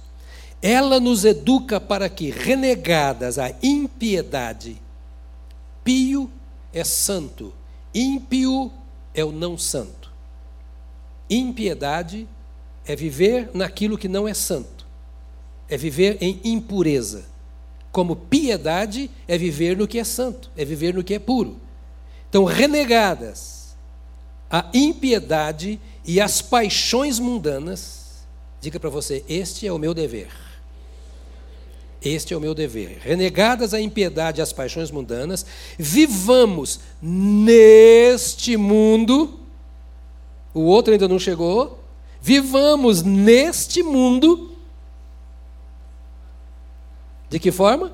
Ela 0.59 0.99
nos 0.99 1.23
educa 1.23 1.79
para 1.79 2.09
que, 2.09 2.31
renegadas 2.31 3.37
a 3.37 3.53
impiedade, 3.61 4.81
pio 5.83 6.31
é 6.73 6.83
santo, 6.83 7.53
ímpio 7.93 8.71
é 9.13 9.23
o 9.23 9.31
não 9.31 9.55
santo. 9.55 10.11
Impiedade 11.29 12.27
é 12.87 12.95
viver 12.95 13.51
naquilo 13.53 13.99
que 13.99 14.07
não 14.07 14.27
é 14.27 14.33
santo 14.33 14.72
é 15.69 15.77
viver 15.77 16.17
em 16.21 16.39
impureza. 16.43 17.25
Como 17.91 18.15
piedade 18.15 19.09
é 19.27 19.37
viver 19.37 19.77
no 19.77 19.87
que 19.87 19.99
é 19.99 20.03
santo, 20.03 20.51
é 20.57 20.65
viver 20.65 20.93
no 20.93 21.03
que 21.03 21.13
é 21.13 21.19
puro. 21.19 21.57
Então, 22.29 22.43
renegadas 22.43 23.75
a 24.49 24.69
impiedade 24.73 25.79
e 26.05 26.19
as 26.19 26.41
paixões 26.41 27.19
mundanas, 27.19 28.25
diga 28.59 28.79
para 28.79 28.89
você: 28.89 29.23
este 29.29 29.67
é 29.67 29.71
o 29.71 29.77
meu 29.77 29.93
dever. 29.93 30.29
Este 32.03 32.33
é 32.33 32.37
o 32.37 32.41
meu 32.41 32.53
dever. 32.53 32.99
Renegadas 33.01 33.73
a 33.73 33.79
impiedade 33.79 34.39
e 34.39 34.41
as 34.41 34.51
paixões 34.51 34.91
mundanas, 34.91 35.45
vivamos 35.77 36.79
neste 37.01 38.57
mundo. 38.57 39.39
O 40.53 40.61
outro 40.61 40.91
ainda 40.91 41.07
não 41.07 41.17
chegou. 41.17 41.79
Vivamos 42.21 43.03
neste 43.03 43.81
mundo 43.81 44.52
de 47.33 47.39
que 47.39 47.51
forma? 47.51 47.91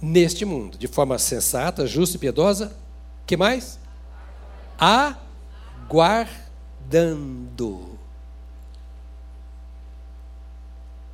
Neste 0.00 0.44
mundo, 0.44 0.78
de 0.78 0.86
forma 0.86 1.18
sensata, 1.18 1.84
justa 1.84 2.16
e 2.16 2.20
piedosa. 2.20 2.72
Que 3.26 3.36
mais? 3.36 3.76
aguardando. 4.78 6.38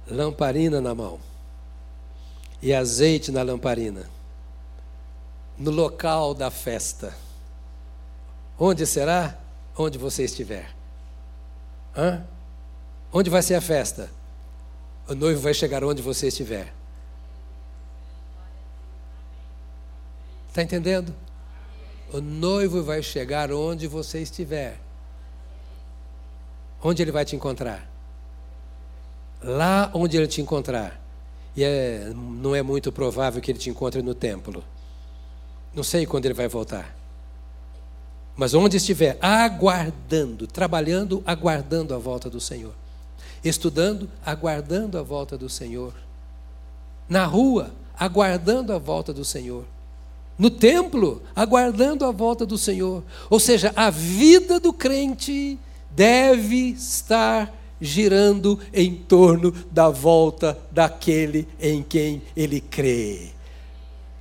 Lamparina 0.07 0.79
na 0.79 0.95
mão 0.95 1.18
e 2.61 2.74
azeite 2.74 3.33
na 3.33 3.41
lamparina, 3.41 4.11
no 5.57 5.70
local 5.70 6.35
da 6.35 6.51
festa. 6.51 7.16
Onde 8.59 8.85
será? 8.85 9.39
Onde 9.74 9.97
você 9.97 10.24
estiver. 10.24 10.68
Hã? 11.97 12.26
Onde 13.11 13.31
vai 13.31 13.41
ser 13.41 13.55
a 13.55 13.62
festa? 13.62 14.18
O 15.09 15.14
noivo 15.14 15.40
vai 15.40 15.54
chegar 15.54 15.82
onde 15.82 16.02
você 16.02 16.28
estiver. 16.28 16.72
Está 20.48 20.62
entendendo? 20.62 21.14
O 22.12 22.20
noivo 22.20 22.82
vai 22.82 23.02
chegar 23.02 23.50
onde 23.50 23.86
você 23.86 24.20
estiver. 24.20 24.78
Onde 26.82 27.02
ele 27.02 27.11
vai 27.11 27.24
te 27.24 27.34
encontrar? 27.34 27.88
Lá 29.42 29.90
onde 29.94 30.16
ele 30.16 30.26
te 30.26 30.42
encontrar. 30.42 31.00
E 31.56 31.64
é, 31.64 32.12
não 32.14 32.54
é 32.54 32.62
muito 32.62 32.92
provável 32.92 33.40
que 33.40 33.50
ele 33.50 33.59
te 33.59 33.70
encontre 33.70 34.02
no 34.02 34.14
templo. 34.14 34.62
Não 35.74 35.82
sei 35.82 36.06
quando 36.06 36.26
ele 36.26 36.34
vai 36.34 36.48
voltar. 36.48 36.94
Mas 38.36 38.52
onde 38.52 38.76
estiver, 38.76 39.16
aguardando, 39.20 40.46
trabalhando, 40.46 41.22
aguardando 41.26 41.94
a 41.94 41.98
volta 41.98 42.28
do 42.28 42.40
Senhor. 42.40 42.74
Estudando, 43.45 44.09
aguardando 44.24 44.99
a 44.99 45.03
volta 45.03 45.36
do 45.36 45.49
Senhor. 45.49 45.93
Na 47.09 47.24
rua, 47.24 47.72
aguardando 47.99 48.72
a 48.72 48.78
volta 48.78 49.12
do 49.12 49.24
Senhor. 49.24 49.64
No 50.39 50.51
templo, 50.51 51.22
aguardando 51.34 52.05
a 52.05 52.12
volta 52.12 52.47
do 52.47 52.57
Senhor. 52.57 53.03
Ou 53.28 53.41
seja, 53.41 53.72
a 53.74 53.91
vida 53.91 54.61
do 54.61 54.72
crente 54.72 55.59
deve 55.91 56.70
estar 56.70 57.53
girando 57.80 58.59
em 58.72 58.95
torno 58.95 59.53
da 59.70 59.89
volta 59.89 60.59
daquele 60.70 61.47
em 61.61 61.82
quem 61.82 62.22
ele 62.36 62.61
crê. 62.61 63.30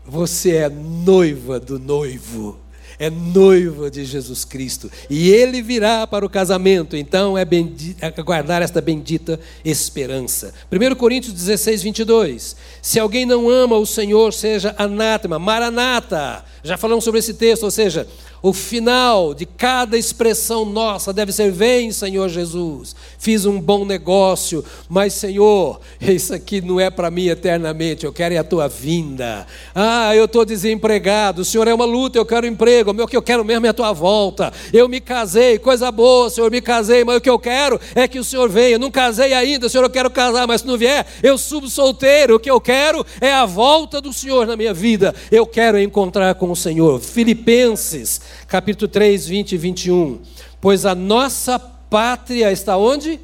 Você 0.05 0.55
é 0.55 0.69
noiva 0.69 1.59
do 1.59 1.77
noivo 1.77 2.57
é 2.99 3.09
noiva 3.09 3.89
de 3.91 4.05
Jesus 4.05 4.43
Cristo 4.43 4.91
e 5.09 5.29
ele 5.29 5.61
virá 5.61 6.05
para 6.07 6.25
o 6.25 6.29
casamento, 6.29 6.95
então 6.95 7.37
é, 7.37 7.45
bendito, 7.45 8.01
é 8.01 8.11
guardar 8.21 8.61
esta 8.61 8.81
bendita 8.81 9.39
esperança. 9.63 10.53
1 10.71 10.95
Coríntios 10.95 11.33
16, 11.33 11.83
22. 11.83 12.55
Se 12.81 12.99
alguém 12.99 13.25
não 13.25 13.49
ama 13.49 13.77
o 13.77 13.85
Senhor, 13.85 14.33
seja 14.33 14.75
anátema, 14.77 15.37
maranata. 15.37 16.43
Já 16.63 16.77
falamos 16.77 17.03
sobre 17.03 17.19
esse 17.19 17.33
texto, 17.33 17.63
ou 17.63 17.71
seja, 17.71 18.07
o 18.41 18.53
final 18.53 19.33
de 19.33 19.45
cada 19.45 19.97
expressão 19.97 20.65
nossa 20.65 21.11
deve 21.11 21.31
ser: 21.31 21.51
Vem, 21.51 21.91
Senhor 21.91 22.29
Jesus, 22.29 22.95
fiz 23.17 23.45
um 23.45 23.59
bom 23.59 23.85
negócio, 23.85 24.63
mas, 24.87 25.13
Senhor, 25.13 25.79
isso 26.01 26.33
aqui 26.33 26.61
não 26.61 26.79
é 26.79 26.89
para 26.89 27.09
mim 27.09 27.27
eternamente, 27.27 28.05
eu 28.05 28.13
quero 28.13 28.35
é 28.35 28.37
a 28.37 28.43
tua 28.43 28.67
vinda. 28.67 29.47
Ah, 29.73 30.15
eu 30.15 30.25
estou 30.25 30.45
desempregado, 30.45 31.41
o 31.41 31.45
Senhor 31.45 31.67
é 31.67 31.73
uma 31.73 31.85
luta, 31.85 32.17
eu 32.17 32.25
quero 32.25 32.45
emprego, 32.45 32.91
o 32.91 33.07
que 33.07 33.17
eu 33.17 33.21
quero 33.21 33.43
mesmo 33.43 33.65
é 33.65 33.69
a 33.69 33.73
tua 33.73 33.93
volta. 33.93 34.53
Eu 34.71 34.87
me 34.87 34.99
casei, 34.99 35.57
coisa 35.57 35.91
boa, 35.91 36.29
Senhor, 36.29 36.51
me 36.51 36.61
casei, 36.61 37.03
mas 37.03 37.17
o 37.17 37.21
que 37.21 37.29
eu 37.29 37.39
quero 37.39 37.79
é 37.95 38.07
que 38.07 38.19
o 38.19 38.23
Senhor 38.23 38.49
venha. 38.49 38.75
Eu 38.75 38.79
não 38.79 38.91
casei 38.91 39.33
ainda, 39.33 39.69
Senhor, 39.69 39.83
eu 39.83 39.89
quero 39.89 40.09
casar, 40.09 40.47
mas 40.47 40.61
se 40.61 40.67
não 40.67 40.77
vier, 40.77 41.05
eu 41.23 41.37
subo 41.37 41.69
solteiro. 41.69 42.35
O 42.35 42.39
que 42.39 42.51
eu 42.51 42.61
quero 42.61 43.05
é 43.21 43.31
a 43.31 43.45
volta 43.45 43.99
do 44.01 44.13
Senhor 44.13 44.45
na 44.45 44.55
minha 44.55 44.73
vida. 44.73 45.13
Eu 45.31 45.45
quero 45.45 45.79
encontrar 45.79 46.35
com 46.35 46.46
o 46.51 46.55
Senhor. 46.55 46.99
Filipenses 46.99 48.21
capítulo 48.47 48.87
3, 48.87 49.27
20 49.27 49.51
e 49.53 49.57
21. 49.57 50.21
Pois 50.59 50.85
a 50.85 50.95
nossa 50.95 51.59
pátria 51.59 52.51
está 52.51 52.77
onde? 52.77 53.19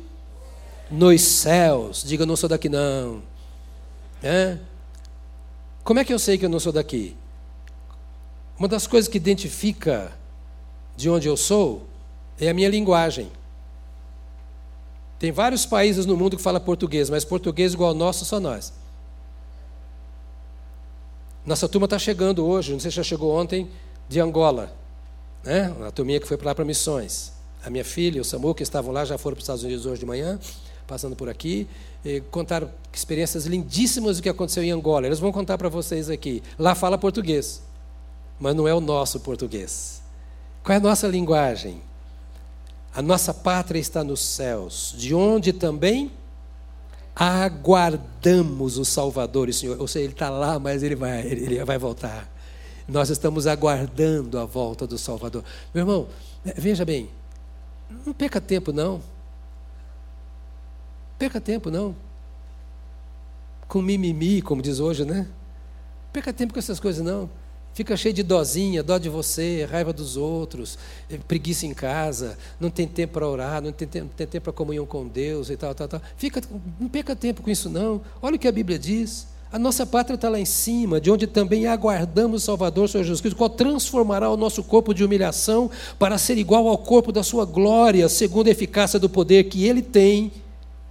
Nos 0.89 1.21
céus. 1.21 2.03
Diga, 2.05 2.25
não 2.25 2.35
sou 2.35 2.49
daqui 2.49 2.69
não. 2.69 3.21
É? 4.21 4.57
Como 5.83 5.99
é 5.99 6.05
que 6.05 6.13
eu 6.13 6.19
sei 6.19 6.37
que 6.37 6.45
eu 6.45 6.49
não 6.49 6.59
sou 6.59 6.71
daqui? 6.71 7.15
Uma 8.57 8.67
das 8.67 8.87
coisas 8.87 9.09
que 9.09 9.17
identifica 9.17 10.11
de 10.95 11.09
onde 11.09 11.27
eu 11.27 11.35
sou 11.35 11.87
é 12.39 12.49
a 12.49 12.53
minha 12.53 12.69
linguagem. 12.69 13.31
Tem 15.19 15.31
vários 15.31 15.65
países 15.65 16.05
no 16.05 16.15
mundo 16.15 16.37
que 16.37 16.43
falam 16.43 16.61
português, 16.61 17.09
mas 17.09 17.25
português 17.25 17.73
igual 17.73 17.89
ao 17.89 17.95
nosso 17.95 18.25
só 18.25 18.39
nós. 18.39 18.73
Nossa 21.45 21.67
turma 21.67 21.85
está 21.85 21.99
chegando 21.99 22.45
hoje, 22.45 22.71
não 22.71 22.79
sei 22.79 22.91
se 22.91 22.97
já 22.97 23.03
chegou 23.03 23.35
ontem, 23.35 23.69
de 24.07 24.19
Angola 24.19 24.83
né? 25.43 25.73
a 25.85 25.91
turminha 25.91 26.19
que 26.19 26.27
foi 26.27 26.37
para 26.37 26.47
lá 26.47 26.55
para 26.55 26.65
missões. 26.65 27.33
A 27.63 27.69
minha 27.69 27.83
filha 27.83 28.17
e 28.17 28.21
o 28.21 28.25
Samu, 28.25 28.53
que 28.53 28.63
estavam 28.63 28.91
lá, 28.91 29.05
já 29.05 29.17
foram 29.17 29.35
para 29.35 29.41
os 29.41 29.43
Estados 29.43 29.63
Unidos 29.63 29.85
hoje 29.85 29.99
de 29.99 30.05
manhã, 30.05 30.39
passando 30.87 31.15
por 31.15 31.29
aqui, 31.29 31.67
contaram 32.31 32.69
experiências 32.91 33.45
lindíssimas 33.45 34.17
do 34.17 34.23
que 34.23 34.29
aconteceu 34.29 34.63
em 34.63 34.71
Angola. 34.71 35.05
Eles 35.05 35.19
vão 35.19 35.31
contar 35.31 35.57
para 35.57 35.69
vocês 35.69 36.09
aqui. 36.09 36.43
Lá 36.57 36.75
fala 36.75 36.97
português, 36.97 37.61
mas 38.39 38.55
não 38.55 38.67
é 38.67 38.73
o 38.73 38.81
nosso 38.81 39.19
português. 39.19 40.01
Qual 40.63 40.73
é 40.73 40.77
a 40.77 40.81
nossa 40.81 41.07
linguagem? 41.07 41.81
A 42.93 43.01
nossa 43.01 43.33
pátria 43.33 43.79
está 43.79 44.03
nos 44.03 44.21
céus, 44.21 44.93
de 44.97 45.15
onde 45.15 45.51
também 45.51 46.11
aguardamos 47.15 48.12
o 48.77 48.85
Salvador 48.85 49.49
e 49.49 49.53
Senhor. 49.53 49.79
Ou 49.79 49.87
seja, 49.87 50.05
ele 50.05 50.13
está 50.13 50.29
lá, 50.29 50.59
mas 50.59 50.83
ele 50.83 50.95
vai, 50.95 51.25
ele 51.25 51.63
vai 51.63 51.77
voltar. 51.77 52.31
Nós 52.87 53.09
estamos 53.09 53.47
aguardando 53.47 54.37
a 54.39 54.45
volta 54.45 54.85
do 54.85 54.97
Salvador. 54.97 55.43
Meu 55.73 55.81
irmão, 55.83 56.07
veja 56.57 56.83
bem, 56.83 57.09
não 58.05 58.13
perca 58.13 58.41
tempo 58.41 58.71
não. 58.71 59.01
Perca 61.17 61.39
tempo 61.39 61.71
não. 61.71 61.95
Com 63.67 63.81
mimimi, 63.81 64.41
como 64.41 64.61
diz 64.61 64.79
hoje, 64.79 65.05
né? 65.05 65.27
Perca 66.11 66.33
tempo 66.33 66.53
com 66.53 66.59
essas 66.59 66.79
coisas 66.79 67.03
não. 67.03 67.29
Fica 67.73 67.97
cheio 67.97 68.13
de 68.13 68.21
dozinha, 68.21 68.83
dó 68.83 68.99
de 68.99 69.09
você, 69.09 69.67
raiva 69.69 69.91
dos 69.91 70.15
outros, 70.15 70.77
eh, 71.09 71.17
preguiça 71.27 71.65
em 71.65 71.73
casa, 71.73 72.37
não 72.59 72.69
tem 72.69 72.87
tempo 72.87 73.13
para 73.13 73.27
orar, 73.27 73.61
não 73.63 73.71
tem, 73.71 73.87
tempo, 73.87 74.41
para 74.41 74.53
comunhão 74.53 74.85
com 74.85 75.07
Deus 75.07 75.49
e 75.49 75.57
tal, 75.57 75.73
tal, 75.73 75.87
tal. 75.87 76.01
Fica, 76.15 76.39
não 76.79 76.87
perca 76.87 77.15
tempo 77.15 77.41
com 77.41 77.49
isso 77.49 77.69
não. 77.69 78.01
Olha 78.21 78.35
o 78.35 78.39
que 78.39 78.47
a 78.47 78.51
Bíblia 78.51 78.77
diz. 78.77 79.27
A 79.51 79.57
nossa 79.59 79.85
pátria 79.85 80.15
está 80.15 80.29
lá 80.29 80.39
em 80.39 80.45
cima, 80.45 80.99
de 80.99 81.11
onde 81.11 81.27
também 81.27 81.67
aguardamos 81.67 82.41
o 82.41 82.45
Salvador, 82.45 82.89
Senhor 82.89 83.03
Jesus 83.03 83.21
Cristo, 83.21 83.37
qual 83.37 83.49
transformará 83.49 84.29
o 84.29 84.37
nosso 84.37 84.63
corpo 84.63 84.93
de 84.93 85.03
humilhação 85.03 85.69
para 85.99 86.17
ser 86.17 86.37
igual 86.39 86.67
ao 86.67 86.77
corpo 86.77 87.11
da 87.11 87.21
sua 87.21 87.45
glória, 87.45 88.09
segundo 88.09 88.47
a 88.47 88.51
eficácia 88.51 88.99
do 88.99 89.09
poder 89.09 89.43
que 89.45 89.65
ele 89.65 89.81
tem 89.81 90.31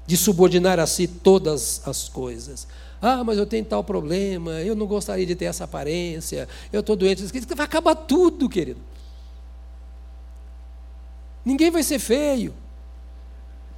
de 0.06 0.16
subordinar 0.16 0.78
a 0.78 0.86
si 0.86 1.06
todas 1.06 1.82
as 1.86 2.08
coisas. 2.08 2.66
Ah, 3.02 3.24
mas 3.24 3.36
eu 3.36 3.44
tenho 3.44 3.64
tal 3.64 3.82
problema, 3.82 4.52
eu 4.62 4.76
não 4.76 4.86
gostaria 4.86 5.26
de 5.26 5.34
ter 5.34 5.46
essa 5.46 5.64
aparência, 5.64 6.48
eu 6.72 6.80
estou 6.80 6.94
doente. 6.94 7.24
Vai 7.54 7.66
acabar 7.66 7.96
tudo, 7.96 8.48
querido. 8.48 8.80
Ninguém 11.44 11.70
vai 11.70 11.82
ser 11.82 11.98
feio, 11.98 12.54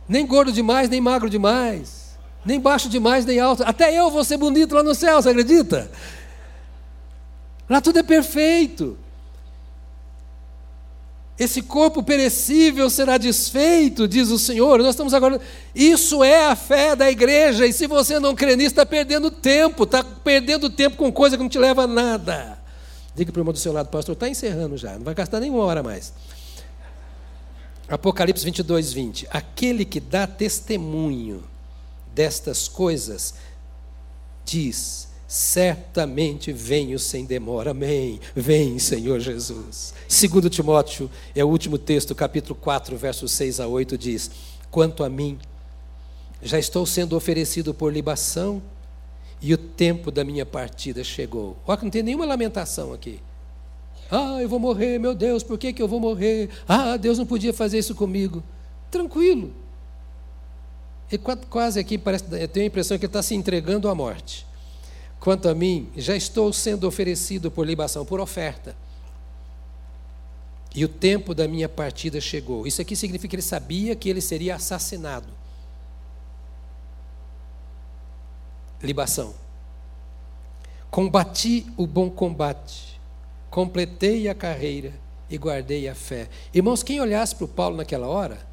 nem 0.07 0.27
gordo 0.27 0.53
demais, 0.53 0.91
nem 0.91 1.01
magro 1.01 1.31
demais 1.31 2.05
nem 2.45 2.61
baixo 2.61 2.89
demais, 2.89 3.25
nem 3.25 3.41
alto. 3.41 3.63
Até 3.65 3.99
eu 3.99 4.11
vou 4.11 4.23
ser 4.23 4.37
bonito 4.37 4.75
lá 4.75 4.83
no 4.83 4.95
céu, 4.95 5.21
você 5.21 5.31
acredita? 5.31 5.91
Lá 7.69 7.81
tudo 7.81 7.99
é 7.99 8.03
perfeito. 8.03 8.99
Esse 11.37 11.63
corpo 11.63 12.01
perecível 12.03 12.89
será 12.89 13.19
desfeito, 13.19 14.07
diz 14.07 14.31
o 14.31 14.39
Senhor. 14.39 14.79
Nós 14.79 14.91
estamos 14.91 15.13
agora. 15.13 15.41
Isso 15.75 16.23
é 16.23 16.47
a 16.47 16.55
fé 16.55 16.95
da 16.95 17.11
igreja. 17.11 17.67
E 17.67 17.73
se 17.73 17.89
você 17.89 18.21
não 18.21 18.37
crê 18.37 18.55
nisso, 18.55 18.71
está 18.71 18.87
perdendo 18.87 19.31
tempo. 19.31 19.83
Está 19.83 20.05
perdendo 20.05 20.71
tempo 20.71 20.97
com 20.97 21.13
coisa 21.13 21.37
que 21.37 21.43
não 21.43 21.51
te 21.51 21.59
leva 21.59 21.83
a 21.83 21.87
nada. 21.89 22.59
Diga 23.17 23.33
para 23.33 23.41
o 23.41 23.43
irmão 23.43 23.53
do 23.53 23.59
seu 23.59 23.73
lado, 23.73 23.89
pastor, 23.89 24.13
está 24.13 24.29
encerrando 24.29 24.77
já. 24.77 24.93
Não 24.93 25.03
vai 25.03 25.15
gastar 25.15 25.41
nenhuma 25.41 25.65
hora 25.65 25.83
mais. 25.83 26.13
Apocalipse 27.89 28.45
22, 28.45 28.93
20. 28.93 29.29
Aquele 29.31 29.85
que 29.85 29.99
dá 29.99 30.27
testemunho 30.27 31.43
destas 32.15 32.69
coisas, 32.69 33.35
diz: 34.45 35.04
certamente 35.27 36.53
venho 36.53 36.99
sem 36.99 37.25
demora. 37.25 37.71
Amém. 37.71 38.21
Vem, 38.35 38.79
Senhor 38.79 39.21
Jesus. 39.21 39.95
Segundo 40.09 40.51
Timóteo, 40.51 41.11
é 41.35 41.45
o 41.45 41.49
último 41.49 41.79
texto, 41.79 42.15
capítulo 42.15 42.55
4, 42.55 42.97
versos 42.97 43.33
6 43.33 43.61
a 43.61 43.67
8 43.67 43.97
diz: 43.99 44.31
Quanto 44.71 45.03
a 45.03 45.09
mim, 45.09 45.39
já 46.43 46.59
estou 46.59 46.85
sendo 46.85 47.17
oferecido 47.17 47.73
por 47.73 47.93
libação 47.93 48.63
e 49.41 49.53
o 49.53 49.59
tempo 49.59 50.11
da 50.11 50.25
minha 50.25 50.47
partida 50.47 51.03
chegou. 51.03 51.57
Olha 51.67 51.79
que 51.79 51.85
não 51.85 51.91
tem 51.91 52.03
nenhuma 52.03 52.25
lamentação 52.25 52.93
aqui. 52.93 53.21
Ah, 54.11 54.39
eu 54.41 54.49
vou 54.49 54.59
morrer, 54.59 54.99
meu 54.99 55.15
Deus, 55.15 55.43
por 55.43 55.59
que, 55.59 55.73
que 55.73 55.83
eu 55.83 55.89
vou 55.89 55.99
morrer? 55.99 56.51
Ah, 56.69 56.97
Deus 56.97 57.19
não 57.19 57.27
podia 57.27 57.53
fazer 57.53 57.79
isso 57.79 57.95
comigo. 57.95 58.43
Tranquilo. 58.91 59.53
E 61.11 61.19
quase 61.19 61.79
aqui 61.79 61.99
parece, 61.99 62.25
eu 62.31 62.49
tenho 62.49 62.65
a 62.65 62.69
impressão 62.69 62.99
que 62.99 63.05
ele 63.05 63.11
está 63.11 63.23
se 63.23 63.35
entregando 63.35 63.89
à 63.89 63.95
morte. 63.95 64.47
Quanto 65.25 65.49
a 65.49 65.55
mim, 65.55 65.91
já 65.97 66.15
estou 66.15 66.53
sendo 66.53 66.87
oferecido 66.87 67.51
por 67.51 67.67
libação, 67.67 68.05
por 68.05 68.21
oferta. 68.21 68.77
e 70.75 70.85
o 70.85 70.89
tempo 70.89 71.35
da 71.35 71.49
minha 71.49 71.69
partida 71.69 72.21
chegou. 72.21 72.67
Isso 72.67 72.83
aqui 72.83 72.95
significa 72.95 73.31
que 73.31 73.37
ele 73.37 73.43
sabia 73.43 73.97
que 73.97 74.11
ele 74.11 74.21
seria 74.21 74.57
assassinado. 74.57 75.29
Libação. 78.83 79.35
Combati 80.91 81.65
o 81.77 81.87
bom 81.87 82.11
combate, 82.11 83.01
completei 83.51 84.29
a 84.29 84.35
carreira 84.35 84.93
e 85.31 85.39
guardei 85.39 85.89
a 85.89 85.95
fé. 85.95 86.29
Irmãos, 86.53 86.83
quem 86.83 87.01
olhasse 87.01 87.35
para 87.35 87.45
o 87.45 87.49
Paulo 87.49 87.77
naquela 87.77 88.09
hora, 88.09 88.45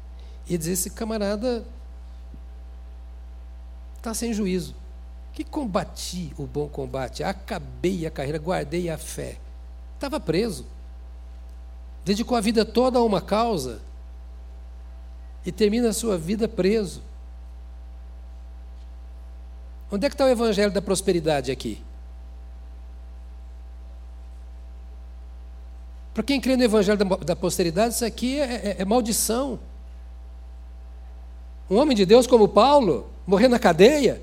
ia 0.48 0.56
dizer: 0.56 0.72
esse 0.72 0.90
camarada 0.90 1.66
está 3.98 4.14
sem 4.14 4.32
juízo. 4.32 4.80
Que 5.32 5.44
combati 5.44 6.32
o 6.36 6.46
bom 6.46 6.68
combate, 6.68 7.24
acabei 7.24 8.06
a 8.06 8.10
carreira, 8.10 8.38
guardei 8.38 8.90
a 8.90 8.98
fé. 8.98 9.38
Estava 9.94 10.20
preso. 10.20 10.66
Dedicou 12.04 12.36
a 12.36 12.40
vida 12.40 12.64
toda 12.64 12.98
a 12.98 13.02
uma 13.02 13.20
causa 13.20 13.80
e 15.44 15.50
termina 15.50 15.88
a 15.88 15.92
sua 15.92 16.18
vida 16.18 16.48
preso. 16.48 17.02
Onde 19.90 20.06
é 20.06 20.08
que 20.08 20.14
está 20.14 20.24
o 20.24 20.28
evangelho 20.28 20.72
da 20.72 20.82
prosperidade 20.82 21.50
aqui? 21.50 21.82
Para 26.14 26.22
quem 26.22 26.40
crê 26.40 26.56
no 26.56 26.62
evangelho 26.62 26.98
da, 26.98 27.16
da 27.16 27.36
posteridade, 27.36 27.94
isso 27.94 28.04
aqui 28.04 28.38
é, 28.38 28.44
é, 28.54 28.76
é 28.80 28.84
maldição. 28.84 29.58
Um 31.70 31.76
homem 31.76 31.96
de 31.96 32.04
Deus 32.04 32.26
como 32.26 32.48
Paulo, 32.48 33.08
morrer 33.26 33.48
na 33.48 33.58
cadeia, 33.58 34.20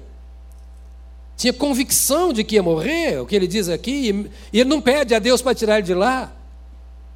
tinha 1.40 1.54
convicção 1.54 2.34
de 2.34 2.44
que 2.44 2.56
ia 2.56 2.62
morrer, 2.62 3.22
o 3.22 3.26
que 3.26 3.34
ele 3.34 3.48
diz 3.48 3.70
aqui, 3.70 4.30
e 4.52 4.60
ele 4.60 4.70
não 4.70 4.82
pede 4.82 5.16
a 5.16 5.20
Deus 5.20 5.42
para 5.42 5.56
tirar 5.56 5.78
ele 5.78 5.88
de 5.88 5.94
lá. 5.94 6.34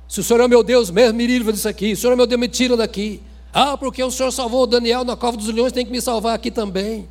Se 0.08 0.22
o 0.22 0.24
Senhor 0.24 0.40
é 0.40 0.48
meu 0.48 0.64
Deus 0.64 0.90
mesmo, 0.90 1.18
me 1.18 1.28
livra 1.28 1.52
disso 1.52 1.68
aqui. 1.68 1.88
Se 1.88 1.94
o 1.96 1.98
Senhor 2.04 2.14
é 2.14 2.16
meu 2.16 2.26
Deus, 2.26 2.40
me 2.40 2.48
tira 2.48 2.78
daqui. 2.78 3.22
Ah, 3.52 3.78
porque 3.78 4.02
o 4.02 4.10
Senhor 4.10 4.32
salvou 4.32 4.64
o 4.64 4.66
Daniel 4.66 5.04
na 5.04 5.18
cova 5.18 5.36
dos 5.36 5.48
leões, 5.48 5.74
tem 5.74 5.86
que 5.86 5.92
me 5.92 6.02
salvar 6.02 6.36
aqui 6.36 6.50
também. 6.50 7.06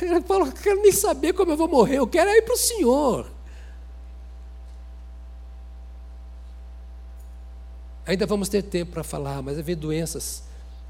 Ele 0.00 0.20
falou: 0.20 0.52
quero 0.52 0.80
nem 0.82 0.92
saber 0.92 1.32
como 1.32 1.50
eu 1.50 1.56
vou 1.56 1.66
morrer, 1.66 1.98
eu 1.98 2.06
quero 2.06 2.30
ir 2.30 2.42
para 2.42 2.54
o 2.54 2.58
Senhor. 2.58 3.26
Ainda 8.06 8.24
vamos 8.24 8.48
ter 8.48 8.62
tempo 8.62 8.92
para 8.92 9.02
falar, 9.02 9.42
mas 9.42 9.58
haver 9.58 9.74
doenças 9.74 10.44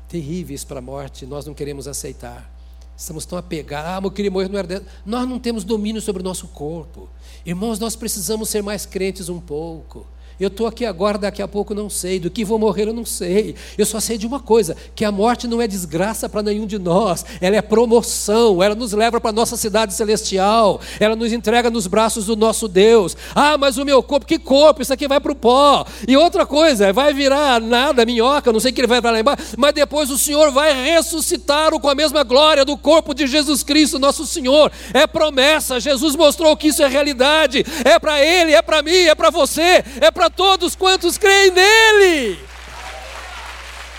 terríveis 0.07 0.65
para 0.65 0.81
a 0.81 0.83
morte, 0.83 1.25
nós 1.25 1.47
não 1.47 1.55
queremos 1.55 1.89
aceitar. 1.89 2.56
Estamos 2.97 3.27
tão 3.27 3.39
apegados. 3.39 3.91
Ah, 3.91 4.01
meu 4.01 4.11
queria 4.11 4.31
morrer 4.31 4.49
não 4.49 4.59
era 4.59 4.67
dentro. 4.67 4.89
Nós 5.05 5.29
não 5.29 5.39
temos 5.39 5.65
domínio 5.65 6.01
sobre 6.01 6.23
o 6.23 6.25
nosso 6.25 6.49
corpo. 6.49 7.09
Irmãos, 7.45 7.79
nós 7.79 7.95
precisamos 7.95 8.49
ser 8.49 8.63
mais 8.63 8.87
crentes 8.87 9.29
um 9.29 9.41
pouco. 9.41 10.07
Eu 10.39 10.49
estou 10.49 10.67
aqui 10.67 10.85
agora, 10.85 11.17
daqui 11.17 11.41
a 11.41 11.49
pouco 11.49 11.75
não 11.75 11.89
sei. 11.89 12.21
Do 12.21 12.31
que 12.31 12.45
vou 12.45 12.59
morrer 12.59 12.87
eu 12.89 12.93
não 12.93 13.07
sei. 13.07 13.55
Eu 13.79 13.87
só 13.87 13.99
sei 14.01 14.19
de 14.19 14.27
uma 14.27 14.39
coisa: 14.39 14.77
que 14.95 15.05
a 15.05 15.11
morte 15.11 15.49
não 15.49 15.63
é 15.63 15.67
desgraça 15.67 16.29
para 16.29 16.43
nenhum 16.43 16.67
de 16.67 16.79
nós. 16.79 17.25
Ela 17.41 17.57
é 17.57 17.63
promoção. 17.63 18.63
Ela 18.63 18.75
nos 18.75 18.93
leva 18.93 19.19
para 19.19 19.31
a 19.31 19.33
nossa 19.33 19.57
cidade 19.57 19.95
celestial. 19.95 20.79
Ela 21.01 21.17
nos 21.17 21.33
entrega 21.33 21.71
nos 21.71 21.87
braços 21.87 22.27
do 22.27 22.37
nosso 22.37 22.69
Deus. 22.69 23.17
Ah, 23.35 23.57
mas 23.57 23.79
o 23.79 23.85
meu 23.85 24.03
corpo, 24.03 24.27
que 24.27 24.39
corpo? 24.39 24.83
Isso 24.83 24.93
aqui 24.93 25.09
vai 25.09 25.21
para 25.21 25.33
o 25.33 25.35
pó. 25.35 25.87
E 26.07 26.17
outra 26.17 26.45
coisa, 26.45 26.93
vai 26.93 27.15
virar 27.15 27.59
nada, 27.61 28.05
minhoca, 28.05 28.53
não 28.53 28.61
sei 28.61 28.73
que 28.73 28.81
ele 28.81 28.89
vai 28.89 29.01
para 29.01 29.13
lá 29.13 29.21
embaixo. 29.21 29.55
Mas 29.57 29.73
depois 29.73 30.11
o 30.11 30.19
Senhor 30.19 30.51
vai 30.51 30.73
ressuscitar-o 30.85 31.81
com 31.81 31.89
a 31.89 31.95
mesma 31.95 32.23
glória 32.23 32.65
do 32.65 32.77
corpo 32.77 33.15
de 33.15 33.27
Jesus 33.27 33.63
Cristo, 33.63 33.99
nosso 33.99 34.27
Senhor. 34.27 34.71
É 34.93 35.07
promessa. 35.07 35.81
Jesus 35.81 36.15
mostrou 36.15 36.55
que 36.57 36.69
isso 36.69 36.83
é 36.83 36.89
realidade. 36.89 37.65
É 37.85 37.99
para 37.99 38.23
Ele, 38.23 38.53
é 38.53 38.61
para 38.61 38.83
mim, 38.83 38.91
é 38.91 39.15
para 39.15 39.31
você, 39.31 39.83
é 40.01 40.11
para 40.11 40.26
para 40.27 40.31
todos 40.31 40.75
quantos 40.75 41.17
creem 41.17 41.53
nele. 41.53 42.39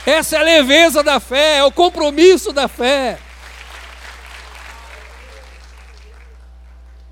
Essa 0.05 0.35
é 0.35 0.39
a 0.39 0.43
leveza 0.43 1.01
da 1.01 1.19
fé, 1.19 1.57
é 1.57 1.63
o 1.63 1.71
compromisso 1.71 2.51
da 2.51 2.67
fé. 2.67 3.17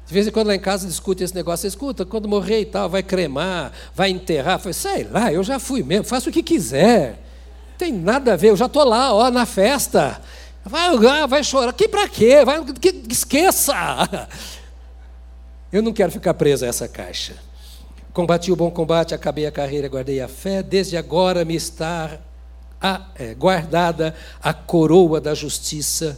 De 0.06 0.14
vez 0.14 0.28
em 0.28 0.32
quando 0.32 0.48
lá 0.48 0.56
em 0.56 0.60
casa 0.60 0.88
discute 0.88 1.24
esse 1.24 1.34
negócio. 1.34 1.66
Escuta, 1.66 2.06
quando 2.06 2.28
morrer 2.28 2.62
e 2.62 2.66
tal, 2.66 2.90
vai 2.90 3.02
cremar, 3.02 3.72
vai 3.94 4.10
enterrar. 4.10 4.60
Falei, 4.60 4.74
sei 4.74 5.08
lá, 5.10 5.32
eu 5.32 5.44
já 5.44 5.60
fui 5.60 5.82
mesmo, 5.82 6.06
faço 6.06 6.30
o 6.30 6.32
que 6.32 6.44
quiser. 6.44 7.12
Não 7.72 7.78
tem 7.78 7.94
nada 7.94 8.34
a 8.34 8.36
ver, 8.36 8.50
eu 8.50 8.58
já 8.58 8.68
estou 8.68 8.84
lá, 8.84 9.14
ó, 9.14 9.32
na 9.32 9.46
festa. 9.46 10.22
Vai, 10.64 11.28
vai 11.28 11.44
chorar. 11.44 11.74
Que 11.74 11.88
para 11.88 12.08
quê? 12.08 12.44
Vai, 12.46 12.64
que, 12.66 13.04
esqueça. 13.10 13.74
Eu 15.72 15.82
não 15.82 15.92
quero 15.92 16.10
ficar 16.10 16.34
preso 16.34 16.64
a 16.64 16.70
essa 16.70 16.88
caixa. 16.88 17.36
Combati 18.16 18.50
o 18.50 18.56
bom 18.56 18.72
combate, 18.72 19.14
acabei 19.14 19.46
a 19.46 19.52
carreira, 19.52 19.90
guardei 19.90 20.22
a 20.22 20.30
fé. 20.30 20.64
Desde 20.64 20.96
agora 20.96 21.44
me 21.44 21.54
está 21.54 22.18
a, 22.82 23.08
é, 23.14 23.34
guardada 23.34 24.16
a 24.42 24.54
coroa 24.54 25.20
da 25.20 25.34
justiça, 25.34 26.18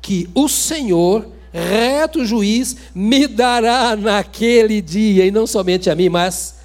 que 0.00 0.30
o 0.34 0.48
Senhor, 0.48 1.28
reto 1.52 2.24
juiz, 2.24 2.76
me 2.94 3.26
dará 3.26 3.94
naquele 3.94 4.80
dia, 4.80 5.26
e 5.26 5.30
não 5.30 5.46
somente 5.46 5.90
a 5.90 5.94
mim, 5.94 6.08
mas 6.08 6.56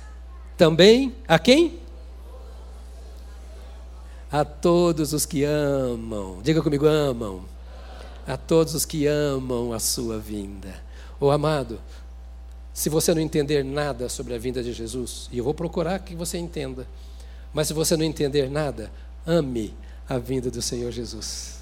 também 0.56 1.14
a 1.28 1.38
quem? 1.38 1.78
A 4.32 4.46
todos 4.46 5.12
os 5.12 5.26
que 5.26 5.44
amam, 5.44 6.40
diga 6.42 6.62
comigo, 6.62 6.88
amam. 6.88 7.42
A 8.26 8.38
todos 8.38 8.74
os 8.74 8.86
que 8.86 9.06
amam 9.06 9.74
a 9.74 9.80
sua 9.80 10.18
vinda. 10.18 10.74
O 11.20 11.26
oh, 11.26 11.32
amado, 11.32 11.78
se 12.74 12.90
você 12.90 13.14
não 13.14 13.22
entender 13.22 13.64
nada 13.64 14.08
sobre 14.08 14.34
a 14.34 14.38
vinda 14.38 14.64
de 14.64 14.72
Jesus, 14.72 15.30
e 15.32 15.38
eu 15.38 15.44
vou 15.44 15.54
procurar 15.54 16.00
que 16.00 16.16
você 16.16 16.38
entenda, 16.38 16.88
mas 17.54 17.68
se 17.68 17.74
você 17.74 17.98
não 17.98 18.06
entender 18.06 18.50
nada, 18.50 18.92
ame 19.26 19.74
a 20.08 20.18
vinda 20.18 20.50
do 20.50 20.62
Senhor 20.62 20.92
Jesus. 20.92 21.60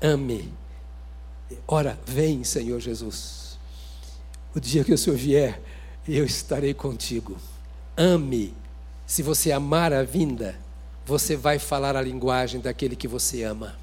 Ame. 0.00 0.52
Ora, 1.66 1.98
vem, 2.06 2.44
Senhor 2.44 2.80
Jesus. 2.80 3.58
O 4.54 4.60
dia 4.60 4.84
que 4.84 4.92
o 4.92 4.98
Senhor 4.98 5.16
vier, 5.16 5.60
eu 6.08 6.24
estarei 6.24 6.74
contigo. 6.74 7.36
Ame. 7.96 8.54
Se 9.06 9.22
você 9.22 9.52
amar 9.52 9.92
a 9.92 10.02
vinda, 10.02 10.56
você 11.04 11.36
vai 11.36 11.58
falar 11.58 11.96
a 11.96 12.02
linguagem 12.02 12.60
daquele 12.60 12.96
que 12.96 13.06
você 13.06 13.44
ama. 13.44 13.76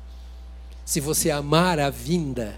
Se 0.86 1.00
você 1.00 1.32
amar 1.32 1.80
a 1.80 1.90
vinda, 1.90 2.56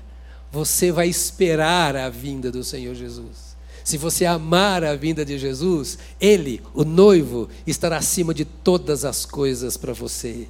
você 0.52 0.92
vai 0.92 1.08
esperar 1.08 1.96
a 1.96 2.10
vinda 2.10 2.52
do 2.52 2.64
Senhor 2.64 2.96
Jesus. 2.96 3.45
Se 3.86 4.00
você 4.00 4.26
amar 4.26 4.84
a 4.84 4.96
vinda 4.96 5.24
de 5.24 5.38
Jesus, 5.38 6.00
Ele, 6.20 6.60
o 6.74 6.84
noivo, 6.84 7.48
estará 7.68 7.98
acima 7.98 8.34
de 8.34 8.44
todas 8.44 9.06
as 9.06 9.28
coisas 9.28 9.78
para 9.78 9.94
você. 9.94 10.48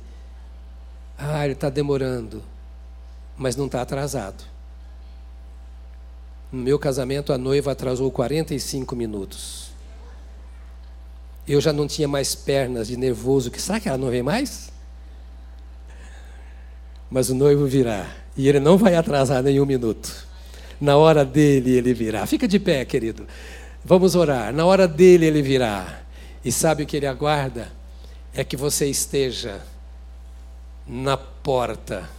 Ah, 1.18 1.44
ele 1.44 1.54
está 1.54 1.70
demorando, 1.70 2.42
mas 3.38 3.58
não 3.58 3.66
está 3.66 3.82
atrasado. 3.82 4.42
No 6.50 6.64
meu 6.64 6.80
casamento, 6.80 7.34
a 7.34 7.38
noiva 7.38 7.74
atrasou 7.74 8.10
45 8.10 8.96
minutos. 8.96 9.70
Eu 11.46 11.60
já 11.60 11.74
não 11.74 11.88
tinha 11.88 12.08
mais 12.08 12.34
pernas 12.34 12.88
de 12.88 12.96
nervoso. 12.96 13.52
Que 13.52 13.62
será 13.62 13.82
que 13.82 13.90
ela 13.90 13.98
não 13.98 14.10
vem 14.10 14.24
mais? 14.24 14.72
Mas 17.12 17.30
o 17.30 17.36
noivo 17.36 17.66
virá 17.68 18.10
e 18.38 18.48
ele 18.48 18.62
não 18.62 18.78
vai 18.78 18.96
atrasar 18.96 19.44
nenhum 19.44 19.66
minuto. 19.66 20.24
Na 20.80 20.97
hora 20.97 21.23
dele 21.23 21.71
ele 21.71 21.93
virá. 21.93 22.26
Fica 22.26 22.47
de 22.47 22.59
pé, 22.59 22.84
querido. 22.86 23.28
Vamos 23.84 24.15
orar. 24.15 24.53
Na 24.53 24.65
hora 24.65 24.88
dele 24.88 25.26
ele 25.26 25.41
virá. 25.41 26.01
E 26.43 26.51
sabe 26.51 26.84
o 26.84 26.86
que 26.86 26.97
ele 26.97 27.07
aguarda? 27.07 27.71
É 28.34 28.43
que 28.43 28.57
você 28.57 28.88
esteja 28.88 29.61
na 30.86 31.17
porta, 31.17 32.09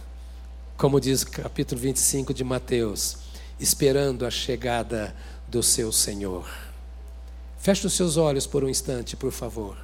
como 0.75 0.99
diz 0.99 1.21
o 1.21 1.31
capítulo 1.31 1.79
25 1.79 2.33
de 2.33 2.43
Mateus, 2.43 3.17
esperando 3.59 4.25
a 4.25 4.31
chegada 4.31 5.15
do 5.47 5.63
seu 5.63 5.91
Senhor. 5.91 6.49
Feche 7.59 7.87
os 7.87 7.93
seus 7.93 8.17
olhos 8.17 8.45
por 8.45 8.63
um 8.63 8.69
instante, 8.69 9.15
por 9.15 9.31
favor. 9.31 9.77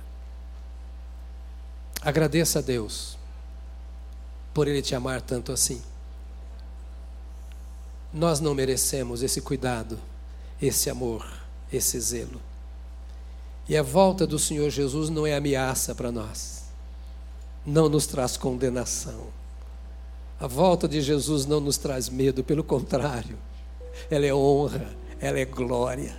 Agradeça 2.02 2.60
a 2.60 2.62
Deus 2.62 3.18
por 4.54 4.68
Ele 4.68 4.82
te 4.82 4.94
amar 4.94 5.22
tanto 5.22 5.52
assim. 5.52 5.82
Nós 8.14 8.40
não 8.40 8.54
merecemos 8.54 9.24
esse 9.24 9.42
cuidado, 9.42 10.00
esse 10.62 10.90
amor, 10.90 11.26
esse 11.72 12.00
zelo. 12.00 12.40
E 13.68 13.76
a 13.76 13.82
volta 13.82 14.28
do 14.28 14.38
Senhor 14.38 14.70
Jesus 14.70 15.10
não 15.10 15.26
é 15.26 15.36
ameaça 15.36 15.96
para 15.96 16.12
nós, 16.12 16.66
não 17.66 17.90
nos 17.90 18.06
traz 18.06 18.38
condenação. 18.38 19.28
A 20.40 20.46
volta 20.46 20.88
de 20.88 21.02
Jesus 21.02 21.46
não 21.46 21.60
nos 21.60 21.78
traz 21.78 22.10
medo, 22.10 22.44
pelo 22.44 22.64
contrário, 22.64 23.38
ela 24.12 24.26
é 24.26 24.34
honra, 24.34 24.94
ela 25.20 25.40
é 25.40 25.46
glória, 25.46 26.16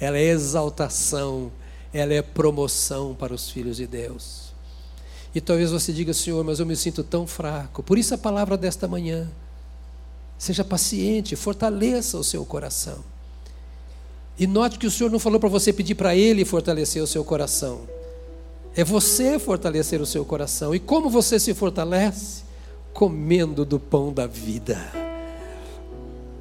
ela 0.00 0.16
é 0.16 0.24
exaltação, 0.24 1.52
ela 1.92 2.14
é 2.14 2.22
promoção 2.22 3.14
para 3.14 3.34
os 3.34 3.50
filhos 3.50 3.76
de 3.76 3.86
Deus. 3.86 4.52
E 5.34 5.40
talvez 5.40 5.70
você 5.70 5.92
diga, 5.92 6.14
Senhor, 6.14 6.42
mas 6.42 6.58
eu 6.58 6.66
me 6.66 6.74
sinto 6.74 7.04
tão 7.04 7.26
fraco. 7.26 7.82
Por 7.82 7.98
isso 7.98 8.14
a 8.14 8.18
palavra 8.18 8.56
desta 8.56 8.88
manhã. 8.88 9.30
Seja 10.38 10.64
paciente, 10.64 11.34
fortaleça 11.36 12.18
o 12.18 12.24
seu 12.24 12.44
coração. 12.44 12.98
E 14.38 14.46
note 14.46 14.78
que 14.78 14.86
o 14.86 14.90
Senhor 14.90 15.10
não 15.10 15.18
falou 15.18 15.40
para 15.40 15.48
você 15.48 15.72
pedir 15.72 15.94
para 15.94 16.14
Ele 16.14 16.44
fortalecer 16.44 17.02
o 17.02 17.06
seu 17.06 17.24
coração. 17.24 17.80
É 18.76 18.84
você 18.84 19.38
fortalecer 19.38 20.00
o 20.00 20.06
seu 20.06 20.24
coração. 20.24 20.74
E 20.74 20.78
como 20.78 21.08
você 21.08 21.40
se 21.40 21.54
fortalece? 21.54 22.42
Comendo 22.92 23.64
do 23.64 23.80
pão 23.80 24.12
da 24.12 24.26
vida. 24.26 24.78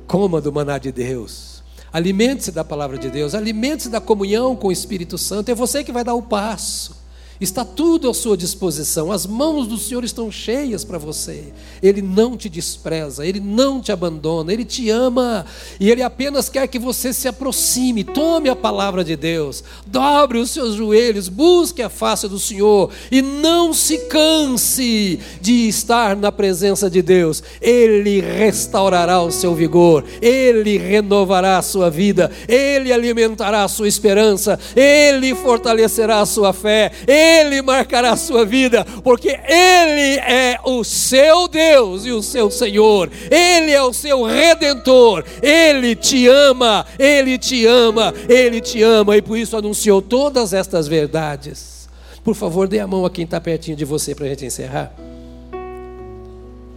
Coma 0.06 0.41
do 0.41 0.52
maná 0.52 0.78
de 0.78 0.91
Deus. 0.91 1.64
Alimente-se 1.93 2.52
da 2.52 2.66
palavra 2.66 2.98
de 2.98 3.10
Deus. 3.10 3.34
Alimente-se 3.34 3.88
da 3.88 4.02
comunhão 4.02 4.54
com 4.54 4.68
o 4.68 4.72
Espírito 4.72 5.18
Santo. 5.18 5.50
É 5.50 5.56
você 5.56 5.82
que 5.82 5.93
vai 5.93 6.04
dar 6.04 6.14
o 6.14 6.22
passo. 6.22 7.05
Está 7.40 7.66
tudo 7.66 8.10
à 8.10 8.14
sua 8.14 8.38
disposição, 8.38 9.12
as 9.12 9.26
mãos 9.26 9.68
do 9.68 9.78
Senhor 9.78 10.06
estão 10.06 10.32
cheias 10.32 10.86
para 10.86 10.98
você. 10.98 11.52
Ele 11.84 12.02
não 12.02 12.38
te 12.38 12.48
despreza, 12.48 13.28
ele 13.28 13.42
não 13.42 13.82
te 13.82 13.92
abandona, 13.92 14.54
ele 14.54 14.64
te 14.64 14.90
ama 14.90 15.46
e 15.78 15.92
ele 15.92 16.02
apenas 16.02 16.48
quer 16.48 16.66
que 16.68 16.80
você 16.80 17.12
se 17.12 17.28
aproxime. 17.28 18.06
Tome 18.06 18.48
a 18.48 18.56
palavra 18.56 19.04
de 19.04 19.18
Deus, 19.18 19.66
dobre 19.86 20.38
os 20.38 20.50
seus 20.52 20.76
joelhos, 20.76 21.28
busque 21.28 21.82
a 21.82 21.90
face 21.90 22.30
do 22.30 22.40
Senhor 22.40 22.90
e 23.12 23.22
não 23.22 23.74
se 23.74 23.98
canse 24.08 25.20
de 25.42 25.68
estar 25.68 26.16
na 26.16 26.32
presença 26.32 26.90
de 26.90 27.02
Deus. 27.02 27.44
Ele 27.60 28.22
restaurará 28.22 29.22
o 29.22 29.30
seu 29.30 29.54
vigor, 29.54 30.06
ele 30.22 30.78
renovará 30.78 31.58
a 31.58 31.62
sua 31.62 31.90
vida, 31.90 32.32
ele 32.48 32.94
alimentará 32.94 33.66
a 33.66 33.68
sua 33.68 33.90
esperança, 33.90 34.58
ele 34.74 35.36
fortalecerá 35.36 36.22
a 36.22 36.26
sua 36.26 36.54
fé. 36.54 36.94
Ele 37.06 37.24
ele 37.26 37.61
marcará 37.61 38.11
a 38.11 38.17
sua 38.17 38.45
vida, 38.45 38.86
porque 39.03 39.30
Ele 39.30 40.19
é 40.19 40.59
o 40.63 40.84
seu 40.84 41.47
Deus 41.47 42.05
e 42.05 42.11
o 42.11 42.21
seu 42.21 42.51
Senhor, 42.51 43.09
Ele 43.32 43.71
é 43.71 43.82
o 43.82 43.93
seu 43.93 44.23
redentor, 44.23 45.23
Ele 45.41 45.95
te 45.95 46.28
ama, 46.28 46.86
Ele 46.99 47.38
te 47.38 47.65
ama, 47.65 48.13
Ele 48.30 48.61
te 48.61 48.82
ama, 48.82 49.17
e 49.17 49.21
por 49.21 49.38
isso 49.38 49.57
anunciou 49.57 50.01
todas 50.01 50.53
estas 50.53 50.88
verdades. 50.88 51.89
Por 52.23 52.36
favor, 52.36 52.67
dê 52.67 52.80
a 52.80 52.88
mão 52.88 53.05
a 53.05 53.09
quem 53.09 53.26
está 53.26 53.39
pertinho 53.39 53.78
de 53.78 53.86
você 53.86 54.15
para 54.15 54.26
a 54.26 54.30
gente 54.30 54.45
encerrar. 54.45 54.93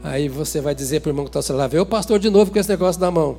Aí 0.02 0.28
você 0.28 0.60
vai 0.60 0.74
dizer 0.74 1.00
para 1.00 1.08
o 1.08 1.12
irmão 1.12 1.26
que 1.26 1.36
está 1.36 1.52
ao 1.52 1.58
lado: 1.58 1.70
Vê 1.70 1.78
o 1.78 1.86
pastor 1.86 2.18
de 2.18 2.30
novo 2.30 2.50
com 2.50 2.58
esse 2.58 2.68
negócio 2.68 3.00
da 3.00 3.10
mão. 3.10 3.38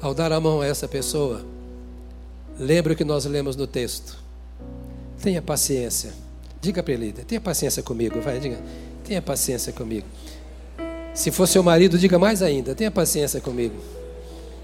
Ao 0.00 0.12
dar 0.12 0.32
a 0.32 0.40
mão 0.40 0.60
a 0.60 0.66
essa 0.66 0.86
pessoa, 0.86 1.42
Lembra 2.58 2.92
o 2.92 2.96
que 2.96 3.04
nós 3.04 3.24
lemos 3.24 3.56
no 3.56 3.66
texto. 3.66 4.16
Tenha 5.22 5.42
paciência. 5.42 6.12
Diga 6.60 6.82
para 6.82 6.94
ele, 6.94 7.12
tenha 7.12 7.40
paciência 7.40 7.82
comigo, 7.82 8.20
vai, 8.20 8.40
diga. 8.40 8.58
Tenha 9.04 9.22
paciência 9.22 9.72
comigo. 9.72 10.06
Se 11.14 11.30
for 11.30 11.46
seu 11.46 11.62
marido, 11.62 11.98
diga 11.98 12.18
mais 12.18 12.42
ainda, 12.42 12.74
tenha 12.74 12.90
paciência 12.90 13.40
comigo. 13.40 13.76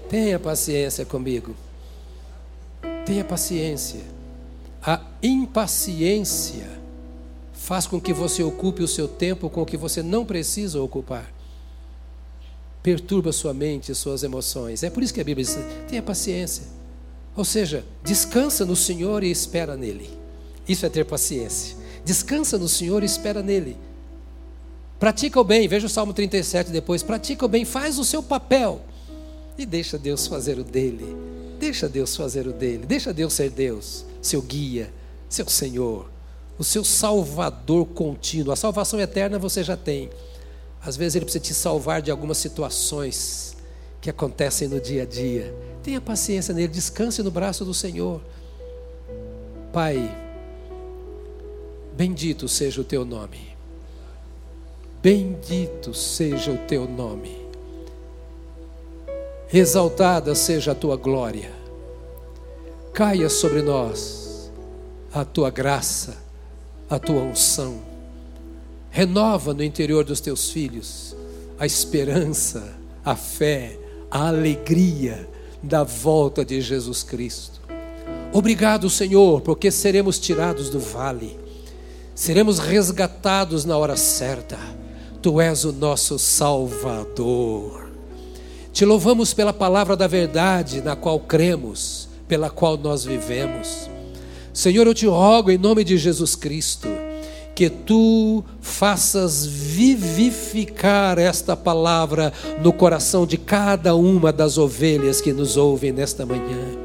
Tenha 0.09 0.37
paciência 0.39 1.05
comigo. 1.05 1.55
Tenha 3.05 3.23
paciência. 3.23 4.01
A 4.81 5.01
impaciência 5.21 6.67
faz 7.53 7.87
com 7.87 8.01
que 8.01 8.11
você 8.11 8.43
ocupe 8.43 8.83
o 8.83 8.87
seu 8.87 9.07
tempo 9.07 9.49
com 9.49 9.61
o 9.61 9.65
que 9.65 9.77
você 9.77 10.03
não 10.03 10.25
precisa 10.25 10.81
ocupar. 10.81 11.31
Perturba 12.81 13.31
sua 13.31 13.53
mente, 13.53 13.95
suas 13.95 14.23
emoções. 14.23 14.83
É 14.83 14.89
por 14.89 15.01
isso 15.01 15.13
que 15.13 15.21
a 15.21 15.23
Bíblia 15.23 15.45
diz: 15.45 15.57
tenha 15.87 16.01
paciência. 16.01 16.63
Ou 17.35 17.43
seja, 17.43 17.83
descansa 18.03 18.65
no 18.65 18.75
Senhor 18.75 19.23
e 19.23 19.31
espera 19.31 19.75
nele. 19.75 20.09
Isso 20.67 20.85
é 20.85 20.89
ter 20.89 21.05
paciência. 21.05 21.75
Descansa 22.05 22.57
no 22.57 22.69
Senhor 22.69 23.01
e 23.01 23.05
espera 23.05 23.41
nele. 23.41 23.77
Pratica 24.99 25.39
o 25.39 25.43
bem, 25.43 25.67
veja 25.67 25.87
o 25.87 25.89
Salmo 25.89 26.13
37 26.13 26.71
depois. 26.71 27.01
Pratica 27.01 27.45
o 27.45 27.49
bem, 27.49 27.65
faz 27.65 27.97
o 27.97 28.05
seu 28.05 28.21
papel 28.21 28.81
e 29.57 29.65
deixa 29.65 29.97
Deus 29.97 30.27
fazer 30.27 30.59
o 30.59 30.63
dele. 30.63 31.15
Deixa 31.59 31.89
Deus 31.89 32.15
fazer 32.15 32.47
o 32.47 32.53
dele. 32.53 32.85
Deixa 32.85 33.13
Deus 33.13 33.33
ser 33.33 33.49
Deus, 33.49 34.05
seu 34.21 34.41
guia, 34.41 34.93
seu 35.27 35.49
Senhor, 35.49 36.09
o 36.57 36.63
seu 36.63 36.83
salvador 36.83 37.85
contínuo. 37.87 38.53
A 38.53 38.55
salvação 38.55 38.99
eterna 38.99 39.39
você 39.39 39.63
já 39.63 39.75
tem. 39.75 40.09
Às 40.85 40.95
vezes 40.95 41.15
ele 41.15 41.25
precisa 41.25 41.43
te 41.43 41.53
salvar 41.53 42.01
de 42.01 42.11
algumas 42.11 42.37
situações 42.37 43.55
que 44.01 44.09
acontecem 44.09 44.67
no 44.67 44.79
dia 44.79 45.03
a 45.03 45.05
dia 45.05 45.53
Tenha 45.83 45.99
paciência 45.99 46.53
nele, 46.53 46.69
descanse 46.69 47.21
no 47.21 47.29
braço 47.29 47.65
do 47.65 47.73
Senhor. 47.73 48.21
Pai, 49.73 50.09
bendito 51.93 52.47
seja 52.47 52.79
o 52.79 52.85
teu 52.85 53.03
nome. 53.03 53.53
Bendito 55.01 55.93
seja 55.93 56.51
o 56.51 56.57
teu 56.59 56.87
nome. 56.87 57.37
Exaltada 59.51 60.33
seja 60.33 60.71
a 60.71 60.75
tua 60.75 60.95
glória. 60.95 61.51
Caia 62.93 63.29
sobre 63.29 63.61
nós 63.61 64.49
a 65.13 65.25
tua 65.25 65.49
graça, 65.49 66.17
a 66.89 66.97
tua 66.97 67.21
unção. 67.21 67.81
Renova 68.89 69.53
no 69.53 69.63
interior 69.63 70.05
dos 70.05 70.21
teus 70.21 70.49
filhos 70.49 71.15
a 71.59 71.65
esperança, 71.65 72.73
a 73.03 73.15
fé, 73.15 73.77
a 74.09 74.27
alegria 74.27 75.32
da 75.63 75.83
volta 75.83 76.43
de 76.43 76.59
Jesus 76.61 77.01
Cristo. 77.01 77.61
Obrigado, 78.33 78.89
Senhor, 78.89 79.41
porque 79.41 79.71
seremos 79.71 80.19
tirados 80.19 80.69
do 80.69 80.79
vale, 80.79 81.39
seremos 82.13 82.59
resgatados 82.59 83.63
na 83.63 83.77
hora 83.77 83.95
certa. 83.95 84.57
Tu 85.21 85.39
és 85.39 85.63
o 85.63 85.71
nosso 85.71 86.19
Salvador. 86.19 87.89
Te 88.73 88.83
louvamos 88.83 89.33
pela 89.33 89.53
palavra 89.53 89.95
da 89.95 90.05
verdade 90.05 90.81
na 90.81 90.97
qual 90.97 91.19
cremos, 91.19 92.09
pela 92.27 92.49
qual 92.49 92.75
nós 92.75 93.05
vivemos. 93.05 93.89
Senhor, 94.51 94.85
eu 94.85 94.93
te 94.93 95.05
rogo 95.05 95.49
em 95.49 95.57
nome 95.57 95.83
de 95.83 95.97
Jesus 95.97 96.35
Cristo 96.35 96.89
que 97.55 97.69
tu 97.69 98.43
faças 98.61 99.45
vivificar 99.45 101.19
esta 101.19 101.55
palavra 101.55 102.33
no 102.61 102.73
coração 102.73 103.25
de 103.25 103.37
cada 103.37 103.95
uma 103.95 104.31
das 104.31 104.57
ovelhas 104.57 105.21
que 105.21 105.31
nos 105.31 105.55
ouvem 105.57 105.91
nesta 105.91 106.25
manhã. 106.25 106.83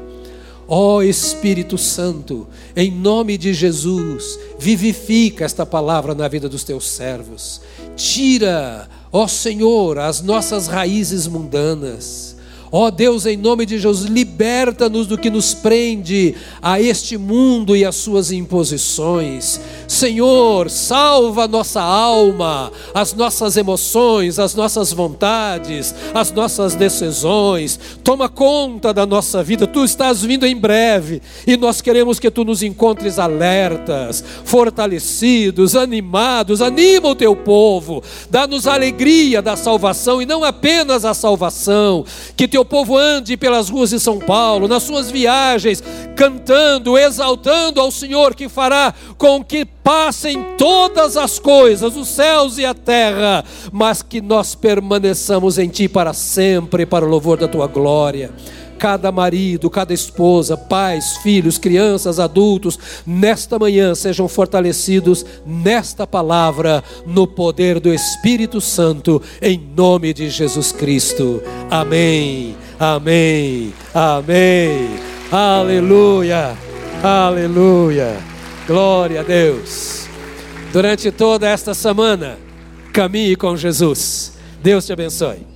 Ó 0.67 0.97
oh, 0.97 1.01
Espírito 1.01 1.79
Santo, 1.79 2.47
em 2.75 2.91
nome 2.91 3.39
de 3.39 3.55
Jesus, 3.55 4.37
vivifica 4.59 5.43
esta 5.43 5.65
palavra 5.65 6.13
na 6.13 6.27
vida 6.27 6.47
dos 6.47 6.63
teus 6.63 6.87
servos. 6.87 7.59
Tira, 7.95 8.87
ó 9.11 9.23
oh 9.23 9.27
Senhor, 9.27 9.97
as 9.97 10.21
nossas 10.21 10.67
raízes 10.67 11.25
mundanas 11.25 12.37
Ó 12.71 12.85
oh 12.85 12.91
Deus, 12.91 13.25
em 13.25 13.35
nome 13.35 13.65
de 13.65 13.79
Jesus, 13.79 14.07
liberta-nos 14.07 15.07
do 15.07 15.17
que 15.17 15.29
nos 15.31 15.55
prende 15.55 16.35
a 16.61 16.79
este 16.79 17.17
mundo 17.17 17.75
e 17.75 17.83
as 17.83 17.95
suas 17.95 18.31
imposições. 18.31 19.59
Senhor, 19.89 20.69
salva 20.69 21.45
a 21.45 21.47
nossa 21.47 21.81
alma, 21.81 22.71
as 22.93 23.11
nossas 23.11 23.57
emoções, 23.57 24.37
as 24.37 24.53
nossas 24.53 24.93
vontades, 24.93 25.95
as 26.13 26.31
nossas 26.31 26.75
decisões. 26.75 27.79
Toma 28.03 28.29
conta 28.29 28.93
da 28.93 29.03
nossa 29.03 29.41
vida. 29.41 29.65
Tu 29.65 29.83
estás 29.83 30.21
vindo 30.21 30.45
em 30.45 30.55
breve 30.55 31.23
e 31.45 31.57
nós 31.57 31.81
queremos 31.81 32.19
que 32.19 32.29
tu 32.29 32.45
nos 32.45 32.61
encontres 32.61 33.17
alertas, 33.17 34.23
fortalecidos, 34.45 35.75
animados. 35.75 36.61
Anima 36.61 37.09
o 37.09 37.15
teu 37.15 37.35
povo, 37.35 38.03
dá-nos 38.29 38.67
alegria 38.67 39.41
da 39.41 39.57
salvação 39.57 40.21
e 40.21 40.25
não 40.25 40.43
apenas 40.43 41.03
a 41.03 41.15
salvação, 41.15 42.05
que 42.37 42.47
teu 42.47 42.63
povo 42.63 42.95
ande 42.95 43.35
pelas 43.35 43.69
ruas 43.69 43.89
de 43.89 43.99
São 43.99 44.19
Paulo, 44.19 44.67
nas 44.67 44.83
suas 44.83 45.09
viagens, 45.09 45.83
cantando, 46.15 46.95
exaltando 46.95 47.81
ao 47.81 47.89
Senhor, 47.89 48.35
que 48.35 48.47
fará 48.47 48.93
com 49.17 49.43
que 49.43 49.65
passem 49.89 50.45
todas 50.55 51.17
as 51.17 51.39
coisas, 51.39 51.97
os 51.97 52.09
céus 52.09 52.59
e 52.59 52.65
a 52.65 52.75
terra, 52.75 53.43
mas 53.71 54.03
que 54.03 54.21
nós 54.21 54.53
permaneçamos 54.53 55.57
em 55.57 55.67
Ti 55.67 55.89
para 55.89 56.13
sempre, 56.13 56.85
para 56.85 57.03
o 57.03 57.09
louvor 57.09 57.39
da 57.39 57.47
Tua 57.47 57.65
glória 57.65 58.29
cada 58.77 59.11
marido, 59.11 59.69
cada 59.69 59.93
esposa, 59.93 60.55
pais, 60.55 61.17
filhos, 61.17 61.57
crianças, 61.57 62.17
adultos, 62.17 62.79
nesta 63.05 63.59
manhã 63.59 63.93
sejam 63.93 64.25
fortalecidos 64.29 65.25
nesta 65.45 66.07
palavra, 66.07 66.81
no 67.05 67.27
poder 67.27 67.81
do 67.81 67.93
Espírito 67.93 68.61
Santo, 68.61 69.21
em 69.41 69.59
nome 69.75 70.13
de 70.13 70.29
Jesus 70.29 70.71
Cristo. 70.71 71.43
Amém, 71.69 72.55
amém, 72.79 73.73
amém. 73.93 74.87
Aleluia, 75.29 76.55
aleluia. 77.03 78.28
Glória 78.69 79.21
a 79.21 79.23
Deus. 79.23 80.07
Durante 80.71 81.11
toda 81.11 81.49
esta 81.49 81.73
semana, 81.73 82.37
caminhe 82.93 83.35
com 83.35 83.57
Jesus. 83.57 84.33
Deus 84.61 84.85
te 84.85 84.93
abençoe. 84.93 85.48